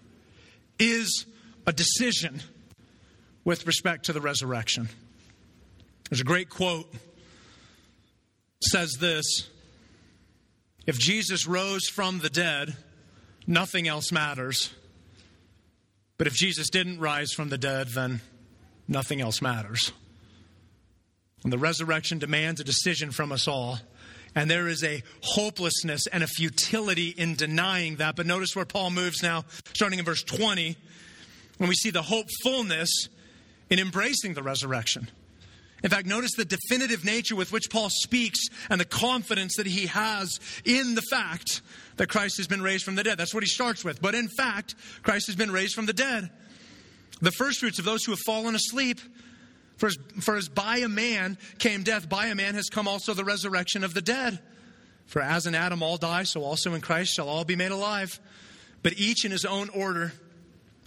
is 0.79 1.27
a 1.66 1.73
decision 1.73 2.40
with 3.44 3.66
respect 3.66 4.07
to 4.07 4.12
the 4.12 4.21
resurrection. 4.21 4.88
There's 6.11 6.21
a 6.21 6.25
great 6.25 6.49
quote 6.49 6.92
says 8.61 8.97
this 8.99 9.49
If 10.87 10.99
Jesus 10.99 11.47
rose 11.47 11.88
from 11.88 12.18
the 12.18 12.31
dead, 12.31 12.77
nothing 13.47 13.88
else 13.88 14.12
matters. 14.12 14.71
But 16.18 16.26
if 16.26 16.35
Jesus 16.35 16.68
didn't 16.68 16.98
rise 16.98 17.33
from 17.33 17.48
the 17.48 17.59
dead, 17.59 17.88
then 17.88 18.20
nothing 18.87 19.20
else 19.20 19.40
matters. 19.40 19.92
And 21.44 21.52
the 21.52 21.59
resurrection 21.59 22.18
demands 22.18 22.61
a 22.61 22.64
decision 22.64 23.12
from 23.12 23.31
us 23.31 23.46
all. 23.46 23.78
And 24.35 24.50
there 24.50 24.68
is 24.68 24.85
a 24.85 25.02
hopelessness 25.22 26.07
and 26.09 26.22
a 26.22 26.26
futility 26.26 27.14
in 27.16 27.37
denying 27.37 27.96
that. 27.96 28.16
But 28.16 28.26
notice 28.26 28.54
where 28.54 28.64
Paul 28.64 28.90
moves 28.90 29.22
now, 29.22 29.44
starting 29.72 29.98
in 29.98 30.04
verse 30.04 30.22
20, 30.22 30.76
when 31.59 31.68
we 31.68 31.74
see 31.74 31.90
the 31.90 32.02
hopefulness 32.02 33.09
in 33.70 33.78
embracing 33.78 34.35
the 34.35 34.42
resurrection. 34.42 35.09
In 35.83 35.90
fact, 35.90 36.07
notice 36.07 36.33
the 36.37 36.44
definitive 36.44 37.04
nature 37.04 37.37
with 37.37 37.52
which 37.52 37.70
Paul 37.70 37.88
speaks 37.90 38.40
and 38.68 38.81
the 38.81 38.85
confidence 38.85 39.57
that 39.57 39.66
he 39.66 39.87
has 39.87 40.40
in 40.64 40.94
the 40.94 41.02
fact 41.02 41.62
that 41.99 42.09
Christ 42.09 42.39
has 42.39 42.49
been 42.49 42.63
raised 42.63 42.85
from 42.85 42.95
the 42.95 43.05
dead. 43.05 43.19
That's 43.19 43.35
what 43.35 43.43
he 43.43 43.49
starts 43.49 43.85
with. 43.85 44.01
But 44.01 44.15
in 44.15 44.29
fact, 44.29 44.75
Christ 45.03 45.27
has 45.27 45.37
been 45.37 45.51
raised 45.51 45.75
from 45.75 45.87
the 45.87 45.93
dead. 45.93 46.31
The 47.21 47.33
first 47.33 47.61
fruits 47.61 47.79
of 47.79 47.85
those 47.85 48.05
who 48.05 48.13
have 48.13 48.21
fallen 48.21 48.55
asleep. 48.55 49.01
For 49.77 49.87
as, 49.87 49.99
for 50.21 50.37
as 50.37 50.49
by 50.49 50.79
a 50.79 50.89
man 50.89 51.39
came 51.59 51.83
death, 51.83 52.09
by 52.09 52.27
a 52.27 52.35
man 52.35 52.55
has 52.55 52.69
come 52.69 52.89
also 52.89 53.15
the 53.15 53.25
resurrection 53.25 53.85
of 53.85 53.95
the 53.95 54.03
dead. 54.03 54.41
For 55.07 55.23
as 55.23 55.47
in 55.47 55.55
Adam 55.55 55.83
all 55.83 55.97
die, 55.97 56.25
so 56.25 56.43
also 56.43 56.75
in 56.75 56.81
Christ 56.81 57.15
shall 57.15 57.29
all 57.29 57.45
be 57.45 57.57
made 57.57 57.71
alive. 57.71 58.19
But 58.83 58.95
each 58.97 59.25
in 59.25 59.31
his 59.31 59.45
own 59.45 59.69
order. 59.71 60.13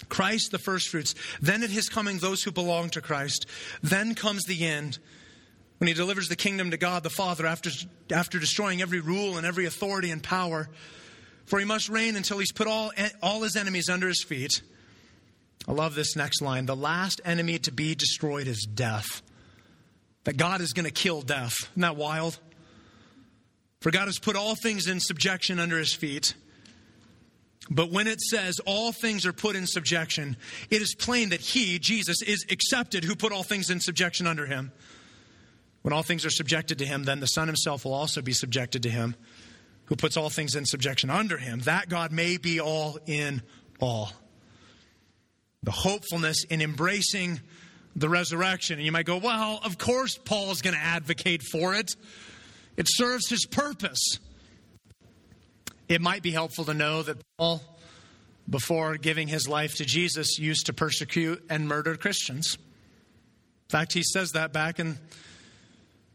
Christ 0.09 0.51
the 0.51 0.59
firstfruits. 0.59 1.15
Then 1.41 1.63
at 1.63 1.69
his 1.69 1.89
coming, 1.89 2.17
those 2.17 2.43
who 2.43 2.51
belong 2.51 2.89
to 2.91 3.01
Christ. 3.01 3.45
Then 3.81 4.15
comes 4.15 4.43
the 4.43 4.65
end 4.65 4.99
when 5.81 5.87
he 5.87 5.95
delivers 5.95 6.29
the 6.29 6.35
kingdom 6.35 6.69
to 6.69 6.77
God 6.77 7.01
the 7.01 7.09
Father 7.09 7.47
after, 7.47 7.71
after 8.13 8.37
destroying 8.37 8.83
every 8.83 8.99
rule 8.99 9.37
and 9.37 9.47
every 9.47 9.65
authority 9.65 10.11
and 10.11 10.21
power. 10.21 10.69
For 11.45 11.57
he 11.57 11.65
must 11.65 11.89
reign 11.89 12.15
until 12.15 12.37
he's 12.37 12.51
put 12.51 12.67
all, 12.67 12.91
all 13.23 13.41
his 13.41 13.55
enemies 13.55 13.89
under 13.89 14.07
his 14.07 14.21
feet. 14.21 14.61
I 15.67 15.71
love 15.71 15.95
this 15.95 16.15
next 16.15 16.39
line. 16.39 16.67
The 16.67 16.75
last 16.75 17.19
enemy 17.25 17.57
to 17.57 17.71
be 17.71 17.95
destroyed 17.95 18.45
is 18.45 18.67
death. 18.71 19.23
That 20.25 20.37
God 20.37 20.61
is 20.61 20.73
going 20.73 20.85
to 20.85 20.91
kill 20.91 21.23
death. 21.23 21.55
Isn't 21.71 21.81
that 21.81 21.95
wild? 21.95 22.37
For 23.79 23.89
God 23.89 24.05
has 24.05 24.19
put 24.19 24.35
all 24.35 24.53
things 24.53 24.85
in 24.85 24.99
subjection 24.99 25.57
under 25.57 25.79
his 25.79 25.95
feet. 25.95 26.35
But 27.71 27.91
when 27.91 28.05
it 28.05 28.21
says 28.21 28.59
all 28.67 28.91
things 28.91 29.25
are 29.25 29.33
put 29.33 29.55
in 29.55 29.65
subjection, 29.65 30.37
it 30.69 30.83
is 30.83 30.93
plain 30.93 31.29
that 31.29 31.41
he, 31.41 31.79
Jesus, 31.79 32.21
is 32.21 32.45
accepted 32.51 33.03
who 33.03 33.15
put 33.15 33.31
all 33.31 33.41
things 33.41 33.71
in 33.71 33.79
subjection 33.79 34.27
under 34.27 34.45
him. 34.45 34.71
When 35.81 35.93
all 35.93 36.03
things 36.03 36.25
are 36.25 36.31
subjected 36.31 36.77
to 36.79 36.85
him, 36.85 37.03
then 37.03 37.19
the 37.19 37.27
Son 37.27 37.47
himself 37.47 37.85
will 37.85 37.93
also 37.93 38.21
be 38.21 38.33
subjected 38.33 38.83
to 38.83 38.89
him 38.89 39.15
who 39.85 39.95
puts 39.95 40.15
all 40.15 40.29
things 40.29 40.55
in 40.55 40.65
subjection 40.65 41.09
under 41.09 41.37
him, 41.37 41.59
that 41.61 41.89
God 41.89 42.11
may 42.11 42.37
be 42.37 42.61
all 42.61 42.97
in 43.07 43.41
all 43.79 44.11
the 45.63 45.71
hopefulness 45.71 46.45
in 46.45 46.61
embracing 46.61 47.41
the 47.95 48.07
resurrection. 48.07 48.77
And 48.77 48.85
you 48.85 48.91
might 48.91 49.05
go, 49.05 49.17
well, 49.17 49.59
of 49.63 49.77
course 49.77 50.17
Paul 50.17 50.51
is 50.51 50.61
going 50.61 50.75
to 50.75 50.81
advocate 50.81 51.43
for 51.43 51.75
it. 51.75 51.91
It 52.77 52.85
serves 52.87 53.29
his 53.29 53.45
purpose. 53.45 54.19
It 55.89 55.99
might 55.99 56.23
be 56.23 56.31
helpful 56.31 56.63
to 56.65 56.73
know 56.73 57.03
that 57.03 57.17
Paul, 57.37 57.61
before 58.49 58.95
giving 58.95 59.27
his 59.27 59.47
life 59.47 59.75
to 59.75 59.85
Jesus, 59.85 60.39
used 60.39 60.67
to 60.67 60.73
persecute 60.73 61.43
and 61.49 61.67
murder 61.67 61.97
Christians. 61.97 62.55
In 62.55 63.69
fact, 63.69 63.93
he 63.93 64.03
says 64.03 64.31
that 64.31 64.53
back 64.53 64.79
in 64.79 64.97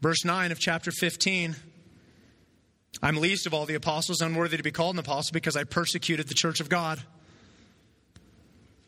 verse 0.01 0.23
9 0.23 0.51
of 0.51 0.59
chapter 0.59 0.91
15. 0.91 1.55
I'm 3.01 3.17
least 3.17 3.45
of 3.45 3.53
all 3.53 3.65
the 3.65 3.75
apostles, 3.75 4.21
unworthy 4.21 4.57
to 4.57 4.63
be 4.63 4.71
called 4.71 4.95
an 4.95 4.99
apostle 4.99 5.33
because 5.33 5.55
I 5.55 5.63
persecuted 5.63 6.27
the 6.27 6.33
church 6.33 6.59
of 6.59 6.69
God. 6.69 6.99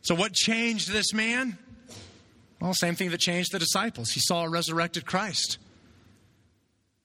So, 0.02 0.15
what 0.15 0.34
changed 0.34 0.91
this 0.91 1.13
man? 1.13 1.58
Well, 2.60 2.74
same 2.74 2.95
thing 2.95 3.12
that 3.12 3.19
changed 3.19 3.52
the 3.52 3.60
disciples. 3.60 4.12
He 4.12 4.19
saw 4.19 4.43
a 4.43 4.50
resurrected 4.50 5.06
Christ. 5.06 5.58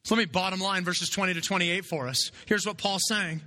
So, 0.04 0.14
let 0.14 0.20
me 0.20 0.26
bottom 0.26 0.60
line 0.60 0.84
verses 0.84 1.10
20 1.10 1.34
to 1.34 1.40
28 1.40 1.84
for 1.84 2.08
us. 2.08 2.30
Here's 2.46 2.66
what 2.66 2.78
Paul's 2.78 3.04
saying 3.08 3.42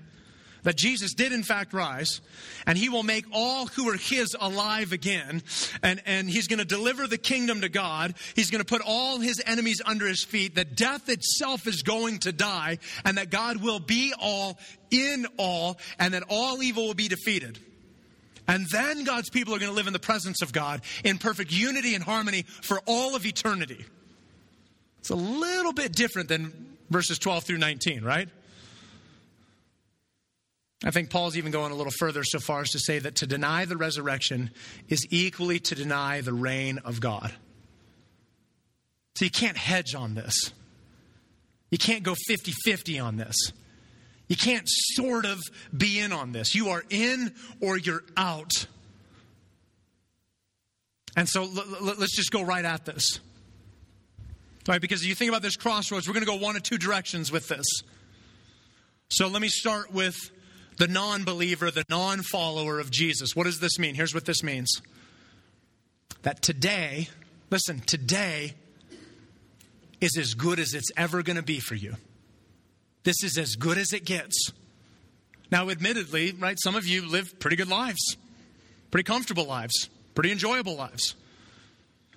that 0.68 0.76
Jesus 0.76 1.14
did 1.14 1.32
in 1.32 1.44
fact 1.44 1.72
rise, 1.72 2.20
and 2.66 2.78
he 2.78 2.90
will 2.90 3.02
make 3.02 3.24
all 3.32 3.68
who 3.68 3.88
are 3.90 3.96
his 3.96 4.36
alive 4.38 4.92
again, 4.92 5.42
and, 5.82 6.02
and 6.06 6.30
he's 6.30 6.50
going 6.50 6.60
to 6.60 6.66
deliver 6.66 7.08
the 7.08 7.18
kingdom 7.18 7.62
to 7.62 7.70
God. 7.70 8.16
He's 8.36 8.52
going 8.52 8.60
to 8.60 8.68
put 8.68 8.82
all 8.86 9.22
his 9.22 9.42
enemies 9.46 9.82
under 9.86 10.06
his 10.06 10.26
feet, 10.26 10.56
that 10.56 10.76
death 10.76 11.08
itself 11.08 11.68
is 11.68 11.84
going 11.84 12.20
to 12.20 12.34
die, 12.34 12.80
and 13.06 13.18
that 13.18 13.30
God 13.30 13.64
will 13.64 13.80
be 13.80 14.14
all 14.20 14.60
in 14.92 15.26
all, 15.38 15.78
and 16.00 16.14
that 16.14 16.24
all 16.28 16.62
evil 16.62 16.88
will 16.88 16.94
be 16.94 17.08
defeated. 17.08 17.58
And 18.46 18.68
then 18.70 19.06
God's 19.06 19.30
people 19.30 19.56
are 19.56 19.60
going 19.60 19.72
to 19.72 19.76
live 19.76 19.88
in 19.88 19.94
the 19.94 20.00
presence 20.00 20.42
of 20.42 20.52
God 20.52 20.82
in 21.06 21.18
perfect 21.18 21.54
unity 21.54 21.96
and 21.96 22.04
harmony 22.04 22.42
for 22.42 22.82
all 22.86 23.16
of 23.16 23.26
eternity. 23.26 23.86
It's 25.00 25.12
a 25.12 25.16
little 25.16 25.72
bit 25.72 25.94
different 25.94 26.28
than 26.28 26.76
verses 26.90 27.20
12 27.20 27.46
through 27.46 27.60
19, 27.60 28.04
right? 28.04 28.28
I 30.84 30.92
think 30.92 31.10
Paul's 31.10 31.38
even 31.38 31.52
going 31.52 31.72
a 31.72 31.76
little 31.76 31.94
further 31.98 32.24
so 32.24 32.40
far 32.40 32.62
as 32.62 32.70
to 32.72 32.80
say 32.80 33.00
that 33.00 33.16
to 33.16 33.28
deny 33.28 33.66
the 33.66 33.78
resurrection 33.78 34.52
is 34.88 35.08
equally 35.10 35.60
to 35.60 35.76
deny 35.76 36.22
the 36.22 36.34
reign 36.34 36.80
of 36.86 37.00
God. 37.00 37.34
So 39.16 39.26
you 39.26 39.32
can't 39.32 39.58
hedge 39.58 39.96
on 39.96 40.14
this. 40.14 40.54
You 41.72 41.80
can't 41.80 42.04
go 42.04 42.16
50 42.28 42.54
50 42.64 43.00
on 43.00 43.18
this. 43.18 43.36
You 44.28 44.36
can't 44.36 44.68
sort 44.68 45.26
of 45.26 45.40
be 45.76 46.00
in 46.00 46.12
on 46.12 46.32
this. 46.32 46.54
You 46.54 46.70
are 46.70 46.84
in 46.90 47.34
or 47.60 47.78
you're 47.78 48.04
out. 48.16 48.68
And 51.16 51.28
so 51.28 51.44
let's 51.82 52.16
just 52.16 52.30
go 52.30 52.44
right 52.44 52.64
at 52.64 52.86
this. 52.86 53.20
Right? 54.68 54.80
Because 54.80 55.02
if 55.02 55.08
you 55.08 55.16
think 55.16 55.30
about 55.30 55.42
this 55.42 55.56
crossroads, 55.56 56.08
we're 56.08 56.14
going 56.14 56.26
to 56.26 56.32
go 56.32 56.38
one 56.38 56.56
of 56.56 56.62
two 56.62 56.78
directions 56.78 57.32
with 57.32 57.48
this. 57.48 57.66
So 59.10 59.28
let 59.28 59.42
me 59.42 59.48
start 59.48 59.92
with 59.92 60.16
the 60.78 60.88
non 60.88 61.24
believer, 61.24 61.70
the 61.72 61.86
non 61.90 62.22
follower 62.22 62.80
of 62.80 62.90
Jesus. 62.90 63.36
What 63.36 63.46
does 63.46 63.60
this 63.60 63.78
mean? 63.78 63.96
Here's 63.96 64.14
what 64.14 64.26
this 64.26 64.44
means 64.44 64.82
that 66.24 66.42
today, 66.42 67.10
listen, 67.50 67.80
today 67.80 68.54
is 70.02 70.18
as 70.18 70.34
good 70.34 70.60
as 70.60 70.74
it's 70.74 70.92
ever 70.96 71.24
going 71.24 71.38
to 71.38 71.44
be 71.44 71.60
for 71.60 71.76
you. 71.76 71.96
This 73.04 73.24
is 73.24 73.38
as 73.38 73.56
good 73.56 73.78
as 73.78 73.94
it 73.94 74.06
gets. 74.06 74.52
Now, 75.52 75.70
admittedly, 75.70 76.34
right, 76.34 76.58
some 76.62 76.76
of 76.76 76.86
you 76.86 77.08
live 77.08 77.40
pretty 77.40 77.56
good 77.56 77.70
lives, 77.70 78.18
pretty 78.92 79.06
comfortable 79.06 79.46
lives, 79.46 79.90
pretty 80.14 80.32
enjoyable 80.32 80.76
lives. 80.76 81.16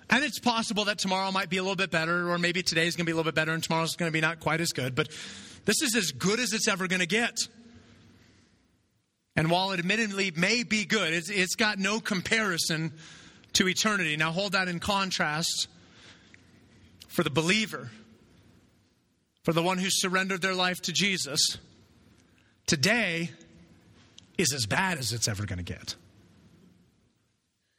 And 0.09 0.25
it's 0.25 0.39
possible 0.39 0.85
that 0.85 0.99
tomorrow 0.99 1.31
might 1.31 1.49
be 1.49 1.55
a 1.57 1.63
little 1.63 1.77
bit 1.77 1.89
better, 1.89 2.29
or 2.29 2.37
maybe 2.37 2.61
today's 2.61 2.97
going 2.97 3.05
to 3.05 3.09
be 3.09 3.13
a 3.13 3.15
little 3.15 3.31
bit 3.31 3.35
better 3.35 3.53
and 3.53 3.63
tomorrow's 3.63 3.95
going 3.95 4.09
to 4.09 4.13
be 4.13 4.19
not 4.19 4.41
quite 4.41 4.59
as 4.59 4.73
good. 4.73 4.93
But 4.93 5.07
this 5.63 5.81
is 5.81 5.95
as 5.95 6.11
good 6.11 6.41
as 6.41 6.51
it's 6.51 6.67
ever 6.67 6.87
going 6.87 6.99
to 6.99 7.07
get. 7.07 7.37
And 9.35 9.49
while 9.49 9.71
it 9.71 9.79
admittedly 9.79 10.31
may 10.35 10.63
be 10.63 10.85
good, 10.85 11.13
it's, 11.13 11.29
it's 11.29 11.55
got 11.55 11.79
no 11.79 11.99
comparison 11.99 12.93
to 13.53 13.67
eternity. 13.67 14.17
Now, 14.17 14.31
hold 14.31 14.53
that 14.53 14.67
in 14.67 14.79
contrast 14.79 15.67
for 17.07 17.23
the 17.23 17.29
believer 17.29 17.91
for 19.43 19.53
the 19.53 19.63
one 19.63 19.77
who 19.77 19.89
surrendered 19.89 20.41
their 20.41 20.53
life 20.53 20.81
to 20.83 20.93
Jesus, 20.93 21.57
today 22.67 23.31
is 24.37 24.53
as 24.53 24.65
bad 24.65 24.97
as 24.97 25.13
it's 25.13 25.27
ever 25.27 25.45
going 25.45 25.57
to 25.57 25.63
get. 25.63 25.95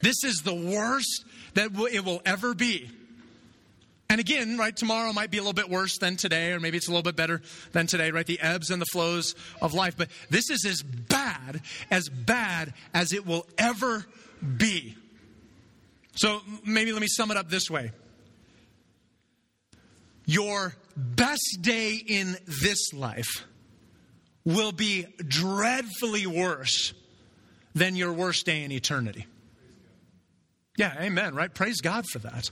This 0.01 0.25
is 0.25 0.43
the 0.43 0.55
worst 0.55 1.25
that 1.55 1.71
it 1.93 2.05
will 2.05 2.21
ever 2.25 2.55
be. 2.55 2.91
And 4.13 4.21
again, 4.21 4.59
right, 4.59 4.77
tomorrow 4.77 5.11
might 5.15 5.31
be 5.31 5.39
a 5.39 5.41
little 5.41 5.55
bit 5.55 5.71
worse 5.71 5.97
than 5.97 6.17
today, 6.17 6.53
or 6.53 6.61
maybe 6.61 6.77
it's 6.77 6.87
a 6.87 6.91
little 6.91 7.03
bit 7.03 7.17
better 7.17 7.41
than 7.73 7.87
today, 7.87 8.11
right? 8.11 8.27
The 8.27 8.39
ebbs 8.41 8.69
and 8.69 8.79
the 8.79 8.87
flows 8.93 9.35
of 9.63 9.73
life. 9.73 9.97
But 9.97 10.11
this 10.29 10.51
is 10.51 10.67
as 10.67 10.83
bad, 10.83 11.63
as 11.91 12.11
bad 12.11 12.75
as 12.93 13.15
it 13.15 13.25
will 13.25 13.47
ever 13.57 14.05
be. 14.59 14.97
So 16.15 16.43
maybe 16.63 16.93
let 16.93 17.01
me 17.01 17.07
sum 17.09 17.31
it 17.31 17.39
up 17.39 17.49
this 17.49 17.71
way 17.71 17.93
your 20.27 20.75
best 20.95 21.61
day 21.63 21.95
in 21.95 22.37
this 22.47 22.93
life 22.93 23.47
will 24.45 24.73
be 24.73 25.07
dreadfully 25.27 26.27
worse 26.27 26.93
than 27.75 27.97
your 27.97 28.13
worst 28.13 28.45
day 28.45 28.63
in 28.63 28.73
eternity. 28.73 29.25
Yeah, 30.77 30.95
amen, 31.01 31.35
right? 31.35 31.53
Praise 31.53 31.81
God 31.81 32.05
for 32.07 32.19
that. 32.19 32.51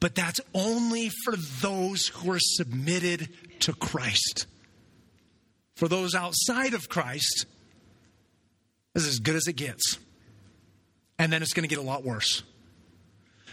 But 0.00 0.14
that's 0.14 0.40
only 0.54 1.10
for 1.24 1.36
those 1.36 2.08
who 2.08 2.32
are 2.32 2.40
submitted 2.40 3.28
to 3.60 3.74
Christ. 3.74 4.46
For 5.76 5.88
those 5.88 6.14
outside 6.14 6.74
of 6.74 6.88
Christ, 6.88 7.46
this 8.94 9.04
is 9.04 9.10
as 9.10 9.18
good 9.20 9.36
as 9.36 9.46
it 9.46 9.54
gets. 9.54 9.98
And 11.18 11.30
then 11.32 11.42
it's 11.42 11.52
going 11.52 11.68
to 11.68 11.74
get 11.74 11.78
a 11.78 11.86
lot 11.86 12.02
worse. 12.02 12.42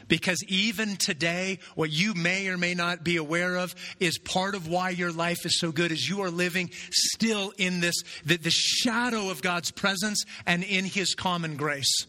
Because 0.08 0.42
even 0.48 0.96
today, 0.96 1.60
what 1.76 1.92
you 1.92 2.14
may 2.14 2.48
or 2.48 2.58
may 2.58 2.74
not 2.74 3.04
be 3.04 3.18
aware 3.18 3.58
of 3.58 3.76
is 4.00 4.18
part 4.18 4.56
of 4.56 4.68
why 4.68 4.92
your 4.92 5.12
life 5.12 5.46
is 5.46 5.60
so 5.60 5.74
good 5.74 5.92
is 5.92 6.08
you 6.08 6.22
are 6.22 6.30
living 6.30 6.70
still 6.92 7.52
in 7.58 7.82
this, 7.82 8.04
the, 8.26 8.38
the 8.38 8.50
shadow 8.50 9.30
of 9.30 9.42
God's 9.42 9.72
presence 9.72 10.26
and 10.46 10.64
in 10.64 10.86
His 10.86 11.14
common 11.14 11.58
grace. 11.58 12.08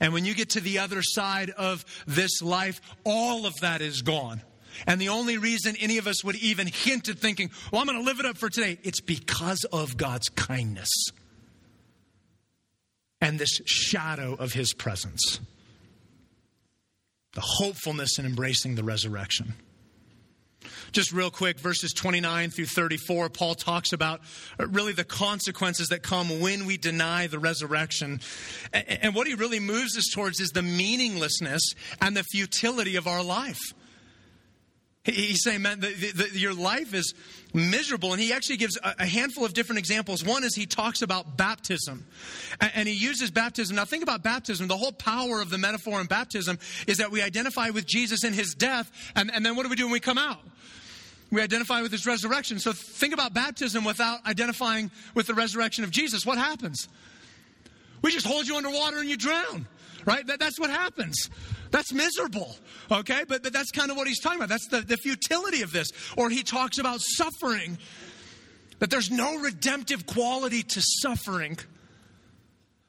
And 0.00 0.12
when 0.12 0.24
you 0.24 0.34
get 0.34 0.50
to 0.50 0.60
the 0.60 0.78
other 0.78 1.02
side 1.02 1.50
of 1.50 1.84
this 2.06 2.42
life, 2.42 2.80
all 3.04 3.46
of 3.46 3.54
that 3.60 3.80
is 3.80 4.02
gone. 4.02 4.42
And 4.86 5.00
the 5.00 5.08
only 5.08 5.38
reason 5.38 5.74
any 5.80 5.98
of 5.98 6.06
us 6.06 6.22
would 6.22 6.36
even 6.36 6.66
hint 6.66 7.08
at 7.08 7.18
thinking, 7.18 7.50
well, 7.72 7.80
I'm 7.80 7.86
going 7.86 7.98
to 7.98 8.04
live 8.04 8.20
it 8.20 8.26
up 8.26 8.36
for 8.36 8.50
today, 8.50 8.78
it's 8.82 9.00
because 9.00 9.64
of 9.72 9.96
God's 9.96 10.28
kindness 10.28 10.90
and 13.20 13.38
this 13.38 13.60
shadow 13.64 14.34
of 14.34 14.52
His 14.52 14.74
presence. 14.74 15.40
the 17.36 17.42
hopefulness 17.42 18.18
in 18.18 18.24
embracing 18.24 18.74
the 18.74 18.82
resurrection. 18.82 19.54
Just 20.92 21.12
real 21.12 21.30
quick, 21.30 21.58
verses 21.58 21.92
29 21.92 22.50
through 22.50 22.66
34, 22.66 23.30
Paul 23.30 23.54
talks 23.54 23.92
about 23.92 24.20
uh, 24.58 24.66
really 24.68 24.92
the 24.92 25.04
consequences 25.04 25.88
that 25.88 26.02
come 26.02 26.40
when 26.40 26.66
we 26.66 26.76
deny 26.76 27.26
the 27.26 27.38
resurrection. 27.38 28.20
And 28.72 29.14
what 29.14 29.26
he 29.26 29.34
really 29.34 29.60
moves 29.60 29.96
us 29.96 30.08
towards 30.12 30.40
is 30.40 30.50
the 30.50 30.62
meaninglessness 30.62 31.74
and 32.00 32.16
the 32.16 32.24
futility 32.24 32.96
of 32.96 33.06
our 33.06 33.22
life. 33.22 33.60
He's 35.12 35.42
saying, 35.44 35.62
man, 35.62 35.78
the, 35.78 35.92
the, 35.92 36.38
your 36.38 36.54
life 36.54 36.92
is 36.92 37.14
miserable. 37.54 38.12
And 38.12 38.20
he 38.20 38.32
actually 38.32 38.56
gives 38.56 38.76
a, 38.76 38.94
a, 38.98 39.06
handful 39.06 39.44
of 39.44 39.54
different 39.54 39.78
examples. 39.78 40.24
One 40.24 40.42
is 40.42 40.54
he 40.54 40.66
talks 40.66 41.00
about 41.00 41.36
baptism. 41.36 42.04
And, 42.60 42.72
and, 42.74 42.88
he 42.88 42.94
uses 42.94 43.30
baptism. 43.30 43.76
Now, 43.76 43.84
think 43.84 44.02
about 44.02 44.24
baptism. 44.24 44.66
The 44.66 44.76
whole 44.76 44.92
power 44.92 45.40
of 45.40 45.50
the 45.50 45.58
metaphor 45.58 46.00
in 46.00 46.06
baptism 46.06 46.58
is 46.88 46.98
that 46.98 47.12
we 47.12 47.22
identify 47.22 47.70
with 47.70 47.86
Jesus 47.86 48.24
in 48.24 48.32
his 48.32 48.54
death. 48.54 48.90
And, 49.14 49.30
and 49.32 49.46
then 49.46 49.54
what 49.54 49.62
do 49.62 49.68
we 49.68 49.76
do 49.76 49.84
when 49.84 49.92
we 49.92 50.00
come 50.00 50.18
out? 50.18 50.40
We 51.30 51.42
identify 51.42 51.82
with 51.82 51.90
his 51.90 52.06
resurrection. 52.06 52.58
So 52.58 52.72
think 52.72 53.12
about 53.12 53.34
baptism 53.34 53.84
without 53.84 54.24
identifying 54.26 54.90
with 55.14 55.26
the 55.26 55.34
resurrection 55.34 55.82
of 55.82 55.90
Jesus. 55.90 56.24
What 56.24 56.38
happens? 56.38 56.88
We 58.02 58.12
just 58.12 58.26
hold 58.26 58.46
you 58.46 58.56
underwater 58.56 58.98
and 58.98 59.08
you 59.08 59.16
drown, 59.16 59.66
right? 60.04 60.24
That, 60.26 60.38
that's 60.38 60.60
what 60.60 60.70
happens. 60.70 61.28
That's 61.72 61.92
miserable, 61.92 62.54
okay? 62.90 63.24
But, 63.26 63.42
but 63.42 63.52
that's 63.52 63.72
kind 63.72 63.90
of 63.90 63.96
what 63.96 64.06
he's 64.06 64.20
talking 64.20 64.38
about. 64.38 64.48
That's 64.48 64.68
the, 64.68 64.82
the 64.82 64.96
futility 64.96 65.62
of 65.62 65.72
this. 65.72 65.88
Or 66.16 66.30
he 66.30 66.42
talks 66.42 66.78
about 66.78 67.00
suffering, 67.00 67.78
that 68.78 68.90
there's 68.90 69.10
no 69.10 69.38
redemptive 69.38 70.06
quality 70.06 70.62
to 70.62 70.80
suffering. 70.80 71.58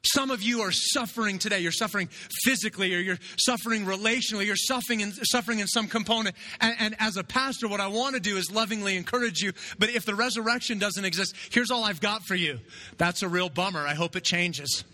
Some 0.04 0.30
of 0.30 0.42
you 0.42 0.60
are 0.60 0.70
suffering 0.70 1.38
today. 1.38 1.58
You're 1.58 1.72
suffering 1.72 2.08
physically, 2.44 2.94
or 2.94 2.98
you're 2.98 3.18
suffering 3.36 3.84
relationally, 3.84 4.46
you're 4.46 4.56
suffering 4.56 5.00
in, 5.00 5.12
suffering 5.12 5.58
in 5.58 5.66
some 5.66 5.88
component. 5.88 6.36
And, 6.60 6.76
and 6.78 6.96
as 7.00 7.16
a 7.16 7.24
pastor, 7.24 7.68
what 7.68 7.80
I 7.80 7.88
want 7.88 8.14
to 8.14 8.20
do 8.20 8.36
is 8.36 8.50
lovingly 8.50 8.96
encourage 8.96 9.40
you. 9.40 9.52
But 9.78 9.90
if 9.90 10.04
the 10.04 10.14
resurrection 10.14 10.78
doesn't 10.78 11.04
exist, 11.04 11.34
here's 11.50 11.70
all 11.70 11.84
I've 11.84 12.00
got 12.00 12.22
for 12.24 12.36
you. 12.36 12.60
That's 12.96 13.22
a 13.22 13.28
real 13.28 13.48
bummer. 13.48 13.86
I 13.86 13.94
hope 13.94 14.14
it 14.14 14.22
changes. 14.22 14.84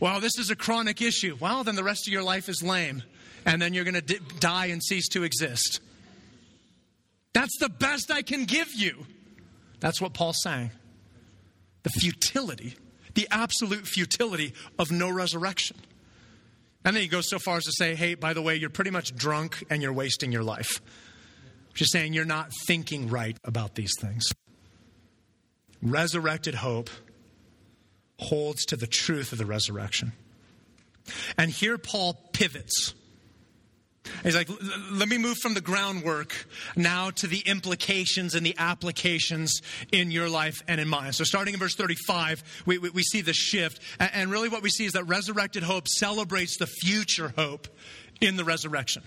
Well, 0.00 0.20
this 0.20 0.38
is 0.38 0.50
a 0.50 0.56
chronic 0.56 1.00
issue. 1.00 1.36
Well, 1.40 1.64
then 1.64 1.76
the 1.76 1.84
rest 1.84 2.06
of 2.06 2.12
your 2.12 2.24
life 2.24 2.48
is 2.48 2.62
lame, 2.62 3.02
and 3.46 3.62
then 3.62 3.72
you're 3.72 3.84
going 3.84 4.02
to 4.02 4.18
die 4.38 4.66
and 4.66 4.82
cease 4.82 5.08
to 5.10 5.22
exist. 5.22 5.80
That's 7.32 7.56
the 7.58 7.68
best 7.68 8.10
I 8.10 8.22
can 8.22 8.44
give 8.44 8.68
you. 8.74 9.06
That's 9.80 10.00
what 10.00 10.12
Paul's 10.12 10.42
saying. 10.42 10.72
The 11.84 11.90
futility 11.90 12.74
the 13.14 13.28
absolute 13.30 13.86
futility 13.86 14.54
of 14.78 14.90
no 14.90 15.10
resurrection. 15.10 15.76
And 16.84 16.96
then 16.96 17.02
he 17.02 17.08
goes 17.08 17.28
so 17.28 17.38
far 17.38 17.58
as 17.58 17.64
to 17.64 17.72
say, 17.72 17.94
hey, 17.94 18.14
by 18.14 18.32
the 18.32 18.42
way, 18.42 18.56
you're 18.56 18.70
pretty 18.70 18.90
much 18.90 19.14
drunk 19.14 19.64
and 19.70 19.82
you're 19.82 19.92
wasting 19.92 20.32
your 20.32 20.42
life. 20.42 20.80
Just 21.74 21.92
saying 21.92 22.12
you're 22.12 22.24
not 22.24 22.50
thinking 22.66 23.08
right 23.08 23.36
about 23.44 23.74
these 23.74 23.92
things. 23.98 24.24
Resurrected 25.80 26.56
hope 26.56 26.90
holds 28.18 28.64
to 28.66 28.76
the 28.76 28.86
truth 28.86 29.32
of 29.32 29.38
the 29.38 29.46
resurrection. 29.46 30.12
And 31.36 31.50
here 31.50 31.78
Paul 31.78 32.14
pivots. 32.32 32.94
He's 34.22 34.34
like, 34.34 34.48
let 34.92 35.08
me 35.08 35.18
move 35.18 35.38
from 35.38 35.54
the 35.54 35.60
groundwork 35.60 36.34
now 36.76 37.10
to 37.10 37.26
the 37.26 37.40
implications 37.40 38.34
and 38.34 38.44
the 38.44 38.54
applications 38.58 39.60
in 39.92 40.10
your 40.10 40.28
life 40.28 40.62
and 40.66 40.80
in 40.80 40.88
mine. 40.88 41.12
So, 41.12 41.24
starting 41.24 41.54
in 41.54 41.60
verse 41.60 41.74
35, 41.74 42.42
we, 42.66 42.78
we, 42.78 42.90
we 42.90 43.02
see 43.02 43.20
the 43.20 43.32
shift. 43.32 43.80
And, 44.00 44.10
and 44.12 44.30
really, 44.30 44.48
what 44.48 44.62
we 44.62 44.70
see 44.70 44.84
is 44.84 44.92
that 44.92 45.04
resurrected 45.04 45.62
hope 45.62 45.86
celebrates 45.88 46.56
the 46.56 46.66
future 46.66 47.32
hope 47.36 47.68
in 48.20 48.36
the 48.36 48.44
resurrection. 48.44 49.02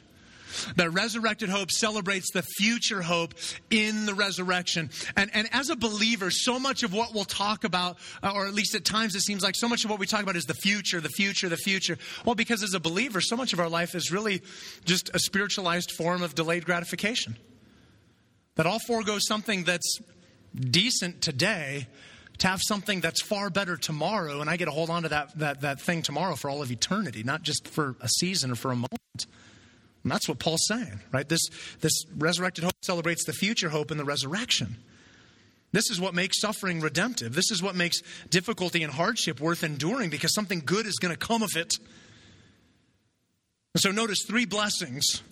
The 0.76 0.89
resurrected 0.89 1.49
hope 1.49 1.72
celebrates 1.72 2.32
the 2.32 2.43
future 2.43 3.01
hope 3.01 3.34
in 3.70 4.06
the 4.06 4.14
resurrection. 4.14 4.89
And, 5.16 5.30
and 5.34 5.47
as 5.51 5.70
a 5.70 5.76
believer, 5.76 6.32
so 6.32 6.60
much 6.60 6.84
of 6.84 6.93
what 6.93 7.14
we'll 7.14 7.26
talk 7.26 7.64
about, 7.64 7.97
uh, 8.24 8.32
or 8.34 8.47
at 8.47 8.53
least 8.53 8.76
at 8.76 8.86
times 8.86 9.16
it 9.16 9.22
seems 9.22 9.43
like 9.43 9.56
so 9.56 9.68
much 9.68 9.84
of 9.84 9.89
what 9.89 9.99
we 9.99 10.06
talk 10.06 10.24
about 10.24 10.36
is 10.36 10.45
the 10.45 10.53
future, 10.53 11.01
the 11.01 11.10
future, 11.10 11.49
the 11.49 11.58
future. 11.58 11.97
Well, 12.26 12.36
because 12.36 12.64
as 12.64 12.74
a 12.74 12.80
believer, 12.80 13.22
so 13.22 13.36
much 13.36 13.53
of 13.53 13.60
our 13.60 13.70
life 13.70 13.95
is 13.95 14.12
really 14.12 14.41
just 14.86 15.10
a 15.14 15.20
spiritualized 15.20 15.91
form 15.91 16.24
of 16.24 16.36
delayed 16.36 16.66
gratification. 16.66 17.38
That 18.56 18.66
all 18.66 18.80
forego 18.80 19.20
something 19.20 19.66
that's 19.66 19.99
decent 20.56 21.22
today 21.22 21.88
to 22.38 22.47
have 22.47 22.62
something 22.62 23.01
that's 23.01 23.22
far 23.22 23.49
better 23.49 23.78
tomorrow, 23.78 24.41
and 24.41 24.49
I 24.49 24.58
get 24.58 24.66
to 24.66 24.72
hold 24.72 24.89
on 24.89 25.03
to 25.03 25.10
that, 25.10 25.38
that, 25.39 25.62
that 25.62 25.82
thing 25.82 26.01
tomorrow 26.01 26.36
for 26.36 26.49
all 26.49 26.62
of 26.62 26.72
eternity, 26.72 27.24
not 27.24 27.43
just 27.43 27.68
for 27.68 27.95
a 28.01 28.08
season 28.08 28.51
or 28.51 28.56
for 28.56 28.72
a 28.72 28.76
moment. 28.76 29.28
And 30.06 30.12
that's 30.12 30.30
what 30.30 30.38
Paul's 30.38 30.68
saying, 30.68 30.99
right? 31.12 31.28
This, 31.28 31.41
this 31.82 32.06
resurrected 32.16 32.64
hope 32.64 32.76
celebrates 32.84 33.26
the 33.26 33.34
future 33.34 33.70
hope 33.70 33.89
in 33.89 33.97
the 33.97 34.06
resurrection. 34.06 34.78
This 35.72 35.89
is 35.89 35.99
what 35.99 36.14
makes 36.14 36.39
suffering 36.39 36.80
redemptive. 36.80 37.34
This 37.34 37.49
is 37.49 37.64
what 37.64 37.74
makes 37.74 38.03
difficulty 38.30 38.84
and 38.84 38.93
hardship 38.93 39.39
worth 39.41 39.64
enduring 39.64 40.12
because 40.12 40.32
something 40.36 40.62
good 40.64 40.86
is 40.86 40.99
going 41.01 41.12
to 41.12 41.18
come 41.18 41.41
of 41.41 41.56
it. 41.56 41.80
So 43.78 43.89
notice 43.89 44.20
three 44.28 44.45
blessings, 44.45 45.24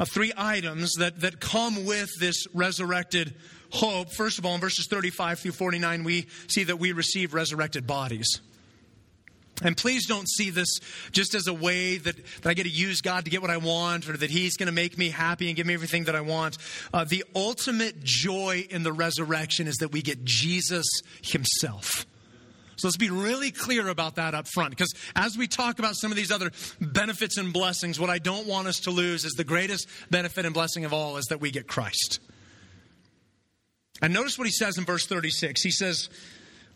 uh, 0.00 0.04
three 0.04 0.32
items 0.36 0.94
that, 0.94 1.20
that 1.20 1.38
come 1.38 1.84
with 1.84 2.10
this 2.18 2.48
resurrected 2.52 3.36
hope. 3.70 4.10
First 4.10 4.40
of 4.40 4.44
all, 4.44 4.56
in 4.56 4.60
verses 4.60 4.88
35 4.88 5.38
through 5.38 5.52
49, 5.52 6.02
we 6.02 6.26
see 6.48 6.64
that 6.64 6.80
we 6.80 6.90
receive 6.90 7.34
resurrected 7.34 7.86
bodies. 7.86 8.40
And 9.62 9.76
please 9.76 10.06
don't 10.06 10.28
see 10.28 10.50
this 10.50 10.68
just 11.10 11.34
as 11.34 11.46
a 11.46 11.54
way 11.54 11.96
that, 11.96 12.16
that 12.42 12.48
I 12.48 12.54
get 12.54 12.64
to 12.64 12.68
use 12.68 13.00
God 13.00 13.24
to 13.24 13.30
get 13.30 13.42
what 13.42 13.50
I 13.50 13.56
want 13.56 14.08
or 14.08 14.16
that 14.16 14.30
He's 14.30 14.56
going 14.56 14.66
to 14.68 14.72
make 14.72 14.96
me 14.96 15.10
happy 15.10 15.48
and 15.48 15.56
give 15.56 15.66
me 15.66 15.74
everything 15.74 16.04
that 16.04 16.14
I 16.14 16.20
want. 16.20 16.58
Uh, 16.92 17.04
the 17.04 17.24
ultimate 17.34 18.02
joy 18.02 18.66
in 18.70 18.82
the 18.82 18.92
resurrection 18.92 19.66
is 19.66 19.76
that 19.76 19.92
we 19.92 20.02
get 20.02 20.24
Jesus 20.24 20.86
Himself. 21.22 22.06
So 22.76 22.86
let's 22.86 22.96
be 22.96 23.10
really 23.10 23.50
clear 23.50 23.88
about 23.88 24.14
that 24.16 24.34
up 24.34 24.46
front. 24.46 24.70
Because 24.70 24.94
as 25.16 25.36
we 25.36 25.48
talk 25.48 25.80
about 25.80 25.96
some 25.96 26.12
of 26.12 26.16
these 26.16 26.30
other 26.30 26.52
benefits 26.80 27.36
and 27.36 27.52
blessings, 27.52 27.98
what 27.98 28.08
I 28.08 28.18
don't 28.18 28.46
want 28.46 28.68
us 28.68 28.80
to 28.80 28.92
lose 28.92 29.24
is 29.24 29.32
the 29.32 29.42
greatest 29.42 29.88
benefit 30.10 30.44
and 30.44 30.54
blessing 30.54 30.84
of 30.84 30.92
all 30.92 31.16
is 31.16 31.26
that 31.26 31.40
we 31.40 31.50
get 31.50 31.66
Christ. 31.66 32.20
And 34.00 34.14
notice 34.14 34.38
what 34.38 34.46
he 34.46 34.52
says 34.52 34.78
in 34.78 34.84
verse 34.84 35.06
36. 35.06 35.60
He 35.60 35.72
says, 35.72 36.08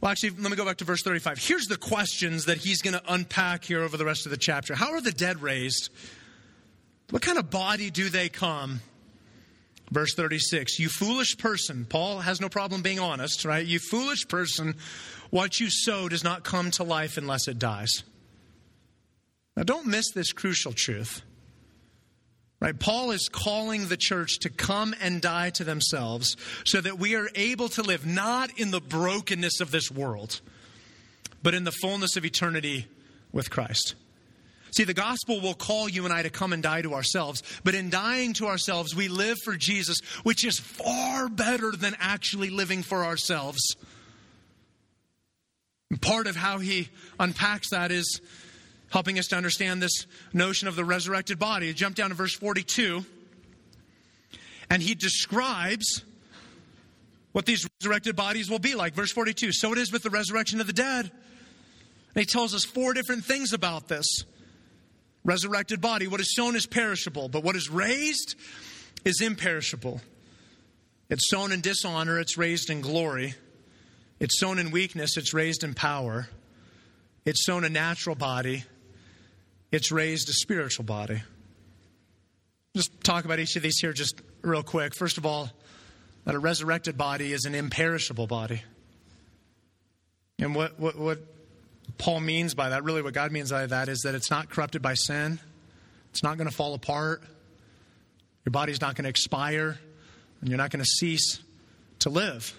well, 0.02 0.10
actually, 0.10 0.30
let 0.30 0.50
me 0.50 0.56
go 0.56 0.64
back 0.64 0.78
to 0.78 0.84
verse 0.84 1.02
35. 1.02 1.38
Here's 1.38 1.66
the 1.66 1.76
questions 1.76 2.46
that 2.46 2.58
he's 2.58 2.82
going 2.82 2.94
to 2.94 3.02
unpack 3.06 3.64
here 3.64 3.82
over 3.82 3.96
the 3.96 4.04
rest 4.04 4.26
of 4.26 4.30
the 4.30 4.36
chapter. 4.36 4.74
How 4.74 4.94
are 4.94 5.00
the 5.00 5.12
dead 5.12 5.40
raised? 5.40 5.90
What 7.10 7.22
kind 7.22 7.38
of 7.38 7.50
body 7.50 7.88
do 7.88 8.08
they 8.08 8.28
come? 8.28 8.80
Verse 9.92 10.14
36 10.14 10.80
You 10.80 10.88
foolish 10.88 11.38
person, 11.38 11.84
Paul 11.84 12.18
has 12.18 12.40
no 12.40 12.48
problem 12.48 12.82
being 12.82 12.98
honest, 12.98 13.44
right? 13.44 13.64
You 13.64 13.78
foolish 13.78 14.26
person, 14.26 14.74
what 15.30 15.60
you 15.60 15.70
sow 15.70 16.08
does 16.08 16.24
not 16.24 16.42
come 16.42 16.72
to 16.72 16.82
life 16.82 17.16
unless 17.16 17.46
it 17.46 17.60
dies. 17.60 18.02
Now, 19.56 19.62
don't 19.62 19.86
miss 19.86 20.10
this 20.10 20.32
crucial 20.32 20.72
truth. 20.72 21.22
Right? 22.62 22.78
Paul 22.78 23.10
is 23.10 23.28
calling 23.28 23.88
the 23.88 23.96
church 23.96 24.38
to 24.42 24.48
come 24.48 24.94
and 25.00 25.20
die 25.20 25.50
to 25.50 25.64
themselves 25.64 26.36
so 26.64 26.80
that 26.80 26.96
we 26.96 27.16
are 27.16 27.28
able 27.34 27.68
to 27.70 27.82
live 27.82 28.06
not 28.06 28.56
in 28.56 28.70
the 28.70 28.80
brokenness 28.80 29.60
of 29.60 29.72
this 29.72 29.90
world, 29.90 30.40
but 31.42 31.54
in 31.54 31.64
the 31.64 31.72
fullness 31.72 32.16
of 32.16 32.24
eternity 32.24 32.86
with 33.32 33.50
Christ. 33.50 33.96
See, 34.76 34.84
the 34.84 34.94
gospel 34.94 35.40
will 35.40 35.54
call 35.54 35.88
you 35.88 36.04
and 36.04 36.14
I 36.14 36.22
to 36.22 36.30
come 36.30 36.52
and 36.52 36.62
die 36.62 36.82
to 36.82 36.94
ourselves, 36.94 37.42
but 37.64 37.74
in 37.74 37.90
dying 37.90 38.32
to 38.34 38.46
ourselves, 38.46 38.94
we 38.94 39.08
live 39.08 39.38
for 39.44 39.56
Jesus, 39.56 39.98
which 40.22 40.44
is 40.44 40.60
far 40.60 41.28
better 41.28 41.72
than 41.72 41.96
actually 41.98 42.50
living 42.50 42.84
for 42.84 43.04
ourselves. 43.04 43.74
And 45.90 46.00
part 46.00 46.28
of 46.28 46.36
how 46.36 46.60
he 46.60 46.90
unpacks 47.18 47.70
that 47.70 47.90
is 47.90 48.20
helping 48.92 49.18
us 49.18 49.26
to 49.28 49.36
understand 49.36 49.82
this 49.82 50.06
notion 50.32 50.68
of 50.68 50.76
the 50.76 50.84
resurrected 50.84 51.38
body. 51.38 51.72
Jump 51.72 51.96
down 51.96 52.10
to 52.10 52.14
verse 52.14 52.34
42, 52.34 53.04
and 54.70 54.82
he 54.82 54.94
describes 54.94 56.04
what 57.32 57.46
these 57.46 57.66
resurrected 57.80 58.14
bodies 58.14 58.50
will 58.50 58.58
be 58.58 58.74
like. 58.74 58.94
Verse 58.94 59.10
42 59.10 59.52
So 59.52 59.72
it 59.72 59.78
is 59.78 59.90
with 59.90 60.02
the 60.02 60.10
resurrection 60.10 60.60
of 60.60 60.66
the 60.66 60.72
dead. 60.72 61.10
And 62.14 62.20
he 62.20 62.26
tells 62.26 62.54
us 62.54 62.64
four 62.64 62.92
different 62.92 63.24
things 63.24 63.54
about 63.54 63.88
this 63.88 64.06
resurrected 65.24 65.80
body. 65.80 66.06
What 66.06 66.20
is 66.20 66.34
sown 66.34 66.54
is 66.54 66.66
perishable, 66.66 67.28
but 67.28 67.42
what 67.42 67.56
is 67.56 67.70
raised 67.70 68.34
is 69.04 69.22
imperishable. 69.22 70.02
It's 71.08 71.30
sown 71.30 71.52
in 71.52 71.62
dishonor, 71.62 72.18
it's 72.18 72.36
raised 72.36 72.70
in 72.70 72.82
glory. 72.82 73.34
It's 74.20 74.38
sown 74.38 74.58
in 74.58 74.70
weakness, 74.70 75.16
it's 75.16 75.34
raised 75.34 75.64
in 75.64 75.74
power. 75.74 76.28
It's 77.24 77.46
sown 77.46 77.64
a 77.64 77.70
natural 77.70 78.16
body, 78.16 78.64
it's 79.72 79.90
raised 79.90 80.28
a 80.28 80.32
spiritual 80.32 80.84
body. 80.84 81.22
Just 82.76 83.02
talk 83.02 83.24
about 83.24 83.40
each 83.40 83.56
of 83.56 83.62
these 83.62 83.78
here 83.78 83.92
just 83.92 84.20
real 84.42 84.62
quick. 84.62 84.94
First 84.94 85.18
of 85.18 85.26
all, 85.26 85.50
that 86.24 86.34
a 86.34 86.38
resurrected 86.38 86.96
body 86.96 87.32
is 87.32 87.46
an 87.46 87.54
imperishable 87.54 88.26
body. 88.26 88.62
And 90.38 90.54
what, 90.54 90.78
what, 90.78 90.96
what 90.96 91.18
Paul 91.98 92.20
means 92.20 92.54
by 92.54 92.68
that, 92.70 92.84
really 92.84 93.02
what 93.02 93.14
God 93.14 93.32
means 93.32 93.50
by 93.50 93.66
that, 93.66 93.88
is 93.88 94.00
that 94.00 94.14
it's 94.14 94.30
not 94.30 94.50
corrupted 94.50 94.82
by 94.82 94.94
sin, 94.94 95.40
It's 96.10 96.22
not 96.22 96.36
going 96.36 96.48
to 96.48 96.54
fall 96.54 96.74
apart. 96.74 97.22
Your 98.44 98.50
body's 98.50 98.80
not 98.80 98.96
going 98.96 99.04
to 99.04 99.10
expire, 99.10 99.78
and 100.40 100.48
you're 100.48 100.58
not 100.58 100.70
going 100.70 100.84
to 100.84 100.90
cease 100.98 101.40
to 102.00 102.10
live. 102.10 102.54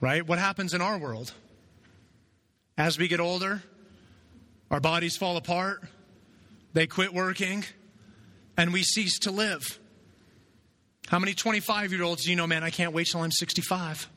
Right? 0.00 0.26
What 0.26 0.38
happens 0.38 0.74
in 0.74 0.80
our 0.80 0.98
world? 0.98 1.32
As 2.76 2.98
we 2.98 3.08
get 3.08 3.20
older, 3.20 3.62
our 4.70 4.80
bodies 4.80 5.16
fall 5.16 5.36
apart, 5.36 5.82
they 6.72 6.86
quit 6.86 7.14
working, 7.14 7.64
and 8.56 8.72
we 8.72 8.82
cease 8.82 9.20
to 9.20 9.30
live. 9.30 9.78
How 11.08 11.18
many 11.18 11.34
25 11.34 11.92
year 11.92 12.02
olds 12.02 12.24
do 12.24 12.30
you 12.30 12.36
know, 12.36 12.46
man, 12.46 12.64
I 12.64 12.70
can't 12.70 12.92
wait 12.92 13.06
till 13.06 13.22
I'm 13.22 13.30
65? 13.30 14.08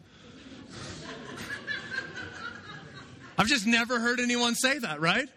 I've 3.37 3.47
just 3.47 3.65
never 3.65 3.99
heard 3.99 4.19
anyone 4.19 4.55
say 4.55 4.79
that, 4.79 4.99
right? 4.99 5.29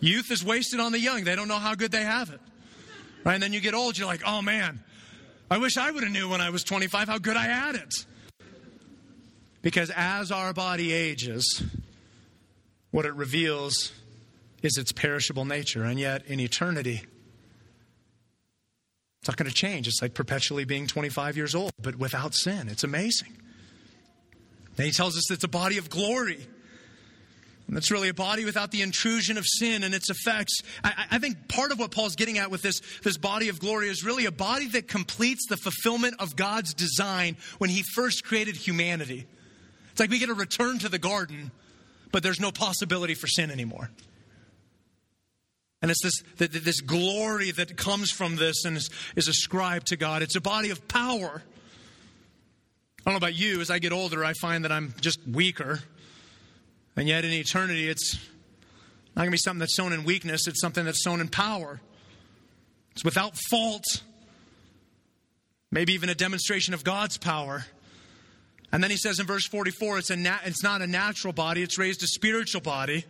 Youth 0.00 0.30
is 0.30 0.44
wasted 0.44 0.78
on 0.78 0.92
the 0.92 1.00
young. 1.00 1.24
They 1.24 1.34
don't 1.34 1.48
know 1.48 1.58
how 1.58 1.74
good 1.74 1.90
they 1.90 2.04
have 2.04 2.30
it. 2.30 2.40
Right? 3.24 3.34
And 3.34 3.42
then 3.42 3.52
you 3.52 3.60
get 3.60 3.74
old, 3.74 3.98
you're 3.98 4.06
like, 4.06 4.22
oh 4.24 4.42
man, 4.42 4.78
I 5.50 5.58
wish 5.58 5.76
I 5.76 5.90
would 5.90 6.04
have 6.04 6.12
knew 6.12 6.28
when 6.28 6.40
I 6.40 6.50
was 6.50 6.62
25 6.62 7.08
how 7.08 7.18
good 7.18 7.36
I 7.36 7.46
had 7.46 7.74
it. 7.74 7.94
Because 9.60 9.90
as 9.90 10.30
our 10.30 10.52
body 10.52 10.92
ages, 10.92 11.62
what 12.90 13.04
it 13.04 13.14
reveals 13.14 13.92
is 14.62 14.76
its 14.76 14.92
perishable 14.92 15.44
nature. 15.44 15.84
And 15.84 15.98
yet, 15.98 16.26
in 16.26 16.40
eternity, 16.40 17.02
it's 19.20 19.28
not 19.28 19.36
going 19.36 19.48
to 19.48 19.54
change. 19.54 19.86
It's 19.86 20.02
like 20.02 20.14
perpetually 20.14 20.64
being 20.64 20.86
25 20.86 21.36
years 21.36 21.54
old, 21.54 21.72
but 21.80 21.96
without 21.96 22.34
sin. 22.34 22.68
It's 22.68 22.84
amazing. 22.84 23.36
Then 24.76 24.86
he 24.86 24.92
tells 24.92 25.16
us 25.16 25.30
it's 25.30 25.44
a 25.44 25.48
body 25.48 25.78
of 25.78 25.90
glory. 25.90 26.46
And 27.66 27.76
that's 27.76 27.90
really 27.90 28.08
a 28.08 28.14
body 28.14 28.46
without 28.46 28.70
the 28.70 28.80
intrusion 28.80 29.36
of 29.36 29.44
sin 29.46 29.82
and 29.82 29.94
its 29.94 30.08
effects. 30.08 30.62
I, 30.82 31.06
I, 31.10 31.18
think 31.18 31.48
part 31.48 31.70
of 31.70 31.78
what 31.78 31.90
Paul's 31.90 32.16
getting 32.16 32.38
at 32.38 32.50
with 32.50 32.62
this, 32.62 32.80
this 33.02 33.18
body 33.18 33.50
of 33.50 33.60
glory 33.60 33.90
is 33.90 34.02
really 34.02 34.24
a 34.24 34.32
body 34.32 34.68
that 34.68 34.88
completes 34.88 35.46
the 35.48 35.58
fulfillment 35.58 36.14
of 36.18 36.34
God's 36.34 36.72
design 36.72 37.36
when 37.58 37.68
he 37.68 37.82
first 37.94 38.24
created 38.24 38.56
humanity. 38.56 39.26
It's 39.90 40.00
like 40.00 40.08
we 40.08 40.18
get 40.18 40.30
a 40.30 40.34
return 40.34 40.78
to 40.78 40.88
the 40.88 40.98
garden, 40.98 41.50
but 42.12 42.22
there's 42.22 42.40
no 42.40 42.50
possibility 42.50 43.14
for 43.14 43.26
sin 43.26 43.50
anymore. 43.50 43.90
And 45.80 45.90
it's 45.90 46.02
this, 46.02 46.50
this 46.50 46.80
glory 46.80 47.52
that 47.52 47.76
comes 47.76 48.10
from 48.10 48.36
this 48.36 48.64
and 48.64 48.76
is, 48.76 48.90
is 49.14 49.28
ascribed 49.28 49.88
to 49.88 49.96
God. 49.96 50.22
It's 50.22 50.34
a 50.34 50.40
body 50.40 50.70
of 50.70 50.88
power. 50.88 51.42
I 53.00 53.10
don't 53.10 53.14
know 53.14 53.18
about 53.18 53.36
you, 53.36 53.60
as 53.60 53.70
I 53.70 53.78
get 53.78 53.92
older, 53.92 54.24
I 54.24 54.32
find 54.40 54.64
that 54.64 54.72
I'm 54.72 54.94
just 55.00 55.20
weaker. 55.26 55.80
And 56.96 57.06
yet 57.06 57.24
in 57.24 57.30
eternity, 57.30 57.88
it's 57.88 58.14
not 59.14 59.22
going 59.22 59.28
to 59.28 59.32
be 59.32 59.38
something 59.38 59.60
that's 59.60 59.76
sown 59.76 59.92
in 59.92 60.04
weakness, 60.04 60.48
it's 60.48 60.60
something 60.60 60.84
that's 60.84 61.02
sown 61.02 61.20
in 61.20 61.28
power. 61.28 61.80
It's 62.92 63.04
without 63.04 63.36
fault. 63.48 64.02
Maybe 65.70 65.92
even 65.92 66.08
a 66.08 66.14
demonstration 66.14 66.74
of 66.74 66.82
God's 66.82 67.18
power. 67.18 67.66
And 68.70 68.82
then 68.82 68.90
he 68.90 68.96
says 68.96 69.18
in 69.18 69.26
verse 69.26 69.46
44, 69.46 69.98
it's, 69.98 70.10
a 70.10 70.40
it's 70.44 70.62
not 70.62 70.82
a 70.82 70.86
natural 70.86 71.32
body, 71.32 71.62
it's 71.62 71.78
raised 71.78 72.02
a 72.02 72.06
spiritual 72.06 72.60
body. 72.60 73.04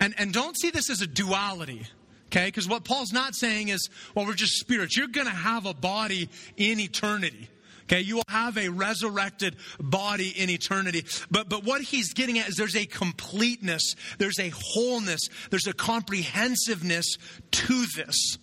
And, 0.00 0.14
and 0.18 0.32
don't 0.32 0.58
see 0.58 0.70
this 0.70 0.90
as 0.90 1.00
a 1.00 1.06
duality, 1.06 1.86
okay? 2.26 2.46
Because 2.46 2.68
what 2.68 2.84
Paul's 2.84 3.12
not 3.12 3.34
saying 3.34 3.68
is, 3.68 3.88
well, 4.14 4.26
we're 4.26 4.34
just 4.34 4.54
spirits. 4.54 4.96
You're 4.96 5.08
going 5.08 5.26
to 5.26 5.32
have 5.32 5.66
a 5.66 5.74
body 5.74 6.28
in 6.56 6.80
eternity. 6.80 7.48
Okay, 7.84 8.02
you 8.02 8.16
will 8.16 8.24
have 8.28 8.56
a 8.56 8.68
resurrected 8.68 9.56
body 9.80 10.28
in 10.28 10.48
eternity. 10.48 11.04
But, 11.28 11.48
but 11.48 11.64
what 11.64 11.80
he's 11.80 12.12
getting 12.12 12.38
at 12.38 12.48
is 12.48 12.54
there's 12.54 12.76
a 12.76 12.86
completeness, 12.86 13.96
there's 14.16 14.38
a 14.38 14.52
wholeness, 14.54 15.22
there's 15.50 15.66
a 15.66 15.72
comprehensiveness 15.72 17.16
to 17.50 17.86
this. 17.96 18.38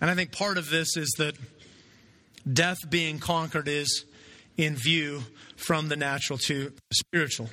And 0.00 0.08
I 0.08 0.14
think 0.14 0.30
part 0.30 0.58
of 0.58 0.70
this 0.70 0.96
is 0.96 1.12
that 1.18 1.34
death 2.50 2.88
being 2.88 3.18
conquered 3.18 3.66
is 3.66 4.04
in 4.56 4.76
view 4.76 5.22
from 5.56 5.88
the 5.88 5.96
natural 5.96 6.38
to 6.38 6.70
the 6.70 6.94
spiritual. 6.94 7.48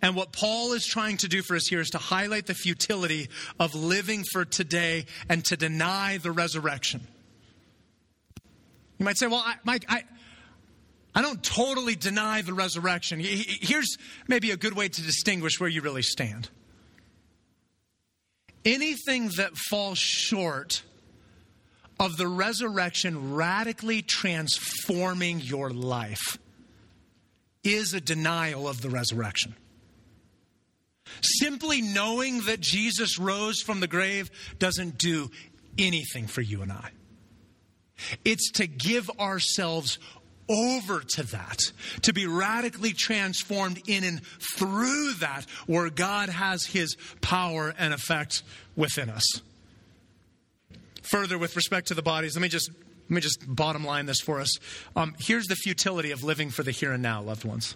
And 0.00 0.14
what 0.14 0.32
Paul 0.32 0.72
is 0.74 0.86
trying 0.86 1.16
to 1.18 1.28
do 1.28 1.42
for 1.42 1.56
us 1.56 1.66
here 1.66 1.80
is 1.80 1.90
to 1.90 1.98
highlight 1.98 2.46
the 2.46 2.54
futility 2.54 3.28
of 3.58 3.74
living 3.74 4.24
for 4.32 4.44
today 4.44 5.06
and 5.28 5.44
to 5.46 5.56
deny 5.56 6.18
the 6.18 6.30
resurrection. 6.30 7.00
You 8.98 9.04
might 9.04 9.18
say, 9.18 9.26
well, 9.26 9.42
I, 9.44 9.54
Mike, 9.64 9.84
I, 9.88 10.04
I 11.14 11.22
don't 11.22 11.42
totally 11.42 11.96
deny 11.96 12.42
the 12.42 12.54
resurrection. 12.54 13.18
Here's 13.20 13.96
maybe 14.28 14.50
a 14.52 14.56
good 14.56 14.74
way 14.74 14.88
to 14.88 15.02
distinguish 15.02 15.58
where 15.58 15.68
you 15.68 15.82
really 15.82 16.02
stand. 16.02 16.48
Anything 18.64 19.30
that 19.36 19.56
falls 19.56 19.98
short 19.98 20.82
of 22.00 22.16
the 22.16 22.28
resurrection 22.28 23.34
radically 23.34 24.02
transforming 24.02 25.40
your 25.40 25.70
life 25.70 26.38
is 27.64 27.92
a 27.92 28.00
denial 28.00 28.68
of 28.68 28.80
the 28.80 28.90
resurrection. 28.90 29.54
Simply 31.20 31.82
knowing 31.82 32.42
that 32.42 32.60
Jesus 32.60 33.18
rose 33.18 33.60
from 33.60 33.80
the 33.80 33.88
grave 33.88 34.30
doesn't 34.58 34.98
do 34.98 35.30
anything 35.76 36.26
for 36.26 36.42
you 36.42 36.62
and 36.62 36.72
I. 36.72 36.90
It's 38.24 38.52
to 38.52 38.66
give 38.66 39.10
ourselves 39.18 39.98
over 40.48 41.00
to 41.00 41.22
that, 41.24 41.72
to 42.02 42.12
be 42.12 42.26
radically 42.26 42.92
transformed 42.92 43.82
in 43.86 44.04
and 44.04 44.22
through 44.56 45.14
that, 45.14 45.44
where 45.66 45.90
God 45.90 46.28
has 46.28 46.64
his 46.64 46.96
power 47.20 47.74
and 47.76 47.92
effect 47.92 48.42
within 48.76 49.10
us. 49.10 49.26
Further, 51.10 51.38
with 51.38 51.56
respect 51.56 51.88
to 51.88 51.94
the 51.94 52.02
bodies, 52.02 52.36
let 52.36 52.42
me 52.42 52.48
just 52.48 52.70
let 52.70 53.10
me 53.10 53.20
just 53.20 53.40
bottom 53.46 53.84
line 53.84 54.06
this 54.06 54.20
for 54.20 54.40
us. 54.40 54.58
Um, 54.94 55.14
here's 55.18 55.46
the 55.46 55.56
futility 55.56 56.10
of 56.10 56.22
living 56.22 56.50
for 56.50 56.62
the 56.62 56.70
here 56.70 56.92
and 56.92 57.02
now, 57.02 57.22
loved 57.22 57.44
ones 57.44 57.74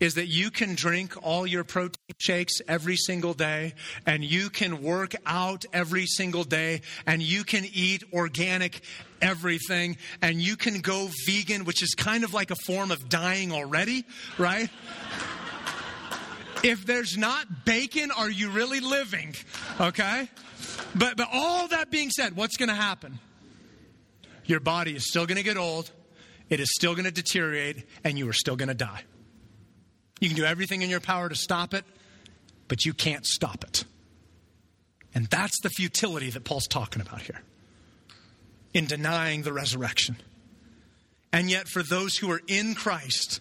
is 0.00 0.14
that 0.14 0.26
you 0.26 0.50
can 0.50 0.74
drink 0.74 1.14
all 1.22 1.46
your 1.46 1.64
protein 1.64 1.98
shakes 2.18 2.60
every 2.68 2.96
single 2.96 3.34
day 3.34 3.74
and 4.06 4.24
you 4.24 4.50
can 4.50 4.82
work 4.82 5.14
out 5.26 5.64
every 5.72 6.06
single 6.06 6.44
day 6.44 6.80
and 7.06 7.22
you 7.22 7.44
can 7.44 7.64
eat 7.72 8.04
organic 8.12 8.80
everything 9.20 9.96
and 10.22 10.40
you 10.40 10.56
can 10.56 10.80
go 10.80 11.08
vegan, 11.26 11.64
which 11.64 11.82
is 11.82 11.94
kind 11.94 12.24
of 12.24 12.32
like 12.32 12.50
a 12.50 12.56
form 12.66 12.90
of 12.90 13.08
dying 13.08 13.52
already, 13.52 14.04
right? 14.38 14.68
If 16.62 16.86
there's 16.86 17.16
not 17.16 17.64
bacon, 17.64 18.10
are 18.10 18.30
you 18.30 18.50
really 18.50 18.80
living? 18.80 19.34
Okay? 19.80 20.28
But, 20.94 21.16
but 21.16 21.28
all 21.32 21.68
that 21.68 21.90
being 21.90 22.10
said, 22.10 22.36
what's 22.36 22.56
going 22.56 22.68
to 22.68 22.74
happen? 22.74 23.18
Your 24.44 24.60
body 24.60 24.94
is 24.94 25.08
still 25.08 25.26
going 25.26 25.36
to 25.36 25.42
get 25.42 25.56
old, 25.56 25.90
it 26.48 26.60
is 26.60 26.70
still 26.74 26.94
going 26.94 27.04
to 27.04 27.10
deteriorate, 27.10 27.84
and 28.04 28.18
you 28.18 28.28
are 28.28 28.32
still 28.32 28.56
going 28.56 28.68
to 28.68 28.74
die. 28.74 29.02
You 30.20 30.28
can 30.28 30.36
do 30.36 30.44
everything 30.44 30.82
in 30.82 30.90
your 30.90 31.00
power 31.00 31.28
to 31.28 31.34
stop 31.34 31.74
it, 31.74 31.84
but 32.66 32.84
you 32.84 32.94
can't 32.94 33.26
stop 33.26 33.64
it. 33.64 33.84
And 35.14 35.26
that's 35.26 35.60
the 35.62 35.70
futility 35.70 36.30
that 36.30 36.44
Paul's 36.44 36.66
talking 36.66 37.02
about 37.02 37.22
here 37.22 37.40
in 38.74 38.86
denying 38.86 39.42
the 39.42 39.52
resurrection. 39.52 40.16
And 41.32 41.50
yet, 41.50 41.68
for 41.68 41.82
those 41.82 42.16
who 42.16 42.30
are 42.30 42.40
in 42.46 42.74
Christ, 42.74 43.40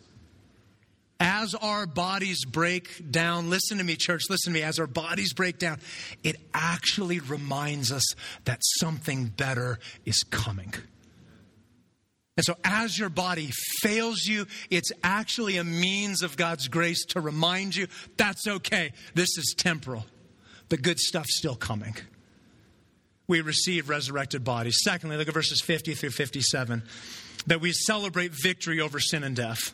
as 1.20 1.55
our 1.55 1.86
bodies 1.86 2.45
break 2.45 3.11
down, 3.11 3.49
listen 3.49 3.78
to 3.80 3.84
me, 3.84 3.95
church, 3.95 4.24
listen 4.30 4.53
to 4.53 4.59
me, 4.59 4.63
as 4.63 4.80
our 4.80 4.88
bodies 4.88 5.34
break 5.34 5.57
down, 5.57 5.80
it 6.24 6.36
actually 6.53 7.20
reminds 7.20 7.91
us 7.91 8.03
that 8.45 8.59
something 8.80 9.26
better 9.26 9.80
is 10.05 10.24
coming. 10.24 10.74
And 12.38 12.45
so, 12.45 12.55
as 12.63 12.97
your 12.99 13.09
body 13.09 13.49
fails 13.82 14.26
you, 14.26 14.45
it's 14.70 14.91
actually 15.03 15.57
a 15.57 15.63
means 15.63 16.22
of 16.22 16.38
God's 16.38 16.68
grace 16.68 17.03
to 17.05 17.20
remind 17.20 17.76
you 17.76 17.88
that's 18.15 18.47
okay. 18.47 18.93
This 19.15 19.38
is 19.39 19.55
temporal. 19.57 20.05
The 20.70 20.78
good 20.78 20.99
stuff's 20.99 21.36
still 21.36 21.55
coming. 21.55 21.95
We 23.28 23.41
receive 23.41 23.89
resurrected 23.89 24.43
bodies. 24.43 24.78
Secondly, 24.84 25.18
look 25.18 25.28
at 25.28 25.34
verses 25.34 25.61
50 25.61 25.95
through 25.95 26.11
57 26.11 26.84
that 27.47 27.59
we 27.59 27.72
celebrate 27.72 28.32
victory 28.32 28.80
over 28.80 28.99
sin 28.99 29.24
and 29.24 29.36
death. 29.36 29.74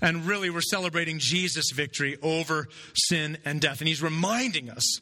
And 0.00 0.26
really, 0.26 0.50
we're 0.50 0.60
celebrating 0.60 1.18
Jesus' 1.18 1.72
victory 1.72 2.16
over 2.22 2.68
sin 2.94 3.38
and 3.44 3.60
death. 3.60 3.80
And 3.80 3.88
he's 3.88 4.02
reminding 4.02 4.70
us 4.70 5.00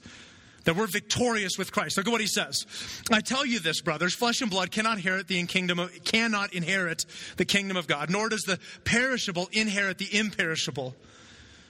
that 0.64 0.74
we're 0.74 0.86
victorious 0.86 1.58
with 1.58 1.70
Christ. 1.70 1.96
Look 1.96 2.06
at 2.06 2.10
what 2.10 2.20
he 2.20 2.26
says. 2.26 2.66
I 3.12 3.20
tell 3.20 3.46
you 3.46 3.60
this, 3.60 3.80
brothers, 3.80 4.14
flesh 4.14 4.40
and 4.40 4.50
blood 4.50 4.70
cannot 4.70 4.96
inherit 4.96 5.28
the 5.28 5.44
kingdom 5.46 5.78
of, 5.78 5.92
cannot 6.04 6.52
inherit 6.52 7.06
the 7.36 7.44
kingdom 7.44 7.76
of 7.76 7.86
God, 7.86 8.10
nor 8.10 8.28
does 8.28 8.42
the 8.42 8.58
perishable 8.84 9.48
inherit 9.52 9.98
the 9.98 10.18
imperishable. 10.18 10.94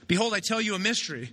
Behold, 0.07 0.33
I 0.33 0.39
tell 0.39 0.59
you 0.59 0.73
a 0.73 0.79
mystery. 0.79 1.31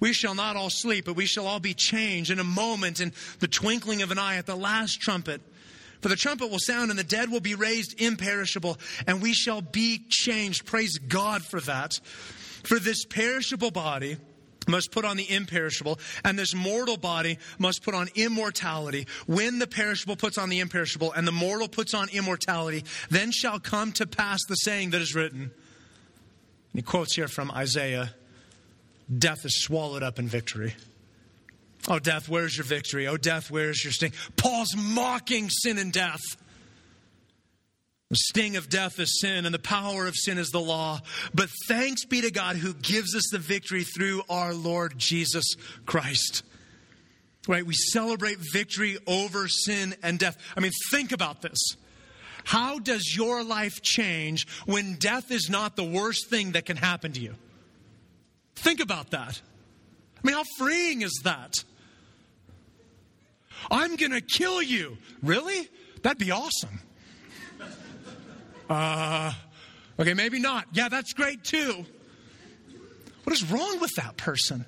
We 0.00 0.12
shall 0.12 0.34
not 0.34 0.56
all 0.56 0.70
sleep, 0.70 1.04
but 1.04 1.14
we 1.14 1.26
shall 1.26 1.46
all 1.46 1.60
be 1.60 1.74
changed 1.74 2.30
in 2.30 2.38
a 2.38 2.44
moment, 2.44 3.00
in 3.00 3.12
the 3.40 3.48
twinkling 3.48 4.02
of 4.02 4.10
an 4.10 4.18
eye, 4.18 4.36
at 4.36 4.46
the 4.46 4.56
last 4.56 5.00
trumpet. 5.00 5.40
For 6.02 6.08
the 6.08 6.16
trumpet 6.16 6.50
will 6.50 6.58
sound, 6.58 6.90
and 6.90 6.98
the 6.98 7.04
dead 7.04 7.30
will 7.30 7.40
be 7.40 7.54
raised 7.54 8.00
imperishable, 8.00 8.78
and 9.06 9.22
we 9.22 9.32
shall 9.32 9.62
be 9.62 10.04
changed. 10.08 10.66
Praise 10.66 10.98
God 10.98 11.42
for 11.42 11.60
that. 11.60 12.00
For 12.64 12.78
this 12.78 13.04
perishable 13.04 13.70
body 13.70 14.16
must 14.66 14.90
put 14.90 15.04
on 15.04 15.16
the 15.16 15.30
imperishable, 15.30 16.00
and 16.24 16.36
this 16.36 16.54
mortal 16.54 16.96
body 16.96 17.38
must 17.58 17.84
put 17.84 17.94
on 17.94 18.08
immortality. 18.16 19.06
When 19.26 19.60
the 19.60 19.66
perishable 19.66 20.16
puts 20.16 20.38
on 20.38 20.48
the 20.48 20.58
imperishable, 20.60 21.12
and 21.12 21.26
the 21.26 21.32
mortal 21.32 21.68
puts 21.68 21.94
on 21.94 22.08
immortality, 22.10 22.84
then 23.08 23.30
shall 23.30 23.60
come 23.60 23.92
to 23.92 24.06
pass 24.06 24.40
the 24.48 24.56
saying 24.56 24.90
that 24.90 25.00
is 25.00 25.14
written. 25.14 25.40
And 25.40 25.50
he 26.74 26.82
quotes 26.82 27.14
here 27.14 27.28
from 27.28 27.50
Isaiah 27.50 28.14
Death 29.18 29.44
is 29.44 29.62
swallowed 29.62 30.02
up 30.02 30.18
in 30.18 30.26
victory. 30.26 30.74
Oh, 31.88 31.98
death, 31.98 32.28
where's 32.28 32.56
your 32.56 32.64
victory? 32.64 33.08
Oh, 33.08 33.16
death, 33.16 33.50
where's 33.50 33.82
your 33.82 33.92
sting? 33.92 34.12
Paul's 34.36 34.76
mocking 34.76 35.50
sin 35.50 35.78
and 35.78 35.92
death. 35.92 36.20
The 38.10 38.16
sting 38.16 38.56
of 38.56 38.68
death 38.68 39.00
is 39.00 39.20
sin, 39.20 39.46
and 39.46 39.54
the 39.54 39.58
power 39.58 40.06
of 40.06 40.14
sin 40.14 40.38
is 40.38 40.50
the 40.50 40.60
law. 40.60 41.00
But 41.34 41.48
thanks 41.66 42.04
be 42.04 42.20
to 42.20 42.30
God 42.30 42.56
who 42.56 42.74
gives 42.74 43.16
us 43.16 43.30
the 43.32 43.38
victory 43.38 43.84
through 43.84 44.22
our 44.28 44.52
Lord 44.52 44.98
Jesus 44.98 45.54
Christ. 45.86 46.44
Right? 47.48 47.66
We 47.66 47.74
celebrate 47.74 48.38
victory 48.52 48.98
over 49.06 49.48
sin 49.48 49.94
and 50.02 50.18
death. 50.18 50.36
I 50.56 50.60
mean, 50.60 50.72
think 50.90 51.10
about 51.10 51.42
this. 51.42 51.58
How 52.44 52.78
does 52.78 53.16
your 53.16 53.42
life 53.42 53.82
change 53.82 54.46
when 54.66 54.96
death 54.96 55.30
is 55.30 55.48
not 55.48 55.74
the 55.74 55.84
worst 55.84 56.28
thing 56.28 56.52
that 56.52 56.66
can 56.66 56.76
happen 56.76 57.12
to 57.12 57.20
you? 57.20 57.34
Think 58.56 58.80
about 58.80 59.10
that. 59.10 59.40
I 60.22 60.26
mean, 60.26 60.36
how 60.36 60.44
freeing 60.58 61.02
is 61.02 61.20
that? 61.24 61.64
I'm 63.70 63.96
going 63.96 64.12
to 64.12 64.20
kill 64.20 64.62
you. 64.62 64.98
Really? 65.22 65.68
That'd 66.02 66.18
be 66.18 66.30
awesome. 66.30 66.80
Uh, 68.68 69.32
okay, 69.98 70.14
maybe 70.14 70.40
not. 70.40 70.66
Yeah, 70.72 70.88
that's 70.88 71.12
great 71.12 71.44
too. 71.44 71.84
What 73.24 73.32
is 73.34 73.50
wrong 73.50 73.80
with 73.80 73.92
that 73.96 74.16
person? 74.16 74.64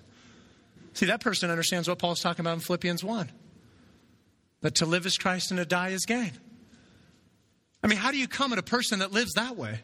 See, 0.93 1.07
that 1.07 1.21
person 1.21 1.51
understands 1.51 1.89
what 1.89 1.99
Paul's 1.99 2.21
talking 2.21 2.45
about 2.45 2.55
in 2.55 2.61
Philippians 2.61 3.03
1 3.03 3.31
that 4.61 4.77
to 4.77 4.87
live 4.87 5.07
is 5.07 5.19
Christ 5.19 5.51
and 5.51 5.59
to 5.59 5.67
die 5.67 5.91
is 5.91 6.07
gain. 6.07 6.33
I 7.83 7.87
mean, 7.87 7.99
how 7.99 8.11
do 8.11 8.17
you 8.17 8.29
come 8.29 8.53
at 8.53 8.59
a 8.59 8.63
person 8.63 9.01
that 9.01 9.13
lives 9.13 9.33
that 9.35 9.57
way? 9.57 9.81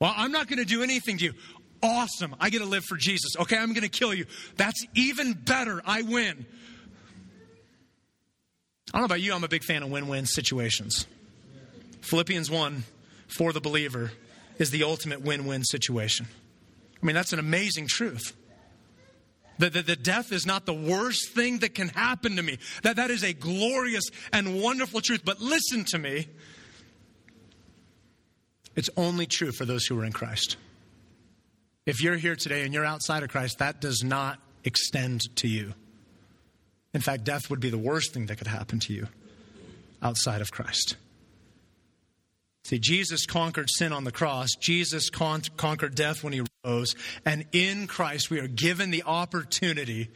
Well, 0.00 0.12
I'm 0.14 0.32
not 0.32 0.48
going 0.48 0.58
to 0.58 0.64
do 0.64 0.82
anything 0.82 1.18
to 1.18 1.24
you. 1.24 1.32
Awesome. 1.82 2.34
I 2.40 2.50
get 2.50 2.58
to 2.58 2.66
live 2.66 2.84
for 2.84 2.96
Jesus. 2.96 3.36
Okay, 3.38 3.56
I'm 3.56 3.72
going 3.72 3.82
to 3.82 3.88
kill 3.88 4.12
you. 4.12 4.26
That's 4.56 4.84
even 4.94 5.32
better. 5.32 5.80
I 5.86 6.02
win. 6.02 6.44
I 8.92 8.98
don't 8.98 9.02
know 9.02 9.06
about 9.06 9.20
you, 9.20 9.34
I'm 9.34 9.44
a 9.44 9.48
big 9.48 9.64
fan 9.64 9.82
of 9.82 9.90
win 9.90 10.08
win 10.08 10.26
situations. 10.26 11.06
Philippians 12.00 12.50
1 12.50 12.84
for 13.26 13.52
the 13.52 13.60
believer 13.60 14.12
is 14.58 14.70
the 14.70 14.84
ultimate 14.84 15.20
win 15.22 15.46
win 15.46 15.64
situation. 15.64 16.26
I 17.00 17.06
mean, 17.06 17.14
that's 17.14 17.32
an 17.32 17.38
amazing 17.38 17.86
truth. 17.86 18.34
That 19.58 19.72
the, 19.72 19.82
the, 19.82 19.96
death 19.96 20.32
is 20.32 20.46
not 20.46 20.66
the 20.66 20.74
worst 20.74 21.32
thing 21.32 21.58
that 21.58 21.74
can 21.74 21.88
happen 21.88 22.36
to 22.36 22.42
me. 22.42 22.58
That, 22.82 22.96
that 22.96 23.10
is 23.10 23.24
a 23.24 23.32
glorious 23.32 24.04
and 24.32 24.62
wonderful 24.62 25.00
truth. 25.00 25.22
But 25.24 25.40
listen 25.40 25.84
to 25.86 25.98
me. 25.98 26.28
It's 28.76 28.90
only 28.96 29.26
true 29.26 29.50
for 29.50 29.64
those 29.64 29.84
who 29.84 29.98
are 30.00 30.04
in 30.04 30.12
Christ. 30.12 30.56
If 31.86 32.00
you're 32.00 32.16
here 32.16 32.36
today 32.36 32.62
and 32.62 32.72
you're 32.72 32.84
outside 32.84 33.24
of 33.24 33.30
Christ, 33.30 33.58
that 33.58 33.80
does 33.80 34.04
not 34.04 34.38
extend 34.62 35.34
to 35.36 35.48
you. 35.48 35.74
In 36.94 37.00
fact, 37.00 37.24
death 37.24 37.50
would 37.50 37.60
be 37.60 37.70
the 37.70 37.78
worst 37.78 38.14
thing 38.14 38.26
that 38.26 38.38
could 38.38 38.46
happen 38.46 38.80
to 38.80 38.92
you 38.92 39.08
outside 40.02 40.40
of 40.40 40.50
Christ. 40.50 40.96
See, 42.64 42.78
Jesus 42.78 43.24
conquered 43.24 43.70
sin 43.70 43.92
on 43.92 44.04
the 44.04 44.12
cross. 44.12 44.50
Jesus 44.60 45.08
con- 45.08 45.42
conquered 45.56 45.94
death 45.94 46.22
when 46.22 46.34
he 46.34 46.42
rose. 46.64 46.94
And 47.24 47.46
in 47.52 47.86
Christ, 47.86 48.30
we 48.30 48.40
are 48.40 48.48
given 48.48 48.90
the 48.90 49.04
opportunity 49.04 50.10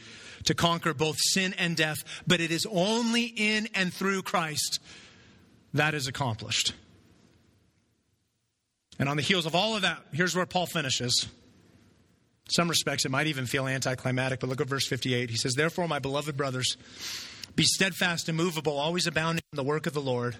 to 0.44 0.54
conquer 0.54 0.92
both 0.92 1.16
sin 1.18 1.54
and 1.56 1.76
death. 1.76 2.04
But 2.26 2.40
it 2.40 2.50
is 2.50 2.66
only 2.70 3.24
in 3.24 3.68
and 3.74 3.92
through 3.92 4.22
Christ 4.22 4.80
that 5.72 5.94
is 5.94 6.06
accomplished. 6.06 6.74
And 8.98 9.08
on 9.08 9.16
the 9.16 9.22
heels 9.22 9.46
of 9.46 9.54
all 9.54 9.74
of 9.74 9.82
that, 9.82 10.02
here's 10.12 10.36
where 10.36 10.44
Paul 10.44 10.66
finishes. 10.66 11.26
Some 12.48 12.68
respects, 12.68 13.04
it 13.04 13.10
might 13.10 13.28
even 13.28 13.46
feel 13.46 13.66
anticlimactic, 13.66 14.40
but 14.40 14.48
look 14.48 14.60
at 14.60 14.66
verse 14.66 14.86
58. 14.86 15.30
He 15.30 15.36
says, 15.36 15.54
Therefore, 15.54 15.88
my 15.88 15.98
beloved 15.98 16.36
brothers, 16.36 16.76
be 17.54 17.62
steadfast, 17.62 18.28
and 18.28 18.38
immovable, 18.38 18.78
always 18.78 19.06
abounding 19.06 19.42
in 19.52 19.56
the 19.56 19.64
work 19.64 19.86
of 19.86 19.94
the 19.94 20.00
Lord 20.00 20.36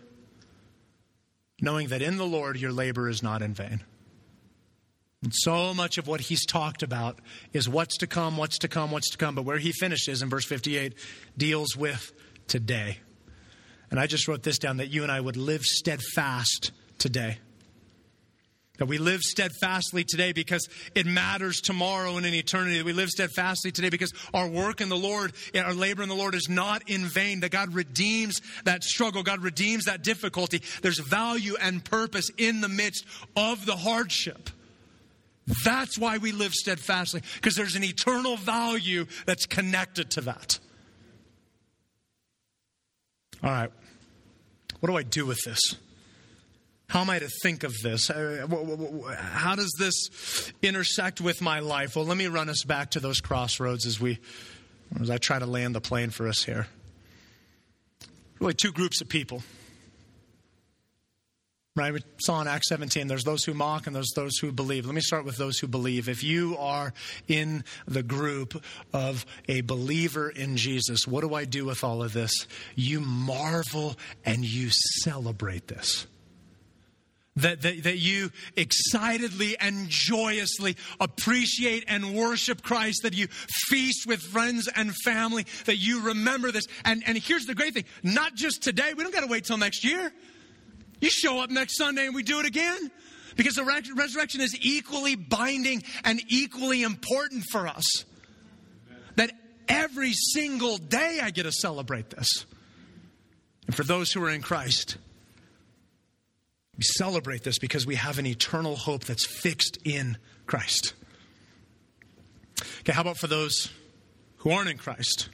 knowing 1.62 1.88
that 1.88 2.02
in 2.02 2.18
the 2.18 2.26
Lord 2.26 2.60
your 2.60 2.72
labor 2.72 3.08
is 3.08 3.22
not 3.22 3.40
in 3.40 3.54
vain. 3.54 3.80
And 5.22 5.32
so 5.32 5.72
much 5.72 5.96
of 5.96 6.08
what 6.08 6.20
he's 6.20 6.44
talked 6.44 6.82
about 6.82 7.20
is 7.52 7.68
what's 7.68 7.98
to 7.98 8.08
come, 8.08 8.36
what's 8.36 8.58
to 8.58 8.68
come, 8.68 8.90
what's 8.90 9.10
to 9.10 9.18
come. 9.18 9.36
But 9.36 9.44
where 9.44 9.58
he 9.58 9.70
finishes 9.70 10.20
in 10.20 10.28
verse 10.28 10.44
58 10.44 10.94
deals 11.38 11.76
with 11.76 12.12
today. 12.48 12.98
And 13.88 14.00
I 14.00 14.08
just 14.08 14.26
wrote 14.26 14.42
this 14.42 14.58
down 14.58 14.78
that 14.78 14.88
you 14.88 15.04
and 15.04 15.12
I 15.12 15.20
would 15.20 15.36
live 15.36 15.62
steadfast 15.62 16.72
today. 16.98 17.38
That 18.82 18.86
we 18.86 18.98
live 18.98 19.20
steadfastly 19.20 20.02
today 20.02 20.32
because 20.32 20.68
it 20.96 21.06
matters 21.06 21.60
tomorrow 21.60 22.16
and 22.16 22.26
in 22.26 22.34
eternity. 22.34 22.78
That 22.78 22.84
we 22.84 22.92
live 22.92 23.10
steadfastly 23.10 23.70
today 23.70 23.90
because 23.90 24.12
our 24.34 24.48
work 24.48 24.80
in 24.80 24.88
the 24.88 24.96
Lord, 24.96 25.34
our 25.54 25.72
labor 25.72 26.02
in 26.02 26.08
the 26.08 26.16
Lord 26.16 26.34
is 26.34 26.48
not 26.48 26.90
in 26.90 27.06
vain. 27.06 27.38
That 27.38 27.52
God 27.52 27.74
redeems 27.74 28.40
that 28.64 28.82
struggle. 28.82 29.22
God 29.22 29.40
redeems 29.40 29.84
that 29.84 30.02
difficulty. 30.02 30.62
There's 30.82 30.98
value 30.98 31.54
and 31.60 31.84
purpose 31.84 32.28
in 32.36 32.60
the 32.60 32.68
midst 32.68 33.04
of 33.36 33.66
the 33.66 33.76
hardship. 33.76 34.50
That's 35.64 35.96
why 35.96 36.18
we 36.18 36.32
live 36.32 36.52
steadfastly 36.52 37.22
because 37.36 37.54
there's 37.54 37.76
an 37.76 37.84
eternal 37.84 38.36
value 38.36 39.06
that's 39.26 39.46
connected 39.46 40.10
to 40.10 40.22
that. 40.22 40.58
All 43.44 43.50
right. 43.50 43.70
What 44.80 44.88
do 44.88 44.96
I 44.96 45.04
do 45.04 45.24
with 45.24 45.38
this? 45.44 45.76
How 46.92 47.00
am 47.00 47.08
I 47.08 47.20
to 47.20 47.28
think 47.42 47.64
of 47.64 47.72
this? 47.82 48.10
Uh, 48.10 48.46
how 49.18 49.54
does 49.54 49.74
this 49.78 50.52
intersect 50.60 51.22
with 51.22 51.40
my 51.40 51.60
life? 51.60 51.96
Well, 51.96 52.04
let 52.04 52.18
me 52.18 52.26
run 52.26 52.50
us 52.50 52.64
back 52.64 52.90
to 52.90 53.00
those 53.00 53.18
crossroads 53.18 53.86
as 53.86 53.98
we 53.98 54.18
as 55.00 55.08
I 55.08 55.16
try 55.16 55.38
to 55.38 55.46
land 55.46 55.74
the 55.74 55.80
plane 55.80 56.10
for 56.10 56.28
us 56.28 56.44
here. 56.44 56.66
Really 58.40 58.52
two 58.52 58.72
groups 58.72 59.00
of 59.00 59.08
people. 59.08 59.42
Right? 61.74 61.94
We 61.94 62.00
saw 62.18 62.42
in 62.42 62.46
Acts 62.46 62.68
17, 62.68 63.06
there's 63.06 63.24
those 63.24 63.42
who 63.42 63.54
mock 63.54 63.86
and 63.86 63.96
there's 63.96 64.12
those 64.14 64.36
who 64.36 64.52
believe. 64.52 64.84
Let 64.84 64.94
me 64.94 65.00
start 65.00 65.24
with 65.24 65.38
those 65.38 65.58
who 65.58 65.68
believe. 65.68 66.10
If 66.10 66.22
you 66.22 66.58
are 66.58 66.92
in 67.26 67.64
the 67.88 68.02
group 68.02 68.62
of 68.92 69.24
a 69.48 69.62
believer 69.62 70.28
in 70.28 70.58
Jesus, 70.58 71.08
what 71.08 71.22
do 71.22 71.32
I 71.32 71.46
do 71.46 71.64
with 71.64 71.84
all 71.84 72.02
of 72.02 72.12
this? 72.12 72.46
You 72.74 73.00
marvel 73.00 73.96
and 74.26 74.44
you 74.44 74.68
celebrate 75.00 75.68
this. 75.68 76.06
That, 77.36 77.62
that, 77.62 77.84
that 77.84 77.96
you 77.96 78.30
excitedly 78.56 79.56
and 79.58 79.88
joyously 79.88 80.76
appreciate 81.00 81.84
and 81.88 82.14
worship 82.14 82.60
Christ, 82.60 83.04
that 83.04 83.14
you 83.14 83.26
feast 83.68 84.06
with 84.06 84.20
friends 84.20 84.68
and 84.68 84.94
family, 84.96 85.46
that 85.64 85.78
you 85.78 86.02
remember 86.02 86.52
this. 86.52 86.66
And, 86.84 87.02
and 87.06 87.16
here's 87.16 87.46
the 87.46 87.54
great 87.54 87.72
thing 87.72 87.86
not 88.02 88.34
just 88.34 88.62
today, 88.62 88.92
we 88.94 89.02
don't 89.02 89.14
got 89.14 89.22
to 89.22 89.28
wait 89.28 89.44
till 89.44 89.56
next 89.56 89.82
year. 89.82 90.12
You 91.00 91.08
show 91.08 91.42
up 91.42 91.48
next 91.48 91.78
Sunday 91.78 92.04
and 92.04 92.14
we 92.14 92.22
do 92.22 92.38
it 92.38 92.46
again. 92.46 92.90
Because 93.36 93.54
the 93.54 93.64
resurrection 93.64 94.40
is 94.40 94.56
equally 94.60 95.14
binding 95.14 95.82
and 96.04 96.20
equally 96.28 96.82
important 96.82 97.44
for 97.50 97.66
us. 97.66 98.04
That 99.16 99.32
every 99.68 100.12
single 100.12 100.78
day 100.78 101.20
I 101.22 101.30
get 101.30 101.44
to 101.44 101.52
celebrate 101.52 102.10
this. 102.10 102.28
And 103.66 103.74
for 103.74 103.84
those 103.84 104.12
who 104.12 104.22
are 104.24 104.30
in 104.30 104.42
Christ, 104.42 104.96
we 106.82 106.86
celebrate 106.98 107.44
this 107.44 107.60
because 107.60 107.86
we 107.86 107.94
have 107.94 108.18
an 108.18 108.26
eternal 108.26 108.74
hope 108.74 109.04
that's 109.04 109.24
fixed 109.24 109.78
in 109.84 110.18
Christ. 110.46 110.94
Okay, 112.80 112.92
how 112.92 113.02
about 113.02 113.18
for 113.18 113.28
those 113.28 113.70
who 114.38 114.50
aren't 114.50 114.68
in 114.68 114.78
Christ? 114.78 115.28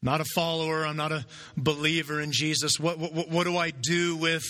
Not 0.00 0.22
a 0.22 0.24
follower, 0.34 0.86
I'm 0.86 0.96
not 0.96 1.12
a 1.12 1.26
believer 1.58 2.22
in 2.22 2.32
Jesus. 2.32 2.80
What, 2.80 2.98
what, 2.98 3.28
what 3.28 3.44
do 3.44 3.58
I 3.58 3.70
do 3.70 4.16
with 4.16 4.44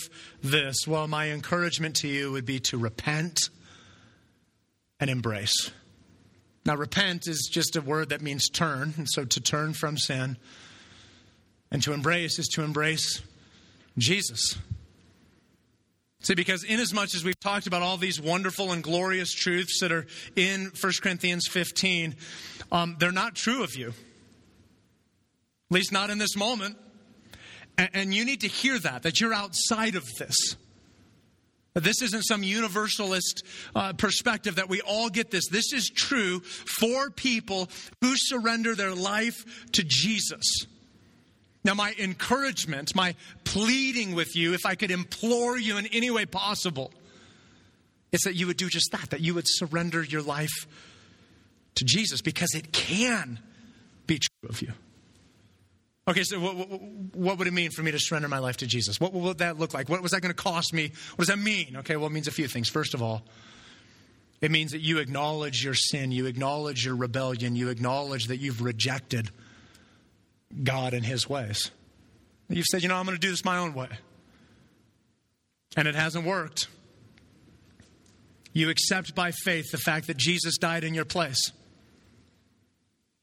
this? 0.44 0.86
Well, 0.86 1.09
my 1.09 1.30
encouragement 1.30 1.96
to 1.96 2.09
you 2.09 2.30
would 2.30 2.46
be 2.46 2.61
to 2.61 2.78
repent 2.78 3.40
and 5.00 5.11
embrace. 5.11 5.72
Now, 6.66 6.76
repent 6.76 7.26
is 7.26 7.50
just 7.52 7.74
a 7.74 7.80
word 7.80 8.11
that 8.11 8.22
means 8.22 8.48
turn, 8.48 8.94
and 8.96 9.09
so 9.11 9.24
to 9.24 9.40
turn 9.40 9.72
from 9.72 9.98
sin. 9.98 10.36
And 11.72 11.82
to 11.82 11.92
embrace 11.94 12.38
is 12.38 12.46
to 12.54 12.62
embrace 12.62 13.22
Jesus. 13.98 14.56
See, 16.21 16.35
because 16.35 16.64
inasmuch 16.64 16.85
as 16.85 16.93
much 16.93 17.14
as 17.14 17.25
we've 17.25 17.39
talked 17.39 17.66
about 17.66 17.83
all 17.83 17.97
these 17.97 18.21
wonderful 18.21 18.73
and 18.73 18.83
glorious 18.83 19.33
truths 19.33 19.81
that 19.81 19.93
are 19.93 20.07
in 20.35 20.73
1 20.81 20.93
Corinthians 21.01 21.47
15, 21.47 22.16
um, 22.73 22.97
they're 22.99 23.12
not 23.12 23.37
true 23.37 23.62
of 23.62 23.77
you. 23.77 23.89
At 23.89 23.95
least 25.71 25.93
not 25.93 26.11
in 26.11 26.19
this 26.19 26.37
moment. 26.37 26.77
And, 27.77 27.91
and 27.95 28.14
you 28.14 28.25
need 28.25 28.41
to 28.41 28.49
hear 28.49 28.79
that, 28.81 29.05
that 29.05 29.21
you're 29.21 29.35
outside 29.35 29.95
of 29.95 30.05
this. 30.19 30.57
This 31.75 32.03
isn't 32.03 32.23
some 32.23 32.43
universalist 32.43 33.45
uh, 33.75 33.93
perspective 33.93 34.57
that 34.57 34.69
we 34.69 34.81
all 34.81 35.09
get 35.11 35.31
this. 35.31 35.49
This 35.49 35.73
is 35.73 35.89
true 35.89 36.41
for 36.41 37.11
people 37.11 37.69
who 38.01 38.14
surrender 38.16 38.75
their 38.75 38.95
life 38.95 39.45
to 39.73 39.85
Jesus. 39.87 40.66
Now, 41.69 41.75
my 41.75 41.95
encouragement, 41.99 42.95
my 42.95 43.14
pleading 43.45 44.14
with 44.14 44.35
you, 44.35 44.55
if 44.55 44.64
I 44.64 44.75
could 44.75 44.91
implore 44.91 45.59
you 45.59 45.77
in 45.77 45.85
any 45.89 46.11
way 46.11 46.25
possible, 46.25 46.91
is 48.11 48.23
that 48.23 48.35
you 48.35 48.47
would 48.47 48.57
do 48.57 48.71
just 48.71 48.91
that, 48.93 49.11
that 49.11 49.21
you 49.21 49.35
would 49.35 49.47
surrender 49.47 50.03
your 50.03 50.23
life 50.23 50.66
to 51.75 51.85
Jesus 51.85 52.23
because 52.23 52.55
it 52.55 52.73
can 52.73 53.39
be 54.07 54.19
true 54.19 54.49
of 54.49 54.62
you. 54.62 54.73
Okay, 56.09 56.23
so 56.23 56.41
what, 56.41 56.57
what, 56.57 56.81
what, 57.14 57.39
would 57.39 57.47
it 57.47 57.53
mean 57.53 57.71
for 57.71 57.83
me 57.83 57.91
to 57.91 57.99
surrender 57.99 58.29
my 58.29 58.39
life 58.39 58.57
to 58.57 58.66
Jesus? 58.66 58.99
What, 58.99 59.12
what 59.12 59.25
would 59.25 59.39
that 59.39 59.59
look 59.59 59.75
like? 59.75 59.91
What 59.91 60.01
was 60.01 60.12
that 60.12 60.23
going 60.23 60.35
to 60.35 60.43
cost 60.43 60.73
me? 60.73 60.93
What 61.16 61.27
does 61.27 61.29
that 61.29 61.39
mean? 61.39 61.77
Okay, 61.81 61.97
well, 61.97 62.07
it 62.07 62.12
means 62.12 62.29
a 62.29 62.33
few 62.33 62.49
things. 62.49 62.71
First 62.71 62.95
of 62.95 63.03
all, 63.03 63.25
it 64.41 64.51
means 64.51 64.73
that 64.73 64.81
you 64.81 65.01
acknowledge 65.01 65.62
your 65.62 65.75
sin, 65.75 66.12
you 66.12 66.25
acknowledge 66.25 66.87
your 66.87 66.97
rebellion, 66.97 67.57
you 67.57 67.69
acknowledge 67.69 68.29
that 68.29 68.39
you've 68.39 68.62
rejected 68.62 69.31
God 70.62 70.94
and 70.94 71.05
His 71.05 71.28
ways. 71.28 71.70
You've 72.49 72.66
said, 72.66 72.82
you 72.82 72.88
know, 72.88 72.96
I'm 72.96 73.05
going 73.05 73.16
to 73.16 73.20
do 73.20 73.30
this 73.30 73.44
my 73.44 73.59
own 73.59 73.74
way. 73.74 73.88
And 75.76 75.86
it 75.86 75.94
hasn't 75.94 76.24
worked. 76.24 76.68
You 78.53 78.70
accept 78.70 79.14
by 79.14 79.30
faith 79.30 79.70
the 79.70 79.78
fact 79.78 80.07
that 80.07 80.16
Jesus 80.16 80.57
died 80.57 80.82
in 80.82 80.94
your 80.94 81.05
place. 81.05 81.53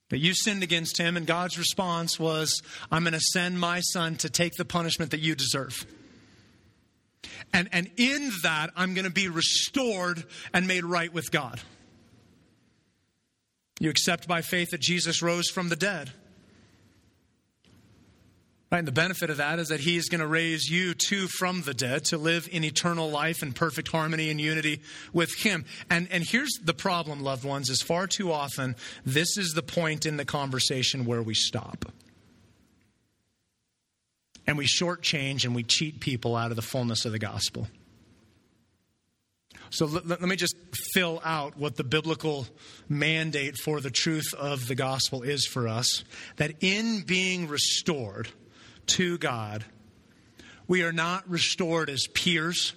That 0.09 0.19
you 0.19 0.35
sinned 0.35 0.61
against 0.61 0.99
him, 0.99 1.17
and 1.17 1.25
God's 1.25 1.57
response 1.57 2.19
was, 2.19 2.61
I'm 2.91 3.03
going 3.03 3.13
to 3.13 3.19
send 3.19 3.59
my 3.59 3.79
son 3.81 4.17
to 4.17 4.29
take 4.29 4.53
the 4.53 4.63
punishment 4.63 5.11
that 5.11 5.19
you 5.19 5.33
deserve. 5.33 5.85
And, 7.51 7.67
and 7.71 7.89
in 7.97 8.31
that, 8.43 8.69
I'm 8.75 8.93
going 8.93 9.05
to 9.05 9.11
be 9.11 9.27
restored 9.27 10.23
and 10.53 10.67
made 10.67 10.85
right 10.85 11.11
with 11.11 11.31
God. 11.31 11.59
You 13.79 13.89
accept 13.89 14.27
by 14.27 14.41
faith 14.41 14.69
that 14.71 14.81
Jesus 14.81 15.21
rose 15.23 15.49
from 15.49 15.69
the 15.69 15.75
dead. 15.75 16.11
Right, 18.71 18.79
and 18.79 18.87
the 18.87 18.91
benefit 18.91 19.29
of 19.29 19.37
that 19.37 19.59
is 19.59 19.67
that 19.67 19.79
he 19.79 19.95
is 19.95 20.09
going 20.09 20.21
to 20.21 20.27
raise 20.27 20.67
you 20.67 20.95
too 20.95 21.27
from 21.27 21.61
the 21.61 21.73
dead 21.73 22.05
to 22.05 22.17
live 22.17 22.49
in 22.51 22.63
eternal 22.63 23.11
life 23.11 23.43
and 23.43 23.55
perfect 23.55 23.89
harmony 23.89 24.31
and 24.31 24.41
unity 24.41 24.81
with 25.13 25.35
him. 25.35 25.65
And, 25.89 26.07
and 26.11 26.23
here's 26.23 26.51
the 26.63 26.73
problem, 26.73 27.21
loved 27.21 27.45
ones, 27.45 27.69
is 27.69 27.83
far 27.83 28.07
too 28.07 28.31
often 28.31 28.75
this 29.05 29.37
is 29.37 29.53
the 29.53 29.61
point 29.61 30.07
in 30.07 30.17
the 30.17 30.25
conversation 30.25 31.05
where 31.05 31.21
we 31.21 31.35
stop. 31.35 31.85
And 34.47 34.57
we 34.57 34.65
shortchange 34.65 35.45
and 35.45 35.55
we 35.55 35.63
cheat 35.63 35.99
people 35.99 36.35
out 36.35 36.49
of 36.49 36.55
the 36.55 36.61
fullness 36.63 37.05
of 37.05 37.11
the 37.11 37.19
gospel. 37.19 37.67
So 39.69 39.85
let, 39.85 40.07
let, 40.07 40.21
me 40.21 40.35
just 40.35 40.55
fill 40.93 41.21
out 41.23 41.57
what 41.57 41.75
the 41.75 41.83
biblical 41.83 42.47
mandate 42.87 43.57
for 43.57 43.79
the 43.79 43.89
truth 43.89 44.33
of 44.33 44.67
the 44.67 44.75
gospel 44.75 45.21
is 45.21 45.45
for 45.45 45.67
us 45.67 46.03
that 46.37 46.51
in 46.61 47.01
being 47.01 47.47
restored, 47.47 48.29
to 48.87 49.17
God, 49.17 49.65
we 50.67 50.83
are 50.83 50.91
not 50.91 51.29
restored 51.29 51.89
as 51.89 52.07
peers. 52.07 52.73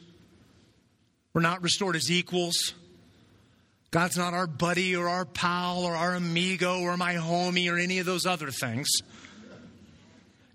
We're 1.33 1.43
not 1.43 1.63
restored 1.63 1.97
as 1.97 2.11
equals. 2.11 2.75
God's 3.91 4.19
not 4.19 4.35
our 4.35 4.47
buddy 4.47 4.97
or 4.97 5.09
our 5.09 5.25
pal 5.25 5.85
or 5.85 5.97
our 5.97 6.15
amigo 6.15 6.81
or 6.81 6.97
my 6.97 7.15
homie 7.15 7.73
or 7.73 7.79
any 7.79 7.99
of 7.99 8.07
those 8.07 8.27
other 8.27 8.51
things. 8.51 8.89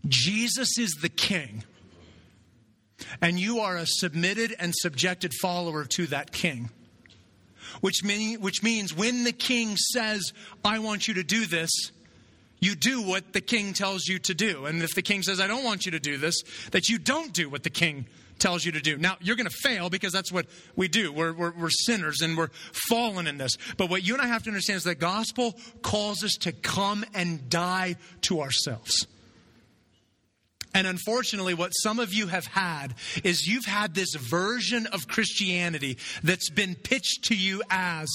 Jesus 0.08 0.78
is 0.78 0.92
the 1.02 1.10
king. 1.10 1.64
And 3.22 3.40
you 3.40 3.60
are 3.60 3.78
a 3.78 3.86
submitted 3.86 4.56
and 4.60 4.74
subjected 4.76 5.34
follower 5.42 5.86
to 5.86 6.08
that 6.08 6.32
king. 6.32 6.70
Which, 7.82 8.04
mean, 8.04 8.40
which 8.40 8.62
means 8.62 8.94
when 8.94 9.24
the 9.24 9.32
king 9.32 9.78
says, 9.78 10.32
I 10.64 10.80
want 10.80 11.08
you 11.08 11.16
to 11.16 11.24
do 11.24 11.46
this, 11.46 11.72
you 12.64 12.76
do 12.76 13.02
what 13.02 13.34
the 13.34 13.42
king 13.42 13.74
tells 13.74 14.08
you 14.08 14.20
to 14.20 14.34
do. 14.34 14.66
And 14.66 14.82
if 14.82 14.96
the 14.96 15.02
king 15.02 15.22
says, 15.22 15.40
I 15.40 15.48
don't 15.48 15.64
want 15.64 15.86
you 15.86 15.92
to 15.92 16.00
do 16.00 16.18
this, 16.18 16.42
that 16.72 16.90
you 16.90 16.98
don't 16.98 17.34
do 17.34 17.50
what 17.50 17.64
the 17.64 17.70
king 17.70 18.06
tells 18.40 18.66
you 18.66 18.72
to 18.74 18.80
do. 18.80 18.98
Now, 18.98 19.18
you're 19.22 19.36
going 19.36 19.50
to 19.50 19.58
fail 19.62 19.90
because 19.90 20.12
that's 20.12 20.32
what 20.32 20.46
we 20.76 20.88
do. 20.88 21.12
We're, 21.12 21.34
we're, 21.34 21.52
we're, 21.52 21.70
sinners 21.70 22.22
and 22.22 22.38
we're 22.38 22.50
fallen 22.90 23.28
in 23.28 23.38
this. 23.38 23.58
But 23.78 23.90
what 23.90 24.04
you 24.06 24.14
and 24.14 24.22
I 24.22 24.28
have 24.28 24.44
to 24.44 24.50
understand 24.50 24.78
is 24.78 24.84
the 24.84 24.96
gospel 24.96 25.56
calls 25.82 26.24
us 26.24 26.34
to 26.42 26.52
come 26.52 27.06
and 27.14 27.50
die 27.50 27.96
to 28.24 28.42
ourselves. 28.42 29.08
And 30.74 30.88
unfortunately, 30.88 31.54
what 31.54 31.70
some 31.70 32.00
of 32.00 32.14
you 32.14 32.28
have 32.28 32.48
had 32.48 32.96
is 33.24 33.48
you've 33.48 33.66
had 33.66 33.94
this 33.94 34.16
version 34.16 34.88
of 34.88 35.08
Christianity 35.08 35.98
that's 36.24 36.50
been 36.50 36.74
pitched 36.76 37.26
to 37.26 37.36
you 37.36 37.62
as 37.70 38.10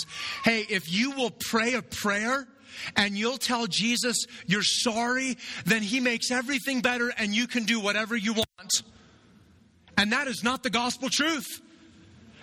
hey, 0.44 0.66
if 0.68 0.92
you 0.92 1.12
will 1.12 1.30
pray 1.30 1.74
a 1.74 1.82
prayer, 1.82 2.48
and 2.96 3.16
you'll 3.16 3.38
tell 3.38 3.66
Jesus 3.66 4.26
you're 4.46 4.62
sorry, 4.62 5.36
then 5.64 5.82
he 5.82 6.00
makes 6.00 6.30
everything 6.30 6.80
better 6.80 7.12
and 7.16 7.34
you 7.34 7.46
can 7.46 7.64
do 7.64 7.80
whatever 7.80 8.16
you 8.16 8.34
want. 8.34 8.82
And 9.96 10.12
that 10.12 10.28
is 10.28 10.44
not 10.44 10.62
the 10.62 10.70
gospel 10.70 11.08
truth. 11.08 11.60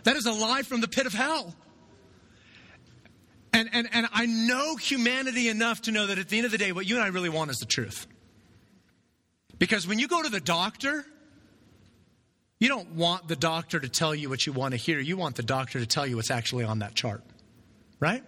That 0.04 0.16
is 0.16 0.26
a 0.26 0.32
lie 0.32 0.64
from 0.64 0.82
the 0.82 0.88
pit 0.88 1.06
of 1.06 1.14
hell. 1.14 1.56
And, 3.54 3.70
and, 3.72 3.88
and 3.94 4.08
I 4.12 4.26
know 4.26 4.76
humanity 4.76 5.48
enough 5.48 5.84
to 5.84 5.92
know 5.92 6.08
that 6.08 6.18
at 6.18 6.28
the 6.28 6.38
end 6.38 6.46
of 6.46 6.52
the 6.52 6.58
day, 6.58 6.74
what 6.74 6.86
you 6.86 6.96
and 6.96 7.04
I 7.04 7.08
really 7.08 7.30
want 7.30 7.52
is 7.52 7.58
the 7.58 7.66
truth. 7.66 8.06
Because 9.58 9.88
when 9.88 9.98
you 9.98 10.10
go 10.10 10.22
to 10.22 10.30
the 10.30 10.42
doctor, 10.42 11.06
you 12.60 12.68
don't 12.68 12.92
want 12.92 13.30
the 13.30 13.38
doctor 13.38 13.80
to 13.80 13.88
tell 13.88 14.14
you 14.14 14.30
what 14.30 14.46
you 14.46 14.52
want 14.52 14.74
to 14.74 14.78
hear. 14.78 15.00
You 15.00 15.16
want 15.16 15.36
the 15.38 15.44
doctor 15.44 15.80
to 15.80 15.86
tell 15.86 16.06
you 16.06 16.18
what's 16.18 16.32
actually 16.32 16.66
on 16.66 16.80
that 16.80 16.96
chart. 16.96 17.24
Right? 18.00 18.24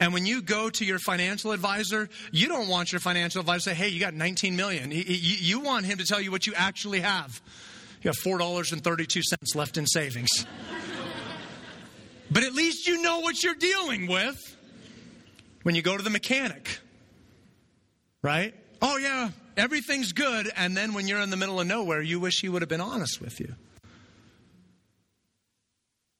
And 0.00 0.12
when 0.12 0.26
you 0.26 0.42
go 0.42 0.70
to 0.70 0.84
your 0.84 0.98
financial 0.98 1.52
advisor, 1.52 2.08
you 2.32 2.48
don't 2.48 2.68
want 2.68 2.92
your 2.92 3.00
financial 3.00 3.40
advisor 3.40 3.70
to 3.70 3.70
say, 3.70 3.74
hey, 3.74 3.88
you 3.88 4.00
got 4.00 4.14
19 4.14 4.56
million. 4.56 4.90
You 4.92 5.60
want 5.60 5.86
him 5.86 5.98
to 5.98 6.04
tell 6.04 6.20
you 6.20 6.30
what 6.30 6.46
you 6.46 6.54
actually 6.54 7.00
have. 7.00 7.40
You 8.02 8.08
have 8.08 8.16
$4.32 8.18 9.54
left 9.54 9.76
in 9.76 9.86
savings. 9.86 10.28
but 12.30 12.42
at 12.42 12.52
least 12.52 12.86
you 12.86 13.02
know 13.02 13.20
what 13.20 13.42
you're 13.42 13.54
dealing 13.54 14.06
with 14.06 14.56
when 15.62 15.74
you 15.74 15.82
go 15.82 15.96
to 15.96 16.02
the 16.02 16.10
mechanic. 16.10 16.78
Right? 18.22 18.54
Oh, 18.82 18.96
yeah, 18.98 19.30
everything's 19.56 20.12
good. 20.12 20.50
And 20.56 20.76
then 20.76 20.94
when 20.94 21.08
you're 21.08 21.20
in 21.20 21.30
the 21.30 21.36
middle 21.36 21.60
of 21.60 21.66
nowhere, 21.66 22.02
you 22.02 22.20
wish 22.20 22.40
he 22.40 22.48
would 22.48 22.62
have 22.62 22.68
been 22.68 22.80
honest 22.80 23.20
with 23.20 23.40
you. 23.40 23.54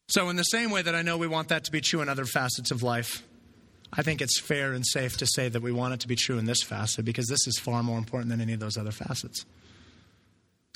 So, 0.08 0.28
in 0.28 0.36
the 0.36 0.44
same 0.44 0.70
way 0.70 0.82
that 0.82 0.94
I 0.94 1.02
know 1.02 1.16
we 1.18 1.26
want 1.26 1.48
that 1.48 1.64
to 1.64 1.72
be 1.72 1.80
true 1.80 2.00
in 2.00 2.08
other 2.08 2.24
facets 2.24 2.70
of 2.70 2.82
life, 2.82 3.22
I 3.92 4.02
think 4.02 4.20
it's 4.20 4.40
fair 4.40 4.72
and 4.72 4.84
safe 4.86 5.16
to 5.18 5.26
say 5.26 5.48
that 5.48 5.62
we 5.62 5.72
want 5.72 5.94
it 5.94 6.00
to 6.00 6.08
be 6.08 6.16
true 6.16 6.38
in 6.38 6.46
this 6.46 6.62
facet 6.62 7.04
because 7.04 7.28
this 7.28 7.46
is 7.46 7.58
far 7.58 7.82
more 7.82 7.98
important 7.98 8.30
than 8.30 8.40
any 8.40 8.52
of 8.52 8.60
those 8.60 8.76
other 8.76 8.90
facets. 8.90 9.44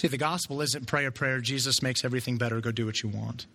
See, 0.00 0.08
the 0.08 0.16
gospel 0.16 0.62
isn't 0.62 0.86
prayer, 0.86 1.10
prayer, 1.10 1.40
Jesus 1.40 1.82
makes 1.82 2.04
everything 2.04 2.38
better, 2.38 2.60
go 2.60 2.72
do 2.72 2.86
what 2.86 3.02
you 3.02 3.08
want. 3.08 3.46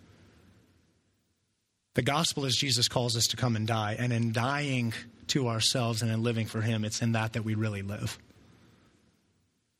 The 1.95 2.01
gospel 2.01 2.45
is 2.45 2.55
Jesus 2.55 2.87
calls 2.87 3.15
us 3.15 3.27
to 3.27 3.37
come 3.37 3.55
and 3.55 3.65
die, 3.65 3.95
and 3.97 4.11
in 4.11 4.33
dying 4.33 4.93
to 5.27 5.47
ourselves 5.47 6.01
and 6.01 6.11
in 6.11 6.23
living 6.23 6.45
for 6.45 6.61
Him, 6.61 6.85
it's 6.85 7.01
in 7.01 7.13
that 7.13 7.33
that 7.33 7.45
we 7.45 7.55
really 7.55 7.81
live. 7.81 8.19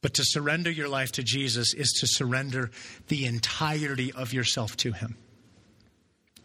But 0.01 0.13
to 0.15 0.23
surrender 0.23 0.71
your 0.71 0.87
life 0.87 1.11
to 1.13 1.23
Jesus 1.23 1.73
is 1.73 1.91
to 1.99 2.07
surrender 2.07 2.71
the 3.09 3.25
entirety 3.25 4.13
of 4.13 4.33
yourself 4.33 4.77
to 4.77 4.93
Him. 4.93 5.17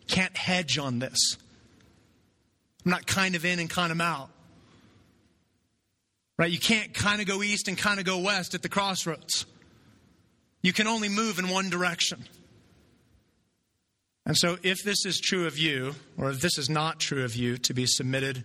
Can't 0.07 0.37
hedge 0.37 0.77
on 0.77 0.99
this. 0.99 1.37
I'm 2.85 2.91
not 2.91 3.07
kind 3.07 3.35
of 3.35 3.45
in 3.45 3.59
and 3.59 3.69
kind 3.69 3.93
of 3.93 4.01
out. 4.01 4.31
Right? 6.39 6.51
You 6.51 6.59
can't 6.59 6.95
kind 6.95 7.21
of 7.21 7.27
go 7.27 7.43
east 7.43 7.69
and 7.69 7.77
kind 7.77 8.01
of 8.01 8.07
go 8.07 8.19
west 8.19 8.55
at 8.55 8.63
the 8.63 8.69
crossroads. 8.69 9.45
You 10.63 10.73
can 10.73 10.87
only 10.87 11.09
move 11.09 11.39
in 11.39 11.49
one 11.49 11.69
direction. 11.69 12.25
And 14.27 14.37
so, 14.37 14.59
if 14.63 14.83
this 14.85 15.05
is 15.07 15.19
true 15.19 15.47
of 15.47 15.59
you, 15.59 15.95
or 16.17 16.31
if 16.31 16.41
this 16.41 16.57
is 16.59 16.71
not 16.71 17.01
true 17.01 17.25
of 17.25 17.35
you, 17.35 17.57
to 17.59 17.75
be 17.75 17.87
submitted 17.87 18.45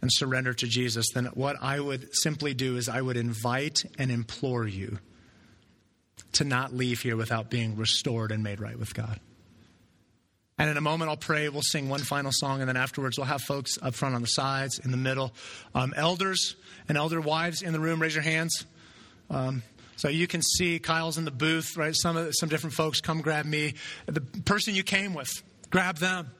and 0.00 0.10
surrender 0.12 0.52
to 0.54 0.66
Jesus, 0.66 1.06
then 1.14 1.26
what 1.26 1.56
I 1.60 1.80
would 1.80 2.14
simply 2.14 2.54
do 2.54 2.76
is 2.76 2.88
I 2.88 3.00
would 3.00 3.16
invite 3.16 3.84
and 3.98 4.10
implore 4.10 4.66
you 4.66 4.98
to 6.32 6.44
not 6.44 6.74
leave 6.74 7.00
here 7.00 7.16
without 7.16 7.50
being 7.50 7.76
restored 7.76 8.32
and 8.32 8.42
made 8.42 8.60
right 8.60 8.78
with 8.78 8.94
God. 8.94 9.20
And 10.58 10.68
in 10.68 10.76
a 10.76 10.80
moment, 10.80 11.08
I'll 11.08 11.16
pray. 11.16 11.48
We'll 11.48 11.62
sing 11.62 11.88
one 11.88 12.00
final 12.00 12.32
song, 12.32 12.60
and 12.60 12.68
then 12.68 12.76
afterwards, 12.76 13.16
we'll 13.16 13.28
have 13.28 13.42
folks 13.42 13.78
up 13.80 13.94
front 13.94 14.16
on 14.16 14.22
the 14.22 14.28
sides, 14.28 14.80
in 14.80 14.90
the 14.90 14.96
middle. 14.96 15.32
Um, 15.74 15.94
elders 15.96 16.56
and 16.88 16.98
elder 16.98 17.20
wives 17.20 17.62
in 17.62 17.72
the 17.72 17.80
room, 17.80 18.02
raise 18.02 18.14
your 18.14 18.24
hands. 18.24 18.66
Um, 19.30 19.62
so 19.96 20.08
you 20.08 20.26
can 20.26 20.42
see 20.42 20.78
Kyle's 20.78 21.18
in 21.18 21.24
the 21.24 21.30
booth, 21.30 21.76
right? 21.76 21.94
Some 21.94 22.32
some 22.32 22.48
different 22.48 22.74
folks 22.74 23.00
come 23.00 23.20
grab 23.20 23.46
me. 23.46 23.74
The 24.06 24.20
person 24.20 24.74
you 24.74 24.82
came 24.82 25.14
with, 25.14 25.30
grab 25.70 25.98
them. 25.98 26.30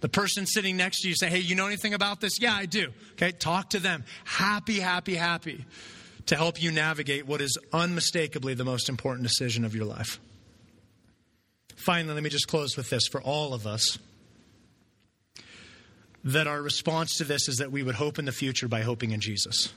The 0.00 0.08
person 0.08 0.46
sitting 0.46 0.76
next 0.76 1.02
to 1.02 1.08
you 1.08 1.14
say, 1.14 1.28
"Hey, 1.28 1.38
you 1.38 1.54
know 1.54 1.66
anything 1.66 1.94
about 1.94 2.20
this?" 2.20 2.40
"Yeah, 2.40 2.54
I 2.54 2.66
do." 2.66 2.92
Okay, 3.12 3.32
talk 3.32 3.70
to 3.70 3.80
them. 3.80 4.04
Happy, 4.24 4.80
happy, 4.80 5.14
happy 5.14 5.64
to 6.26 6.36
help 6.36 6.62
you 6.62 6.70
navigate 6.70 7.26
what 7.26 7.40
is 7.40 7.58
unmistakably 7.72 8.54
the 8.54 8.64
most 8.64 8.88
important 8.88 9.26
decision 9.26 9.64
of 9.64 9.74
your 9.74 9.84
life. 9.84 10.20
Finally, 11.82 12.14
let 12.14 12.22
me 12.22 12.30
just 12.30 12.46
close 12.46 12.76
with 12.76 12.90
this 12.90 13.08
for 13.08 13.20
all 13.20 13.54
of 13.54 13.66
us 13.66 13.98
that 16.22 16.46
our 16.46 16.62
response 16.62 17.16
to 17.16 17.24
this 17.24 17.48
is 17.48 17.56
that 17.56 17.72
we 17.72 17.82
would 17.82 17.96
hope 17.96 18.20
in 18.20 18.24
the 18.24 18.30
future 18.30 18.68
by 18.68 18.82
hoping 18.82 19.10
in 19.10 19.20
Jesus. 19.20 19.72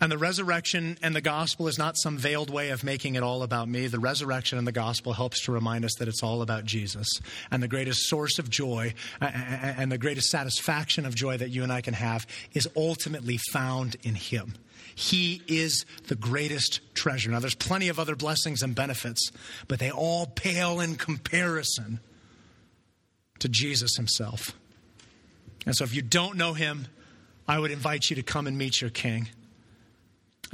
And 0.00 0.12
the 0.12 0.18
resurrection 0.18 0.96
and 1.02 1.16
the 1.16 1.20
gospel 1.20 1.66
is 1.66 1.78
not 1.78 1.96
some 1.96 2.16
veiled 2.16 2.48
way 2.48 2.70
of 2.70 2.84
making 2.84 3.16
it 3.16 3.24
all 3.24 3.42
about 3.42 3.68
me. 3.68 3.88
The 3.88 3.98
resurrection 3.98 4.56
and 4.56 4.66
the 4.66 4.72
gospel 4.72 5.12
helps 5.12 5.44
to 5.46 5.52
remind 5.52 5.84
us 5.84 5.94
that 5.98 6.06
it's 6.06 6.22
all 6.22 6.42
about 6.42 6.64
Jesus. 6.64 7.08
And 7.50 7.60
the 7.60 7.68
greatest 7.68 8.08
source 8.08 8.38
of 8.38 8.48
joy 8.48 8.94
and 9.20 9.90
the 9.90 9.98
greatest 9.98 10.30
satisfaction 10.30 11.06
of 11.06 11.16
joy 11.16 11.36
that 11.38 11.50
you 11.50 11.64
and 11.64 11.72
I 11.72 11.80
can 11.80 11.94
have 11.94 12.24
is 12.52 12.68
ultimately 12.76 13.38
found 13.52 13.96
in 14.04 14.14
Him. 14.14 14.54
He 14.94 15.42
is 15.48 15.84
the 16.06 16.14
greatest 16.14 16.80
treasure. 16.94 17.30
Now, 17.30 17.40
there's 17.40 17.54
plenty 17.54 17.88
of 17.88 17.98
other 17.98 18.14
blessings 18.14 18.62
and 18.62 18.74
benefits, 18.74 19.30
but 19.66 19.78
they 19.78 19.90
all 19.90 20.26
pale 20.26 20.80
in 20.80 20.96
comparison 20.96 22.00
to 23.40 23.48
Jesus 23.48 23.96
Himself. 23.96 24.52
And 25.66 25.74
so, 25.74 25.84
if 25.84 25.94
you 25.94 26.02
don't 26.02 26.36
know 26.36 26.52
Him, 26.52 26.86
I 27.48 27.58
would 27.58 27.70
invite 27.70 28.10
you 28.10 28.16
to 28.16 28.22
come 28.22 28.46
and 28.46 28.56
meet 28.56 28.80
your 28.80 28.90
King. 28.90 29.28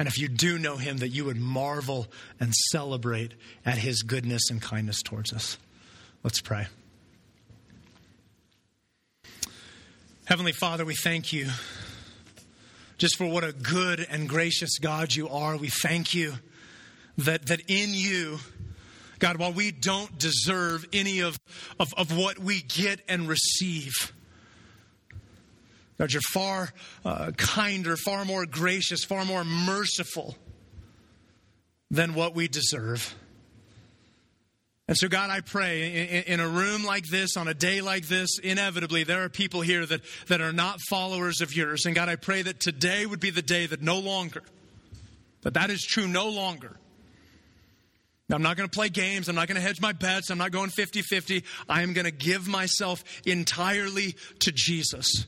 And 0.00 0.08
if 0.08 0.18
you 0.18 0.28
do 0.28 0.58
know 0.58 0.78
him, 0.78 0.96
that 0.98 1.08
you 1.08 1.26
would 1.26 1.36
marvel 1.36 2.06
and 2.40 2.54
celebrate 2.70 3.34
at 3.66 3.76
his 3.76 4.02
goodness 4.02 4.48
and 4.48 4.62
kindness 4.62 5.02
towards 5.02 5.30
us. 5.30 5.58
Let's 6.22 6.40
pray. 6.40 6.68
Heavenly 10.24 10.52
Father, 10.52 10.86
we 10.86 10.94
thank 10.94 11.34
you 11.34 11.50
just 13.00 13.16
for 13.16 13.26
what 13.26 13.42
a 13.42 13.52
good 13.52 14.06
and 14.10 14.28
gracious 14.28 14.78
God 14.78 15.14
you 15.16 15.26
are. 15.30 15.56
We 15.56 15.70
thank 15.70 16.14
you 16.14 16.34
that, 17.16 17.46
that 17.46 17.60
in 17.66 17.94
you, 17.94 18.38
God, 19.18 19.38
while 19.38 19.54
we 19.54 19.70
don't 19.70 20.18
deserve 20.18 20.86
any 20.92 21.20
of, 21.20 21.38
of, 21.80 21.94
of 21.94 22.14
what 22.14 22.38
we 22.38 22.60
get 22.60 23.00
and 23.08 23.26
receive, 23.26 23.94
God, 25.96 26.12
you're 26.12 26.20
far 26.20 26.74
uh, 27.02 27.30
kinder, 27.38 27.96
far 27.96 28.26
more 28.26 28.44
gracious, 28.44 29.02
far 29.02 29.24
more 29.24 29.44
merciful 29.44 30.36
than 31.90 32.12
what 32.12 32.34
we 32.34 32.48
deserve. 32.48 33.14
And 34.90 34.98
so, 34.98 35.06
God, 35.06 35.30
I 35.30 35.40
pray 35.40 35.84
in, 35.84 36.24
in, 36.24 36.40
a 36.40 36.48
room 36.48 36.82
like 36.84 37.06
this, 37.06 37.36
on 37.36 37.46
a 37.46 37.54
day 37.54 37.80
like 37.80 38.08
this, 38.08 38.40
inevitably, 38.40 39.04
there 39.04 39.22
are 39.22 39.28
people 39.28 39.60
here 39.60 39.86
that, 39.86 40.00
that 40.26 40.40
are 40.40 40.52
not 40.52 40.80
followers 40.80 41.40
of 41.40 41.54
yours. 41.54 41.86
And 41.86 41.94
God, 41.94 42.08
I 42.08 42.16
pray 42.16 42.42
that 42.42 42.58
today 42.58 43.06
would 43.06 43.20
be 43.20 43.30
the 43.30 43.40
day 43.40 43.66
that 43.66 43.80
no 43.82 44.00
longer, 44.00 44.42
that 45.42 45.54
that 45.54 45.70
is 45.70 45.80
true 45.80 46.08
no 46.08 46.28
longer. 46.28 46.76
I'm 48.32 48.42
not 48.42 48.56
going 48.56 48.68
to 48.68 48.74
play 48.74 48.88
games. 48.88 49.28
I'm 49.28 49.36
not 49.36 49.46
going 49.46 49.60
to 49.60 49.62
hedge 49.62 49.80
my 49.80 49.92
bets. 49.92 50.28
I'm 50.28 50.38
not 50.38 50.50
going 50.50 50.70
50 50.70 51.02
50. 51.02 51.44
I 51.68 51.82
am 51.82 51.92
going 51.92 52.06
to 52.06 52.10
give 52.10 52.48
myself 52.48 53.04
entirely 53.24 54.16
to 54.40 54.50
Jesus 54.50 55.24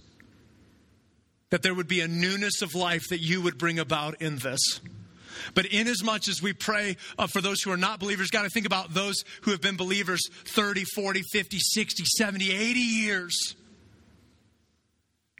that 1.51 1.63
there 1.63 1.73
would 1.73 1.87
be 1.87 2.01
a 2.01 2.09
newness 2.09 2.63
of 2.63 2.75
life 2.75 3.11
that 3.11 3.21
you 3.21 3.41
would 3.43 3.59
bring 3.59 3.79
about 3.79 4.21
in 4.21 4.39
this. 4.39 4.81
But 5.55 5.67
inasmuch 5.67 5.91
as 5.91 6.03
much 6.03 6.29
as 6.29 6.43
we 6.43 6.53
pray 6.53 6.97
uh, 7.19 7.27
for 7.27 7.41
those 7.41 7.63
who 7.63 7.71
are 7.71 7.77
not 7.77 8.01
believers, 8.01 8.31
God, 8.31 8.45
I 8.45 8.49
think 8.49 8.67
about 8.67 8.95
those 8.95 9.25
who 9.43 9.51
have 9.51 9.61
been 9.61 9.77
believers 9.77 10.21
30, 10.47 10.85
40, 10.95 11.23
50, 11.33 11.59
60, 11.59 12.05
70, 12.05 12.51
80 12.51 12.81
years. 12.81 13.57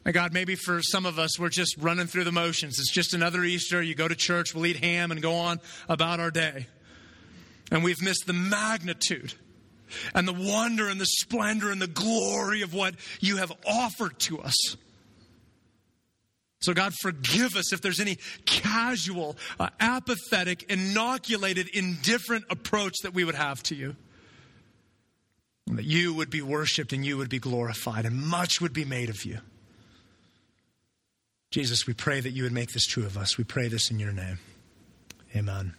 And 0.05 0.15
God, 0.15 0.33
maybe 0.33 0.57
for 0.57 0.83
some 0.83 1.07
of 1.07 1.19
us, 1.19 1.39
we're 1.39 1.49
just 1.49 1.77
running 1.79 2.07
through 2.07 2.25
the 2.25 2.33
motions. 2.33 2.79
It's 2.79 2.93
just 2.93 3.15
another 3.15 3.45
Easter. 3.45 3.83
You 3.83 3.95
go 3.95 4.09
to 4.09 4.17
church, 4.17 4.55
we'll 4.55 4.67
eat 4.67 4.77
ham 4.77 5.13
and 5.13 5.23
go 5.23 5.35
on 5.35 5.61
about 5.89 6.19
our 6.19 6.31
day. 6.31 6.67
And 7.71 7.85
we've 7.85 8.03
missed 8.03 8.27
the 8.27 8.33
magnitude 8.33 9.35
and 10.15 10.27
the 10.27 10.33
wonder 10.33 10.89
and 10.89 11.01
the 11.01 11.07
splendor 11.07 11.71
and 11.71 11.81
the 11.81 11.87
glory 11.87 12.63
of 12.63 12.75
what 12.75 12.95
you 13.21 13.37
have 13.37 13.53
offered 13.67 14.19
to 14.21 14.41
us. 14.41 14.77
So, 16.63 16.73
God, 16.73 16.95
forgive 16.95 17.57
us 17.57 17.73
if 17.73 17.81
there's 17.81 18.01
any 18.01 18.19
casual, 18.47 19.37
uh, 19.59 19.69
apathetic, 19.81 20.63
inoculated, 20.71 21.69
indifferent 21.69 22.45
approach 22.51 22.95
that 23.03 23.13
we 23.13 23.25
would 23.25 23.35
have 23.35 23.63
to 23.65 23.75
you. 23.75 23.97
And 25.67 25.79
that 25.79 25.85
you 25.85 26.15
would 26.15 26.31
be 26.31 26.41
worshiped 26.41 26.93
and 26.93 27.05
you 27.05 27.17
would 27.19 27.29
be 27.29 27.41
glorified, 27.41 28.07
and 28.07 28.17
much 28.17 28.61
would 28.61 28.73
be 28.73 28.85
made 28.85 29.11
of 29.11 29.25
you. 29.25 29.39
Jesus, 31.51 31.87
we 31.87 31.95
pray 31.95 32.21
that 32.21 32.31
you 32.31 32.45
would 32.45 32.53
make 32.53 32.73
this 32.73 32.87
true 32.87 33.05
of 33.05 33.19
us. 33.19 33.37
We 33.37 33.45
pray 33.45 33.69
this 33.69 33.91
in 33.91 33.99
your 33.99 34.13
name. 34.13 34.39
Amen. 35.37 35.75